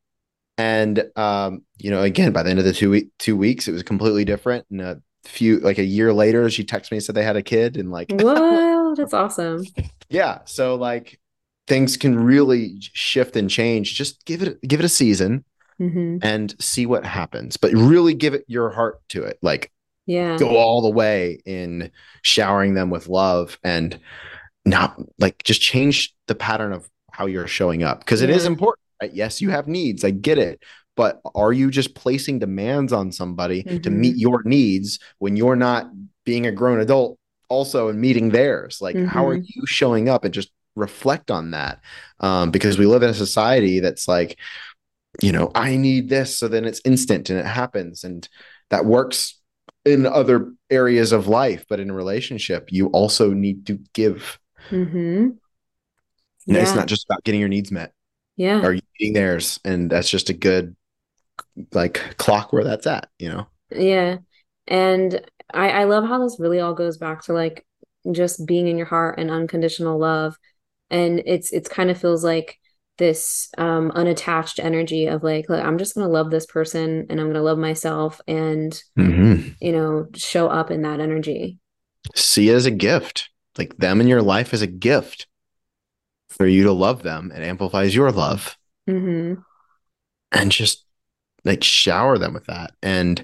And 0.58 1.04
um, 1.16 1.64
you 1.78 1.90
know, 1.92 2.02
again, 2.02 2.32
by 2.32 2.44
the 2.44 2.50
end 2.50 2.60
of 2.60 2.66
the 2.66 2.74
two 2.74 2.90
week 2.92 3.10
two 3.20 3.36
weeks, 3.38 3.68
it 3.68 3.72
was 3.72 3.84
completely 3.84 4.26
different. 4.26 4.66
And 4.72 4.82
a 4.82 5.02
few 5.26 5.60
like 5.60 5.78
a 5.80 5.84
year 5.84 6.14
later, 6.14 6.50
she 6.50 6.64
texted 6.64 6.92
me 6.92 6.98
and 6.98 7.04
said 7.04 7.16
they 7.16 7.24
had 7.24 7.36
a 7.38 7.44
kid, 7.44 7.78
and 7.78 7.92
like 7.92 8.14
Whoa, 8.18 8.96
that's 8.96 9.14
awesome. 9.14 9.66
yeah, 10.10 10.40
so 10.46 10.76
like 10.76 11.20
things 11.68 11.98
can 11.98 12.18
really 12.18 12.76
shift 12.80 13.36
and 13.36 13.50
change. 13.50 13.96
Just 13.96 14.26
give 14.26 14.42
it 14.44 14.62
give 14.68 14.80
it 14.80 14.86
a 14.86 14.90
season 14.90 15.46
hmm 15.80 16.18
and 16.22 16.56
see 16.62 16.86
what 16.86 17.06
happens. 17.06 17.58
But 17.58 17.74
really 17.74 18.14
give 18.14 18.34
it 18.34 18.46
your 18.48 18.72
heart 18.72 19.02
to 19.12 19.24
it. 19.24 19.40
Like 19.42 19.72
Yeah. 20.06 20.38
go 20.38 20.58
all 20.58 20.82
the 20.82 20.90
way 20.92 21.42
in 21.46 21.92
showering 22.24 22.76
them 22.76 22.90
with 22.92 23.08
love 23.08 23.60
and 23.64 24.00
not 24.66 25.00
like 25.20 25.44
just 25.44 25.62
change 25.62 26.16
the 26.28 26.36
pattern 26.36 26.74
of 26.74 26.90
how 27.12 27.26
you're 27.28 27.48
showing 27.48 27.84
up 27.84 28.00
because 28.00 28.22
it 28.22 28.30
is 28.30 28.46
important. 28.46 28.80
Right? 29.02 29.14
Yes, 29.14 29.42
you 29.42 29.50
have 29.52 29.68
needs. 29.68 30.04
I 30.06 30.12
get 30.12 30.38
it. 30.38 30.62
But 30.96 31.22
are 31.36 31.52
you 31.54 31.72
just 31.72 31.96
placing 31.96 32.40
demands 32.40 32.94
on 32.94 33.12
somebody 33.12 33.64
to 33.64 33.90
Mhm. 33.90 33.94
meet 33.94 34.18
your 34.18 34.44
needs 34.44 35.00
when 35.20 35.36
you're 35.36 35.56
not 35.56 35.90
being 36.24 36.46
a 36.46 36.52
grown 36.52 36.80
adult 36.80 37.18
also 37.50 37.90
and 37.90 38.00
meeting 38.00 38.30
theirs? 38.30 38.80
Like, 38.82 39.02
how 39.04 39.26
are 39.28 39.38
Mhm. 39.38 39.46
you 39.48 39.66
showing 39.66 40.08
up 40.10 40.24
and 40.24 40.34
just 40.34 40.52
reflect 40.76 41.32
on 41.32 41.52
that? 41.52 41.82
Um, 42.20 42.52
because 42.52 42.78
we 42.78 42.86
live 42.86 43.04
in 43.04 43.10
a 43.10 43.14
society 43.14 43.80
that's 43.80 44.08
like, 44.08 44.38
you 45.22 45.32
know, 45.32 45.52
I 45.56 45.78
need 45.78 46.10
this. 46.10 46.38
So 46.38 46.48
then 46.48 46.66
it's 46.66 46.82
instant 46.86 47.30
and 47.30 47.40
it 47.40 47.46
happens. 47.46 48.04
And 48.04 48.28
that 48.70 48.86
works 48.86 49.40
in 49.86 50.06
other 50.06 50.54
areas 50.70 51.12
of 51.12 51.28
life. 51.28 51.66
But 51.70 51.80
in 51.80 51.90
a 51.90 51.94
relationship, 51.94 52.72
you 52.72 52.88
also 52.88 53.32
need 53.34 53.66
to 53.68 53.80
give. 53.94 54.40
hmm 54.70 55.32
And 56.48 56.58
It's 56.58 56.76
not 56.76 56.88
just 56.88 57.06
about 57.06 57.24
getting 57.24 57.40
your 57.40 57.50
needs 57.50 57.72
met. 57.72 57.94
Yeah. 58.38 58.62
Are 58.62 58.74
you 58.74 58.82
meeting 59.00 59.14
theirs? 59.14 59.60
And 59.64 59.90
that's 59.90 60.10
just 60.10 60.30
a 60.30 60.34
good 60.34 60.76
like 61.74 62.18
clock 62.18 62.54
where 62.54 62.64
that's 62.64 62.88
at, 62.88 63.10
you 63.20 63.30
know? 63.30 63.48
Yeah. 63.72 64.18
And 64.68 65.22
I, 65.54 65.70
I 65.70 65.84
love 65.86 66.06
how 66.06 66.24
this 66.24 66.40
really 66.40 66.60
all 66.60 66.74
goes 66.74 66.98
back 66.98 67.24
to 67.24 67.34
like 67.34 67.66
just 68.12 68.46
being 68.46 68.68
in 68.68 68.78
your 68.78 68.88
heart 68.88 69.20
and 69.20 69.32
unconditional 69.32 70.00
love. 70.00 70.38
And 70.90 71.22
it's 71.26 71.52
it's 71.52 71.70
kind 71.70 71.90
of 71.90 71.98
feels 72.00 72.24
like 72.24 72.60
this 72.98 73.50
um 73.58 73.92
unattached 73.92 74.60
energy 74.60 75.08
of 75.08 75.24
like, 75.24 75.50
look, 75.50 75.64
I'm 75.64 75.78
just 75.78 75.96
gonna 75.96 76.08
love 76.10 76.30
this 76.30 76.46
person 76.46 77.08
and 77.10 77.20
I'm 77.20 77.28
gonna 77.28 77.42
love 77.42 77.58
myself 77.58 78.22
and 78.28 78.82
you 79.60 79.72
know, 79.72 80.08
show 80.16 80.48
up 80.48 80.72
in 80.72 80.82
that 80.84 81.00
energy. 81.00 81.58
See 82.16 82.50
it 82.50 82.54
as 82.54 82.66
a 82.66 82.72
gift. 82.72 83.30
Like 83.58 83.78
them 83.78 84.02
in 84.02 84.08
your 84.08 84.22
life 84.22 84.54
is 84.54 84.62
a 84.62 84.68
gift 84.68 85.28
for 86.30 86.46
you 86.46 86.64
to 86.64 86.72
love 86.72 87.04
them. 87.04 87.32
It 87.32 87.44
amplifies 87.44 87.96
your 87.96 88.12
love. 88.12 88.58
hmm 88.88 89.36
and 90.32 90.52
just 90.52 90.86
like 91.46 91.64
shower 91.64 92.18
them 92.18 92.34
with 92.34 92.46
that. 92.46 92.72
And 92.82 93.24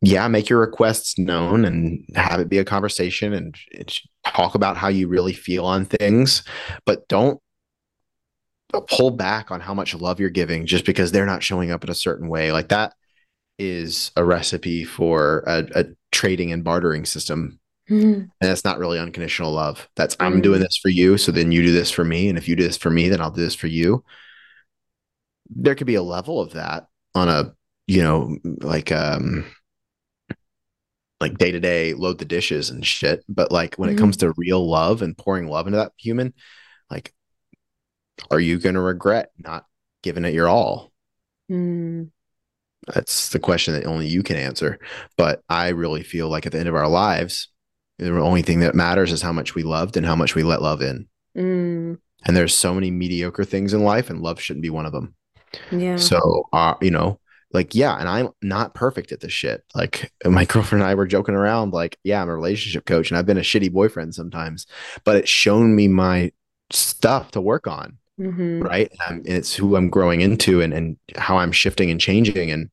yeah 0.00 0.28
make 0.28 0.48
your 0.48 0.60
requests 0.60 1.18
known 1.18 1.64
and 1.64 2.04
have 2.14 2.40
it 2.40 2.48
be 2.48 2.58
a 2.58 2.64
conversation 2.64 3.32
and 3.32 3.56
talk 4.24 4.54
about 4.54 4.76
how 4.76 4.88
you 4.88 5.08
really 5.08 5.32
feel 5.32 5.64
on 5.64 5.84
things. 5.84 6.42
But 6.84 7.08
don't 7.08 7.40
pull 8.88 9.10
back 9.10 9.50
on 9.50 9.60
how 9.60 9.74
much 9.74 9.94
love 9.94 10.20
you're 10.20 10.30
giving 10.30 10.66
just 10.66 10.84
because 10.84 11.10
they're 11.10 11.26
not 11.26 11.42
showing 11.42 11.70
up 11.70 11.84
in 11.84 11.90
a 11.90 11.94
certain 11.94 12.28
way. 12.28 12.52
Like 12.52 12.68
that 12.68 12.94
is 13.58 14.12
a 14.14 14.24
recipe 14.24 14.84
for 14.84 15.42
a, 15.46 15.66
a 15.74 15.84
trading 16.12 16.52
and 16.52 16.62
bartering 16.62 17.04
system. 17.04 17.58
Mm-hmm. 17.90 18.20
And 18.20 18.30
that's 18.40 18.64
not 18.64 18.78
really 18.78 18.98
unconditional 18.98 19.52
love. 19.52 19.88
That's 19.96 20.16
i'm 20.20 20.34
mm-hmm. 20.34 20.40
doing 20.42 20.60
this 20.60 20.76
for 20.76 20.90
you 20.90 21.16
so 21.16 21.32
then 21.32 21.50
you 21.50 21.62
do 21.62 21.72
this 21.72 21.90
for 21.90 22.04
me. 22.04 22.28
And 22.28 22.38
if 22.38 22.46
you 22.46 22.54
do 22.54 22.62
this 22.62 22.76
for 22.76 22.90
me 22.90 23.08
then 23.08 23.20
i'll 23.20 23.30
do 23.30 23.40
this 23.40 23.54
for 23.54 23.66
you. 23.66 24.04
There 25.50 25.74
could 25.74 25.86
be 25.86 25.94
a 25.94 26.02
level 26.02 26.40
of 26.40 26.52
that 26.52 26.88
on 27.18 27.28
a 27.28 27.52
you 27.86 28.02
know 28.02 28.36
like 28.60 28.92
um 28.92 29.44
like 31.20 31.36
day 31.36 31.50
to 31.50 31.60
day 31.60 31.94
load 31.94 32.18
the 32.18 32.24
dishes 32.24 32.70
and 32.70 32.86
shit. 32.86 33.24
But 33.28 33.50
like 33.50 33.74
when 33.74 33.90
it 33.90 33.98
comes 33.98 34.18
to 34.18 34.32
real 34.36 34.68
love 34.68 35.02
and 35.02 35.16
pouring 35.18 35.48
love 35.48 35.66
into 35.66 35.78
that 35.78 35.92
human 35.96 36.32
like 36.90 37.12
are 38.30 38.40
you 38.40 38.58
going 38.58 38.74
to 38.74 38.80
regret 38.80 39.30
not 39.38 39.64
giving 40.02 40.24
it 40.24 40.34
your 40.34 40.48
all? 40.48 40.92
Mm. 41.50 42.10
that's 42.86 43.30
the 43.30 43.38
question 43.38 43.72
that 43.72 43.86
only 43.86 44.06
you 44.06 44.22
can 44.22 44.36
answer. 44.36 44.78
But 45.16 45.42
i 45.48 45.68
really 45.68 46.02
feel 46.02 46.28
like 46.28 46.46
at 46.46 46.52
the 46.52 46.58
end 46.58 46.68
of 46.68 46.74
our 46.74 46.88
lives 46.88 47.48
the 47.98 48.10
only 48.20 48.42
thing 48.42 48.60
that 48.60 48.76
matters 48.76 49.10
is 49.10 49.22
how 49.22 49.32
much 49.32 49.56
we 49.56 49.64
loved 49.64 49.96
and 49.96 50.06
how 50.06 50.14
much 50.14 50.34
we 50.34 50.42
let 50.44 50.62
love 50.62 50.82
in. 50.82 51.08
Mm. 51.36 51.98
and 52.24 52.36
there's 52.36 52.54
so 52.54 52.74
many 52.74 52.90
mediocre 52.90 53.44
things 53.44 53.74
in 53.74 53.82
life 53.82 54.10
and 54.10 54.22
love 54.22 54.40
shouldn't 54.40 54.62
be 54.62 54.70
one 54.70 54.86
of 54.86 54.92
them 54.92 55.14
Yeah. 55.70 56.08
So, 56.08 56.48
uh, 56.52 56.74
you 56.80 56.90
know, 56.90 57.20
like, 57.52 57.74
yeah, 57.74 57.96
and 57.98 58.08
I'm 58.08 58.28
not 58.42 58.74
perfect 58.74 59.12
at 59.12 59.20
this 59.20 59.32
shit. 59.32 59.64
Like, 59.74 60.12
my 60.24 60.44
girlfriend 60.44 60.82
and 60.82 60.90
I 60.90 60.94
were 60.94 61.06
joking 61.06 61.34
around, 61.34 61.72
like, 61.72 61.98
yeah, 62.04 62.22
I'm 62.22 62.28
a 62.28 62.34
relationship 62.34 62.84
coach 62.86 63.10
and 63.10 63.18
I've 63.18 63.26
been 63.26 63.38
a 63.38 63.42
shitty 63.42 63.72
boyfriend 63.72 64.14
sometimes, 64.14 64.66
but 65.04 65.16
it's 65.16 65.30
shown 65.30 65.74
me 65.74 65.88
my 65.88 66.32
stuff 66.70 67.32
to 67.32 67.40
work 67.40 67.66
on. 67.66 67.98
hmm 68.18 68.62
Right. 68.62 68.90
And, 69.08 69.26
and 69.26 69.36
it's 69.38 69.54
who 69.54 69.76
I'm 69.76 69.90
growing 69.90 70.20
into 70.22 70.62
and, 70.62 70.74
and 70.74 70.96
how 71.16 71.38
I'm 71.38 71.52
shifting 71.52 71.90
and 71.90 72.00
changing. 72.00 72.50
And 72.50 72.70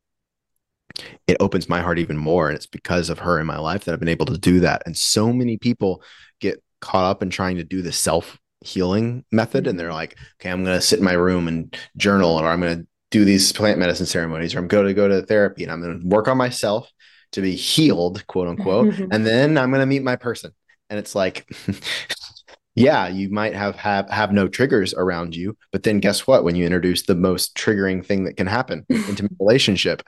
it 1.28 1.38
opens 1.40 1.70
my 1.70 1.82
heart 1.82 2.00
even 2.00 2.18
more. 2.18 2.48
And 2.48 2.56
it's 2.56 2.66
because 2.68 3.10
of 3.10 3.20
her 3.20 3.40
in 3.40 3.46
my 3.46 3.58
life 3.58 3.86
that 3.86 3.94
I've 3.94 4.00
been 4.00 4.08
able 4.08 4.26
to 4.28 4.38
do 4.38 4.60
that. 4.62 4.84
And 4.86 4.96
so 4.98 5.32
many 5.34 5.58
people 5.58 6.02
get 6.40 6.62
caught 6.82 7.06
up 7.10 7.24
in 7.24 7.30
trying 7.30 7.58
to 7.58 7.64
do 7.64 7.82
the 7.82 7.92
self 7.92 8.40
healing 8.62 9.26
method. 9.32 9.64
Mm-hmm. 9.64 9.72
And 9.72 9.80
they're 9.80 9.94
like, 9.94 10.18
okay, 10.40 10.50
I'm 10.50 10.64
going 10.64 10.78
to 10.78 10.82
sit 10.82 11.00
in 11.00 11.06
my 11.06 11.14
room 11.14 11.48
and 11.48 11.76
journal, 11.98 12.32
or 12.32 12.48
I'm 12.48 12.62
going 12.62 12.80
to 12.80 12.88
do 13.12 13.26
these 13.26 13.52
plant 13.52 13.80
medicine 13.80 14.06
ceremonies, 14.06 14.56
or 14.56 14.60
I'm 14.60 14.68
going 14.68 14.88
to 14.88 14.94
go 14.94 15.08
to 15.08 15.22
therapy 15.22 15.64
and 15.64 15.72
I'm 15.72 15.82
going 15.82 16.02
to 16.02 16.08
work 16.08 16.28
on 16.28 16.38
myself 16.38 16.92
to 17.34 17.42
be 17.42 17.56
healed, 17.56 18.26
quote 18.28 18.48
unquote. 18.48 18.94
Mm-hmm. 18.94 19.12
and 19.12 19.26
then 19.26 19.58
I'm 19.58 19.70
going 19.70 19.82
to 19.82 19.86
meet 19.86 20.04
my 20.04 20.16
person. 20.16 20.52
And 20.90 21.00
it's 21.00 21.16
like, 21.16 21.50
yeah, 22.76 23.08
you 23.08 23.30
might 23.30 23.56
have, 23.56 23.76
have 23.78 24.10
have 24.10 24.32
no 24.32 24.48
triggers 24.48 24.94
around 24.94 25.36
you, 25.36 25.58
but 25.72 25.84
then 25.84 26.00
guess 26.00 26.28
what? 26.28 26.44
When 26.44 26.56
you 26.56 26.66
introduce 26.66 27.04
the 27.04 27.16
most 27.16 27.56
triggering 27.56 28.06
thing 28.06 28.26
that 28.26 28.38
can 28.38 28.48
happen, 28.48 28.86
intimate 28.90 29.32
relationship, 29.40 30.04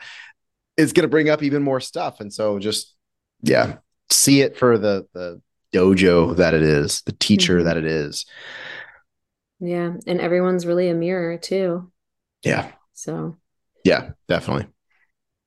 it's 0.76 0.93
going 0.93 1.04
to 1.04 1.10
bring 1.10 1.30
up 1.30 1.41
even 1.41 1.64
more 1.64 1.80
stuff. 1.80 2.20
And 2.20 2.32
so 2.32 2.60
just 2.60 2.95
yeah, 3.41 3.78
see 4.10 4.41
it 4.41 4.58
for 4.58 4.78
the 4.78 5.08
the 5.14 5.41
dojo 5.74 6.36
that 6.38 6.53
it 6.53 6.61
is, 6.63 7.01
the 7.03 7.11
teacher 7.13 7.59
Mhm. 7.59 7.63
that 7.63 7.78
it 7.78 7.86
is. 7.86 8.26
Yeah. 9.59 9.93
And 10.05 10.22
everyone's 10.22 10.65
really 10.65 10.89
a 10.89 10.93
mirror 10.93 11.38
too. 11.38 11.91
Yeah, 12.43 12.72
So 12.93 13.38
yeah, 13.84 14.11
definitely. 14.28 14.68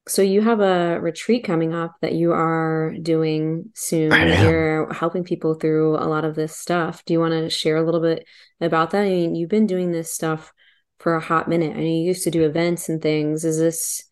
So 0.09 0.23
you 0.23 0.41
have 0.41 0.61
a 0.61 0.99
retreat 1.01 1.45
coming 1.45 1.73
up 1.73 1.95
that 2.01 2.14
you 2.14 2.33
are 2.33 2.95
doing 3.01 3.71
soon. 3.75 4.12
I 4.12 4.25
that 4.27 4.39
am. 4.39 4.51
You're 4.51 4.93
helping 4.93 5.23
people 5.25 5.55
through 5.55 5.97
a 5.97 6.09
lot 6.09 6.25
of 6.25 6.35
this 6.35 6.57
stuff. 6.57 7.05
Do 7.05 7.12
you 7.12 7.21
want 7.21 7.33
to 7.33 7.51
share 7.51 7.77
a 7.77 7.83
little 7.85 8.01
bit 8.01 8.27
about 8.61 8.91
that? 8.91 9.03
I 9.03 9.09
mean, 9.11 9.35
you've 9.37 9.51
been 9.51 9.66
doing 9.66 9.93
this 9.93 10.12
stuff 10.12 10.53
for 10.99 11.14
a 11.14 11.21
hot 11.21 11.49
minute. 11.49 11.73
I 11.77 11.81
mean, 11.81 12.03
you 12.03 12.09
used 12.09 12.25
to 12.25 12.31
do 12.31 12.45
events 12.45 12.89
and 12.89 13.01
things. 13.01 13.45
Is 13.45 13.59
this, 13.59 14.03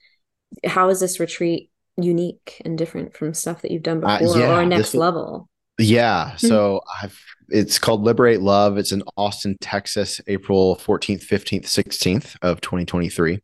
how 0.64 0.88
is 0.88 1.00
this 1.00 1.18
retreat 1.18 1.70
unique 1.96 2.62
and 2.64 2.78
different 2.78 3.16
from 3.16 3.34
stuff 3.34 3.62
that 3.62 3.72
you've 3.72 3.82
done 3.82 4.04
Uh, 4.04 4.18
before 4.20 4.38
yeah, 4.38 4.56
or 4.58 4.64
next 4.66 4.94
level? 4.94 5.48
Yeah. 5.78 6.36
So 6.36 6.80
I've 7.02 7.18
it's 7.50 7.78
called 7.78 8.02
Liberate 8.02 8.42
Love. 8.42 8.76
It's 8.76 8.92
in 8.92 9.02
Austin, 9.16 9.56
Texas, 9.60 10.20
April 10.26 10.76
14th, 10.76 11.24
15th, 11.24 11.64
16th 11.64 12.36
of 12.42 12.60
2023. 12.60 13.40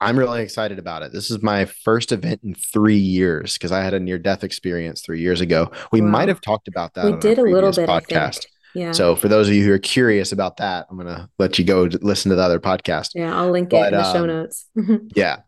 I'm 0.00 0.18
really 0.18 0.42
excited 0.42 0.78
about 0.78 1.02
it. 1.02 1.12
This 1.12 1.30
is 1.30 1.42
my 1.42 1.64
first 1.64 2.12
event 2.12 2.42
in 2.44 2.54
three 2.54 2.98
years 2.98 3.54
because 3.54 3.72
I 3.72 3.82
had 3.82 3.94
a 3.94 4.00
near 4.00 4.18
death 4.18 4.44
experience 4.44 5.00
three 5.00 5.20
years 5.20 5.40
ago. 5.40 5.72
We 5.90 6.02
Wow. 6.02 6.08
might 6.08 6.28
have 6.28 6.40
talked 6.40 6.68
about 6.68 6.94
that. 6.94 7.06
We 7.06 7.16
did 7.18 7.38
a 7.38 7.42
little 7.42 7.72
bit, 7.72 7.88
podcast. 7.88 8.46
Yeah. 8.74 8.92
So 8.92 9.16
for 9.16 9.26
those 9.28 9.48
of 9.48 9.54
you 9.54 9.64
who 9.64 9.72
are 9.72 9.78
curious 9.78 10.32
about 10.32 10.58
that, 10.58 10.86
I'm 10.90 10.98
gonna 10.98 11.30
let 11.38 11.58
you 11.58 11.64
go 11.64 11.88
to 11.88 11.98
listen 12.02 12.28
to 12.30 12.36
the 12.36 12.42
other 12.42 12.60
podcast. 12.60 13.10
Yeah, 13.14 13.34
I'll 13.34 13.50
link 13.50 13.68
it 13.68 13.70
But, 13.70 13.92
in 13.94 13.98
the 13.98 14.12
show 14.12 14.20
um, 14.20 14.26
notes. 14.26 14.66
Yeah. 15.16 15.38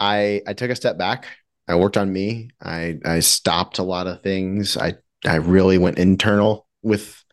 I 0.00 0.40
I 0.46 0.54
took 0.54 0.70
a 0.70 0.76
step 0.76 0.96
back. 0.96 1.26
I 1.68 1.74
worked 1.74 1.98
on 1.98 2.10
me. 2.10 2.48
I 2.62 2.98
I 3.04 3.20
stopped 3.20 3.78
a 3.78 3.82
lot 3.82 4.06
of 4.06 4.22
things. 4.22 4.76
I 4.78 4.94
I 5.24 5.36
really 5.36 5.78
went 5.78 5.98
internal 5.98 6.66
with 6.82 7.24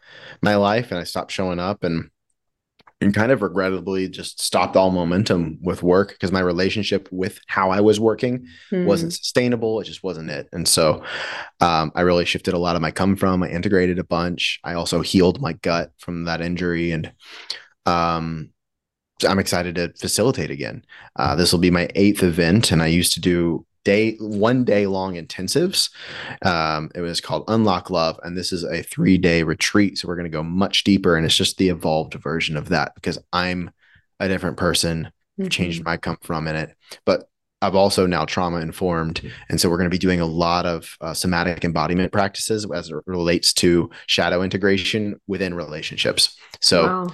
my 0.41 0.55
life 0.55 0.91
and 0.91 0.99
I 0.99 1.03
stopped 1.03 1.31
showing 1.31 1.59
up 1.59 1.83
and 1.83 2.09
and 3.01 3.13
kind 3.13 3.31
of 3.31 3.41
regrettably 3.41 4.07
just 4.07 4.41
stopped 4.41 4.75
all 4.75 4.89
momentum 4.89 5.59
with 5.61 5.83
work 5.83 6.09
because 6.09 6.31
my 6.31 6.39
relationship 6.39 7.09
with 7.11 7.39
how 7.47 7.69
I 7.69 7.81
was 7.81 7.99
working 7.99 8.47
mm. 8.71 8.85
wasn't 8.85 9.13
sustainable. 9.13 9.81
It 9.81 9.83
just 9.83 10.03
wasn't 10.03 10.29
it. 10.29 10.47
And 10.53 10.65
so 10.67 11.03
um, 11.59 11.91
I 11.93 12.01
really 12.01 12.25
shifted 12.25 12.53
a 12.53 12.57
lot 12.57 12.77
of 12.77 12.81
my 12.81 12.91
come 12.91 13.17
from. 13.17 13.43
I 13.43 13.49
integrated 13.49 13.99
a 13.99 14.05
bunch. 14.05 14.59
I 14.63 14.73
also 14.75 15.01
healed 15.01 15.41
my 15.41 15.53
gut 15.53 15.91
from 15.99 16.23
that 16.23 16.41
injury. 16.41 16.91
And 16.91 17.11
um, 17.85 18.51
I'm 19.27 19.39
excited 19.39 19.75
to 19.75 19.93
facilitate 19.99 20.49
again. 20.49 20.85
Uh, 21.17 21.35
this 21.35 21.51
will 21.51 21.59
be 21.59 21.71
my 21.71 21.89
eighth 21.95 22.23
event. 22.23 22.71
And 22.71 22.81
I 22.81 22.87
used 22.87 23.13
to 23.13 23.19
do 23.19 23.65
day 23.85 24.17
one 24.19 24.65
day 24.65 24.87
long 24.87 25.13
intensives 25.13 25.89
um, 26.43 26.91
it 26.93 27.01
was 27.01 27.21
called 27.21 27.45
unlock 27.47 27.89
love 27.89 28.19
and 28.23 28.37
this 28.37 28.51
is 28.51 28.63
a 28.65 28.83
three 28.83 29.17
day 29.17 29.43
retreat 29.43 29.97
so 29.97 30.07
we're 30.07 30.15
going 30.15 30.29
to 30.29 30.37
go 30.37 30.43
much 30.43 30.83
deeper 30.83 31.15
and 31.15 31.25
it's 31.25 31.37
just 31.37 31.57
the 31.57 31.69
evolved 31.69 32.15
version 32.15 32.57
of 32.57 32.69
that 32.69 32.93
because 32.95 33.17
i'm 33.31 33.71
a 34.19 34.27
different 34.27 34.57
person 34.57 35.09
mm-hmm. 35.39 35.47
changed 35.47 35.85
my 35.85 35.95
come 35.95 36.17
from 36.21 36.47
in 36.47 36.55
it 36.55 36.75
but 37.05 37.29
i've 37.61 37.75
also 37.75 38.05
now 38.05 38.25
trauma 38.25 38.57
informed 38.57 39.21
and 39.49 39.61
so 39.61 39.69
we're 39.69 39.77
going 39.77 39.89
to 39.89 39.95
be 39.95 39.99
doing 39.99 40.19
a 40.19 40.25
lot 40.25 40.65
of 40.65 40.97
uh, 40.99 41.13
somatic 41.13 41.63
embodiment 41.63 42.11
practices 42.11 42.69
as 42.73 42.89
it 42.89 42.95
relates 43.05 43.53
to 43.53 43.89
shadow 44.07 44.41
integration 44.41 45.19
within 45.27 45.53
relationships 45.53 46.35
so 46.59 46.85
wow. 46.85 47.11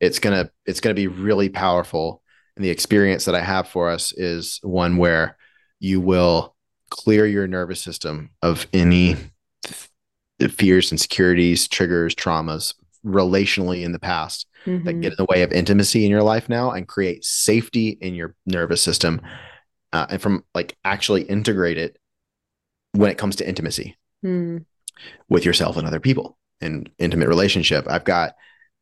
it's 0.00 0.18
going 0.18 0.34
to 0.34 0.50
it's 0.66 0.80
going 0.80 0.94
to 0.94 1.00
be 1.00 1.06
really 1.06 1.48
powerful 1.48 2.22
and 2.56 2.64
the 2.64 2.70
experience 2.70 3.24
that 3.24 3.36
i 3.36 3.40
have 3.40 3.68
for 3.68 3.88
us 3.88 4.12
is 4.12 4.58
one 4.64 4.96
where 4.96 5.37
you 5.80 6.00
will 6.00 6.54
clear 6.90 7.26
your 7.26 7.46
nervous 7.46 7.80
system 7.82 8.30
of 8.42 8.66
any 8.72 9.16
fears, 10.50 10.92
insecurities, 10.92 11.68
triggers, 11.68 12.14
traumas 12.14 12.74
relationally 13.04 13.82
in 13.82 13.92
the 13.92 13.98
past 13.98 14.46
mm-hmm. 14.66 14.84
that 14.84 15.00
get 15.00 15.12
in 15.12 15.16
the 15.16 15.26
way 15.26 15.42
of 15.42 15.52
intimacy 15.52 16.04
in 16.04 16.10
your 16.10 16.22
life 16.22 16.48
now 16.48 16.70
and 16.70 16.88
create 16.88 17.24
safety 17.24 17.90
in 18.00 18.14
your 18.14 18.34
nervous 18.46 18.82
system 18.82 19.20
uh, 19.92 20.06
and 20.10 20.20
from 20.20 20.44
like 20.54 20.76
actually 20.84 21.22
integrate 21.22 21.78
it 21.78 21.96
when 22.92 23.10
it 23.10 23.18
comes 23.18 23.36
to 23.36 23.48
intimacy 23.48 23.96
mm. 24.24 24.64
with 25.28 25.44
yourself 25.44 25.76
and 25.76 25.86
other 25.86 26.00
people 26.00 26.36
in 26.60 26.88
intimate 26.98 27.28
relationship. 27.28 27.86
I've 27.88 28.04
got 28.04 28.34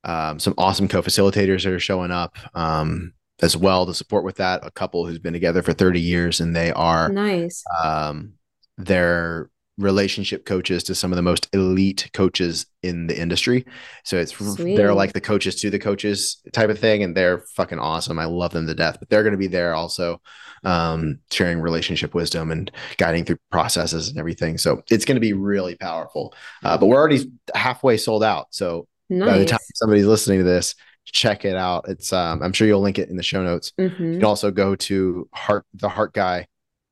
um, 0.05 0.39
some 0.39 0.55
awesome 0.57 0.89
co-facilitators 0.89 1.65
that 1.65 1.73
are 1.73 1.81
showing 1.81 2.11
up. 2.11 2.37
Um, 2.55 3.13
as 3.43 3.57
well 3.57 3.87
to 3.87 3.95
support 3.95 4.25
with 4.25 4.37
that. 4.37 4.65
A 4.65 4.71
couple 4.71 5.07
who's 5.07 5.19
been 5.19 5.33
together 5.33 5.63
for 5.63 5.73
30 5.73 6.01
years 6.01 6.41
and 6.41 6.55
they 6.55 6.73
are 6.73 7.09
nice. 7.09 7.63
Um, 7.83 8.35
they're 8.79 9.51
relationship 9.79 10.47
coaches 10.47 10.83
to 10.85 10.95
some 10.95 11.13
of 11.13 11.17
the 11.17 11.23
most 11.23 11.49
elite 11.53 12.09
coaches 12.15 12.67
in 12.83 13.07
the 13.07 13.21
industry. 13.21 13.65
So 14.05 14.17
it's 14.17 14.35
Sweet. 14.35 14.77
they're 14.77 14.95
like 14.95 15.13
the 15.13 15.21
coaches 15.21 15.57
to 15.57 15.71
the 15.71 15.79
coaches 15.79 16.41
type 16.53 16.71
of 16.71 16.79
thing, 16.79 17.03
and 17.03 17.17
they're 17.17 17.41
fucking 17.55 17.79
awesome. 17.79 18.19
I 18.19 18.25
love 18.25 18.53
them 18.53 18.67
to 18.67 18.75
death. 18.75 18.97
But 18.99 19.11
they're 19.11 19.23
going 19.23 19.33
to 19.33 19.39
be 19.39 19.49
there 19.49 19.75
also, 19.75 20.21
um, 20.65 21.19
sharing 21.31 21.61
relationship 21.61 22.15
wisdom 22.15 22.51
and 22.51 22.71
guiding 22.97 23.25
through 23.25 23.39
processes 23.51 24.09
and 24.09 24.19
everything. 24.19 24.57
So 24.59 24.83
it's 24.91 25.05
going 25.05 25.17
to 25.17 25.21
be 25.21 25.35
really 25.35 25.77
powerful. 25.77 26.35
Uh, 26.65 26.79
but 26.79 26.87
we're 26.87 26.99
already 26.99 27.31
halfway 27.55 27.99
sold 27.99 28.25
out. 28.25 28.47
So 28.51 28.89
nice. 29.11 29.31
by 29.31 29.39
the 29.39 29.45
time 29.45 29.61
somebody's 29.75 30.07
listening 30.07 30.39
to 30.39 30.45
this, 30.45 30.75
check 31.07 31.45
it 31.45 31.57
out. 31.57 31.89
It's 31.89 32.13
um, 32.13 32.43
I'm 32.43 32.53
sure 32.53 32.67
you'll 32.67 32.81
link 32.81 32.99
it 32.99 33.09
in 33.09 33.17
the 33.17 33.23
show 33.23 33.43
notes. 33.43 33.73
Mm-hmm. 33.79 34.05
You 34.05 34.19
can 34.19 34.25
also 34.25 34.51
go 34.51 34.77
to 34.77 35.29
Heart 35.33 35.65
the 35.75 35.89
Heart 35.89 36.13
Guy 36.13 36.47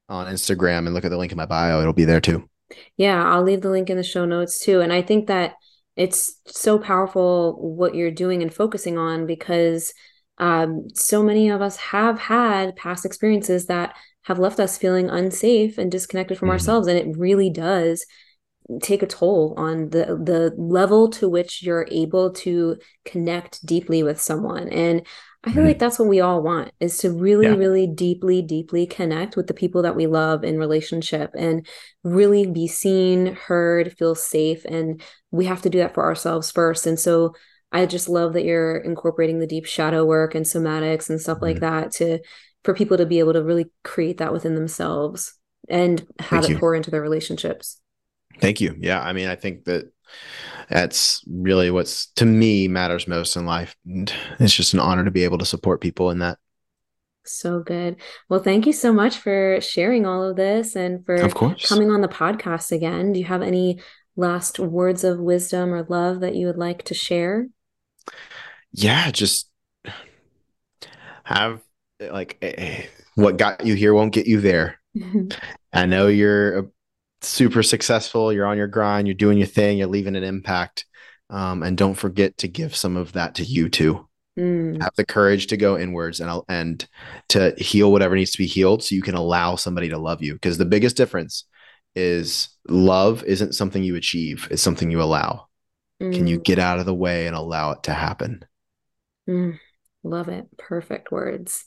on 0.09 0.27
Instagram 0.27 0.87
and 0.87 0.95
look 0.95 1.05
at 1.05 1.11
the 1.11 1.19
link 1.19 1.33
in 1.33 1.39
my 1.39 1.47
bio. 1.47 1.81
It'll 1.81 1.93
be 1.93 2.05
there 2.05 2.21
too. 2.21 2.49
Yeah, 2.97 3.23
I'll 3.23 3.43
leave 3.43 3.63
the 3.63 3.71
link 3.71 3.91
in 3.91 3.97
the 3.97 4.03
show 4.03 4.25
notes 4.25 4.59
too. 4.59 4.81
And 4.81 4.93
I 4.93 5.03
think 5.03 5.27
that 5.27 5.55
it's 5.97 6.41
so 6.47 6.79
powerful 6.79 7.57
what 7.77 7.95
you're 7.95 8.11
doing 8.11 8.43
and 8.43 8.53
focusing 8.53 8.99
on 8.99 9.27
because 9.27 9.93
um, 10.39 10.89
so 10.95 11.23
many 11.23 11.49
of 11.51 11.63
us 11.63 11.77
have 11.77 12.19
had 12.19 12.75
past 12.77 13.05
experiences 13.05 13.67
that 13.67 13.95
have 14.23 14.39
left 14.39 14.59
us 14.59 14.79
feeling 14.79 15.09
unsafe 15.09 15.79
and 15.79 15.93
disconnected 15.93 16.39
from 16.39 16.47
mm-hmm. 16.47 16.55
ourselves. 16.55 16.89
And 16.89 16.99
it 16.99 17.17
really 17.17 17.51
does 17.51 18.05
take 18.83 19.03
a 19.03 19.07
toll 19.07 19.55
on 19.57 19.91
the 19.91 20.07
the 20.07 20.55
level 20.57 21.11
to 21.11 21.29
which 21.29 21.63
you're 21.63 21.87
able 21.91 22.33
to 22.33 22.77
connect 23.05 23.65
deeply 23.65 24.03
with 24.03 24.21
someone. 24.21 24.69
And 24.69 25.07
i 25.47 25.53
feel 25.53 25.63
like 25.63 25.79
that's 25.79 25.99
what 25.99 26.09
we 26.09 26.21
all 26.21 26.43
want 26.43 26.73
is 26.81 26.97
to 26.97 27.11
really 27.11 27.45
yeah. 27.45 27.55
really 27.55 27.87
deeply 27.87 28.41
deeply 28.41 28.87
connect 28.87 29.37
with 29.37 29.47
the 29.47 29.53
people 29.53 29.83
that 29.83 29.95
we 29.95 30.07
love 30.07 30.43
in 30.43 30.59
relationship 30.59 31.33
and 31.37 31.67
really 32.03 32.47
be 32.47 32.67
seen 32.67 33.35
heard 33.35 33.93
feel 33.99 34.15
safe 34.15 34.65
and 34.65 35.03
we 35.31 35.45
have 35.45 35.61
to 35.61 35.69
do 35.69 35.79
that 35.79 35.93
for 35.93 36.03
ourselves 36.03 36.51
first. 36.51 36.87
And 36.87 36.99
so 36.99 37.35
i 37.73 37.85
just 37.85 38.09
love 38.09 38.33
that 38.33 38.45
you're 38.45 38.79
incorporating 38.79 39.39
the 39.39 39.47
deep 39.47 39.67
shadow 39.67 40.05
work 40.05 40.35
and 40.35 40.47
somatics 40.47 41.11
and 41.11 41.21
stuff 41.21 41.39
mm 41.39 41.43
like 41.43 41.61
that 41.61 41.91
to 41.93 42.21
for 42.63 42.73
people 42.73 42.97
to 42.97 43.05
be 43.05 43.19
able 43.19 43.35
to 43.35 43.45
really 43.45 43.67
create 43.83 44.17
that 44.19 44.33
within 44.33 44.55
themselves 44.55 45.35
and 45.69 46.07
have 46.19 46.41
Thank 46.41 46.45
it 46.45 46.51
you. 46.53 46.59
pour 46.59 46.75
into 46.75 46.91
their 46.91 47.03
relationships 47.03 47.83
Thank 48.41 48.61
you. 48.61 48.77
Yeah, 48.79 49.01
I 49.01 49.13
mean, 49.13 49.29
I 49.29 49.37
think 49.37 49.65
that 49.65 49.91
that's 50.69 51.23
really 51.29 51.71
what's 51.71 52.07
to 52.13 52.25
me 52.25 52.69
matters 52.69 53.07
most 53.07 53.37
in 53.37 53.47
life, 53.47 53.77
and 53.85 54.13
it's 54.39 54.55
just 54.55 54.75
an 54.75 54.81
honor 54.81 55.05
to 55.05 55.11
be 55.11 55.25
able 55.25 55.39
to 55.39 55.47
support 55.47 55.81
people 55.81 56.11
in 56.11 56.19
that. 56.21 56.39
So 57.27 57.61
good. 57.61 57.97
Well, 58.29 58.41
thank 58.41 58.67
you 58.67 58.73
so 58.73 58.93
much 58.93 59.17
for 59.17 59.59
sharing 59.61 60.05
all 60.05 60.23
of 60.23 60.37
this 60.37 60.77
and 60.77 61.05
for 61.07 61.15
of 61.15 61.35
course. 61.35 61.67
coming 61.67 61.91
on 61.91 62.03
the 62.03 62.09
podcast 62.09 62.71
again. 62.71 63.13
Do 63.13 63.19
you 63.19 63.25
have 63.25 63.43
any 63.43 63.81
last 64.17 64.59
words 64.59 65.05
of 65.05 65.19
wisdom 65.19 65.73
or 65.73 65.85
love 65.89 66.21
that 66.21 66.35
you 66.35 66.47
would 66.47 66.59
like 66.59 66.83
to 66.85 66.95
share? 66.95 67.49
Yeah, 68.73 69.11
just 69.11 69.49
have 71.25 71.63
like 72.01 72.37
eh, 72.43 72.55
eh, 72.57 72.87
what 73.15 73.39
got 73.39 73.65
you 73.65 73.75
here 73.75 73.95
won't 73.95 74.13
get 74.13 74.27
you 74.27 74.41
there. 74.41 74.81
I 75.73 75.87
know 75.87 76.09
you're 76.09 76.59
a 76.59 76.65
super 77.29 77.63
successful, 77.63 78.33
you're 78.33 78.47
on 78.47 78.57
your 78.57 78.67
grind, 78.67 79.07
you're 79.07 79.15
doing 79.15 79.39
your 79.39 79.47
thing, 79.47 79.79
you're 79.79 79.87
leaving 79.87 80.17
an 80.17 80.25
impact. 80.25 80.87
Um, 81.31 81.63
and 81.63 81.77
don't 81.77 81.95
forget 81.95 82.39
to 82.39 82.49
give 82.49 82.77
some 82.77 82.97
of 82.97 83.13
that 83.13 83.37
to 83.37 83.45
you 83.45 83.69
too. 83.69 84.09
Mm. 84.39 84.83
Have 84.83 84.95
the 84.97 85.07
courage 85.07 85.47
to 85.49 85.57
go 85.57 85.79
inwards 85.79 86.21
and 86.21 86.43
and 86.49 86.87
to 87.29 87.55
heal 87.57 87.93
whatever 87.93 88.17
needs 88.17 88.33
to 88.33 88.39
be 88.39 88.47
healed, 88.47 88.83
so 88.83 88.95
you 88.95 89.03
can 89.03 89.15
allow 89.15 89.55
somebody 89.55 89.89
to 89.91 89.99
love 89.99 90.23
you. 90.23 90.35
Because 90.35 90.59
the 90.59 90.65
biggest 90.65 90.97
difference 90.97 91.45
is 91.95 92.49
love 92.69 93.23
isn't 93.25 93.55
something 93.55 93.85
you 93.85 93.95
achieve; 93.95 94.49
it's 94.51 94.63
something 94.63 94.91
you 94.91 95.01
allow. 95.01 95.47
Mm. 96.03 96.15
Can 96.15 96.27
you 96.27 96.41
mm. 96.41 96.45
get 96.45 96.59
out 96.59 96.81
of 96.81 96.87
the 96.87 96.95
way 96.95 97.29
and 97.29 97.37
allow 97.37 97.71
it 97.73 97.85
to 97.85 97.95
happen? 97.95 98.45
Mm. 99.29 99.61
Love 100.03 100.29
it. 100.29 100.47
Perfect 100.59 101.13
words. 101.13 101.65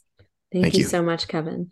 Thank, 0.51 0.65
Thank 0.65 0.73
you, 0.75 0.81
you 0.81 0.87
so 0.87 1.01
much, 1.01 1.27
Kevin. 1.27 1.71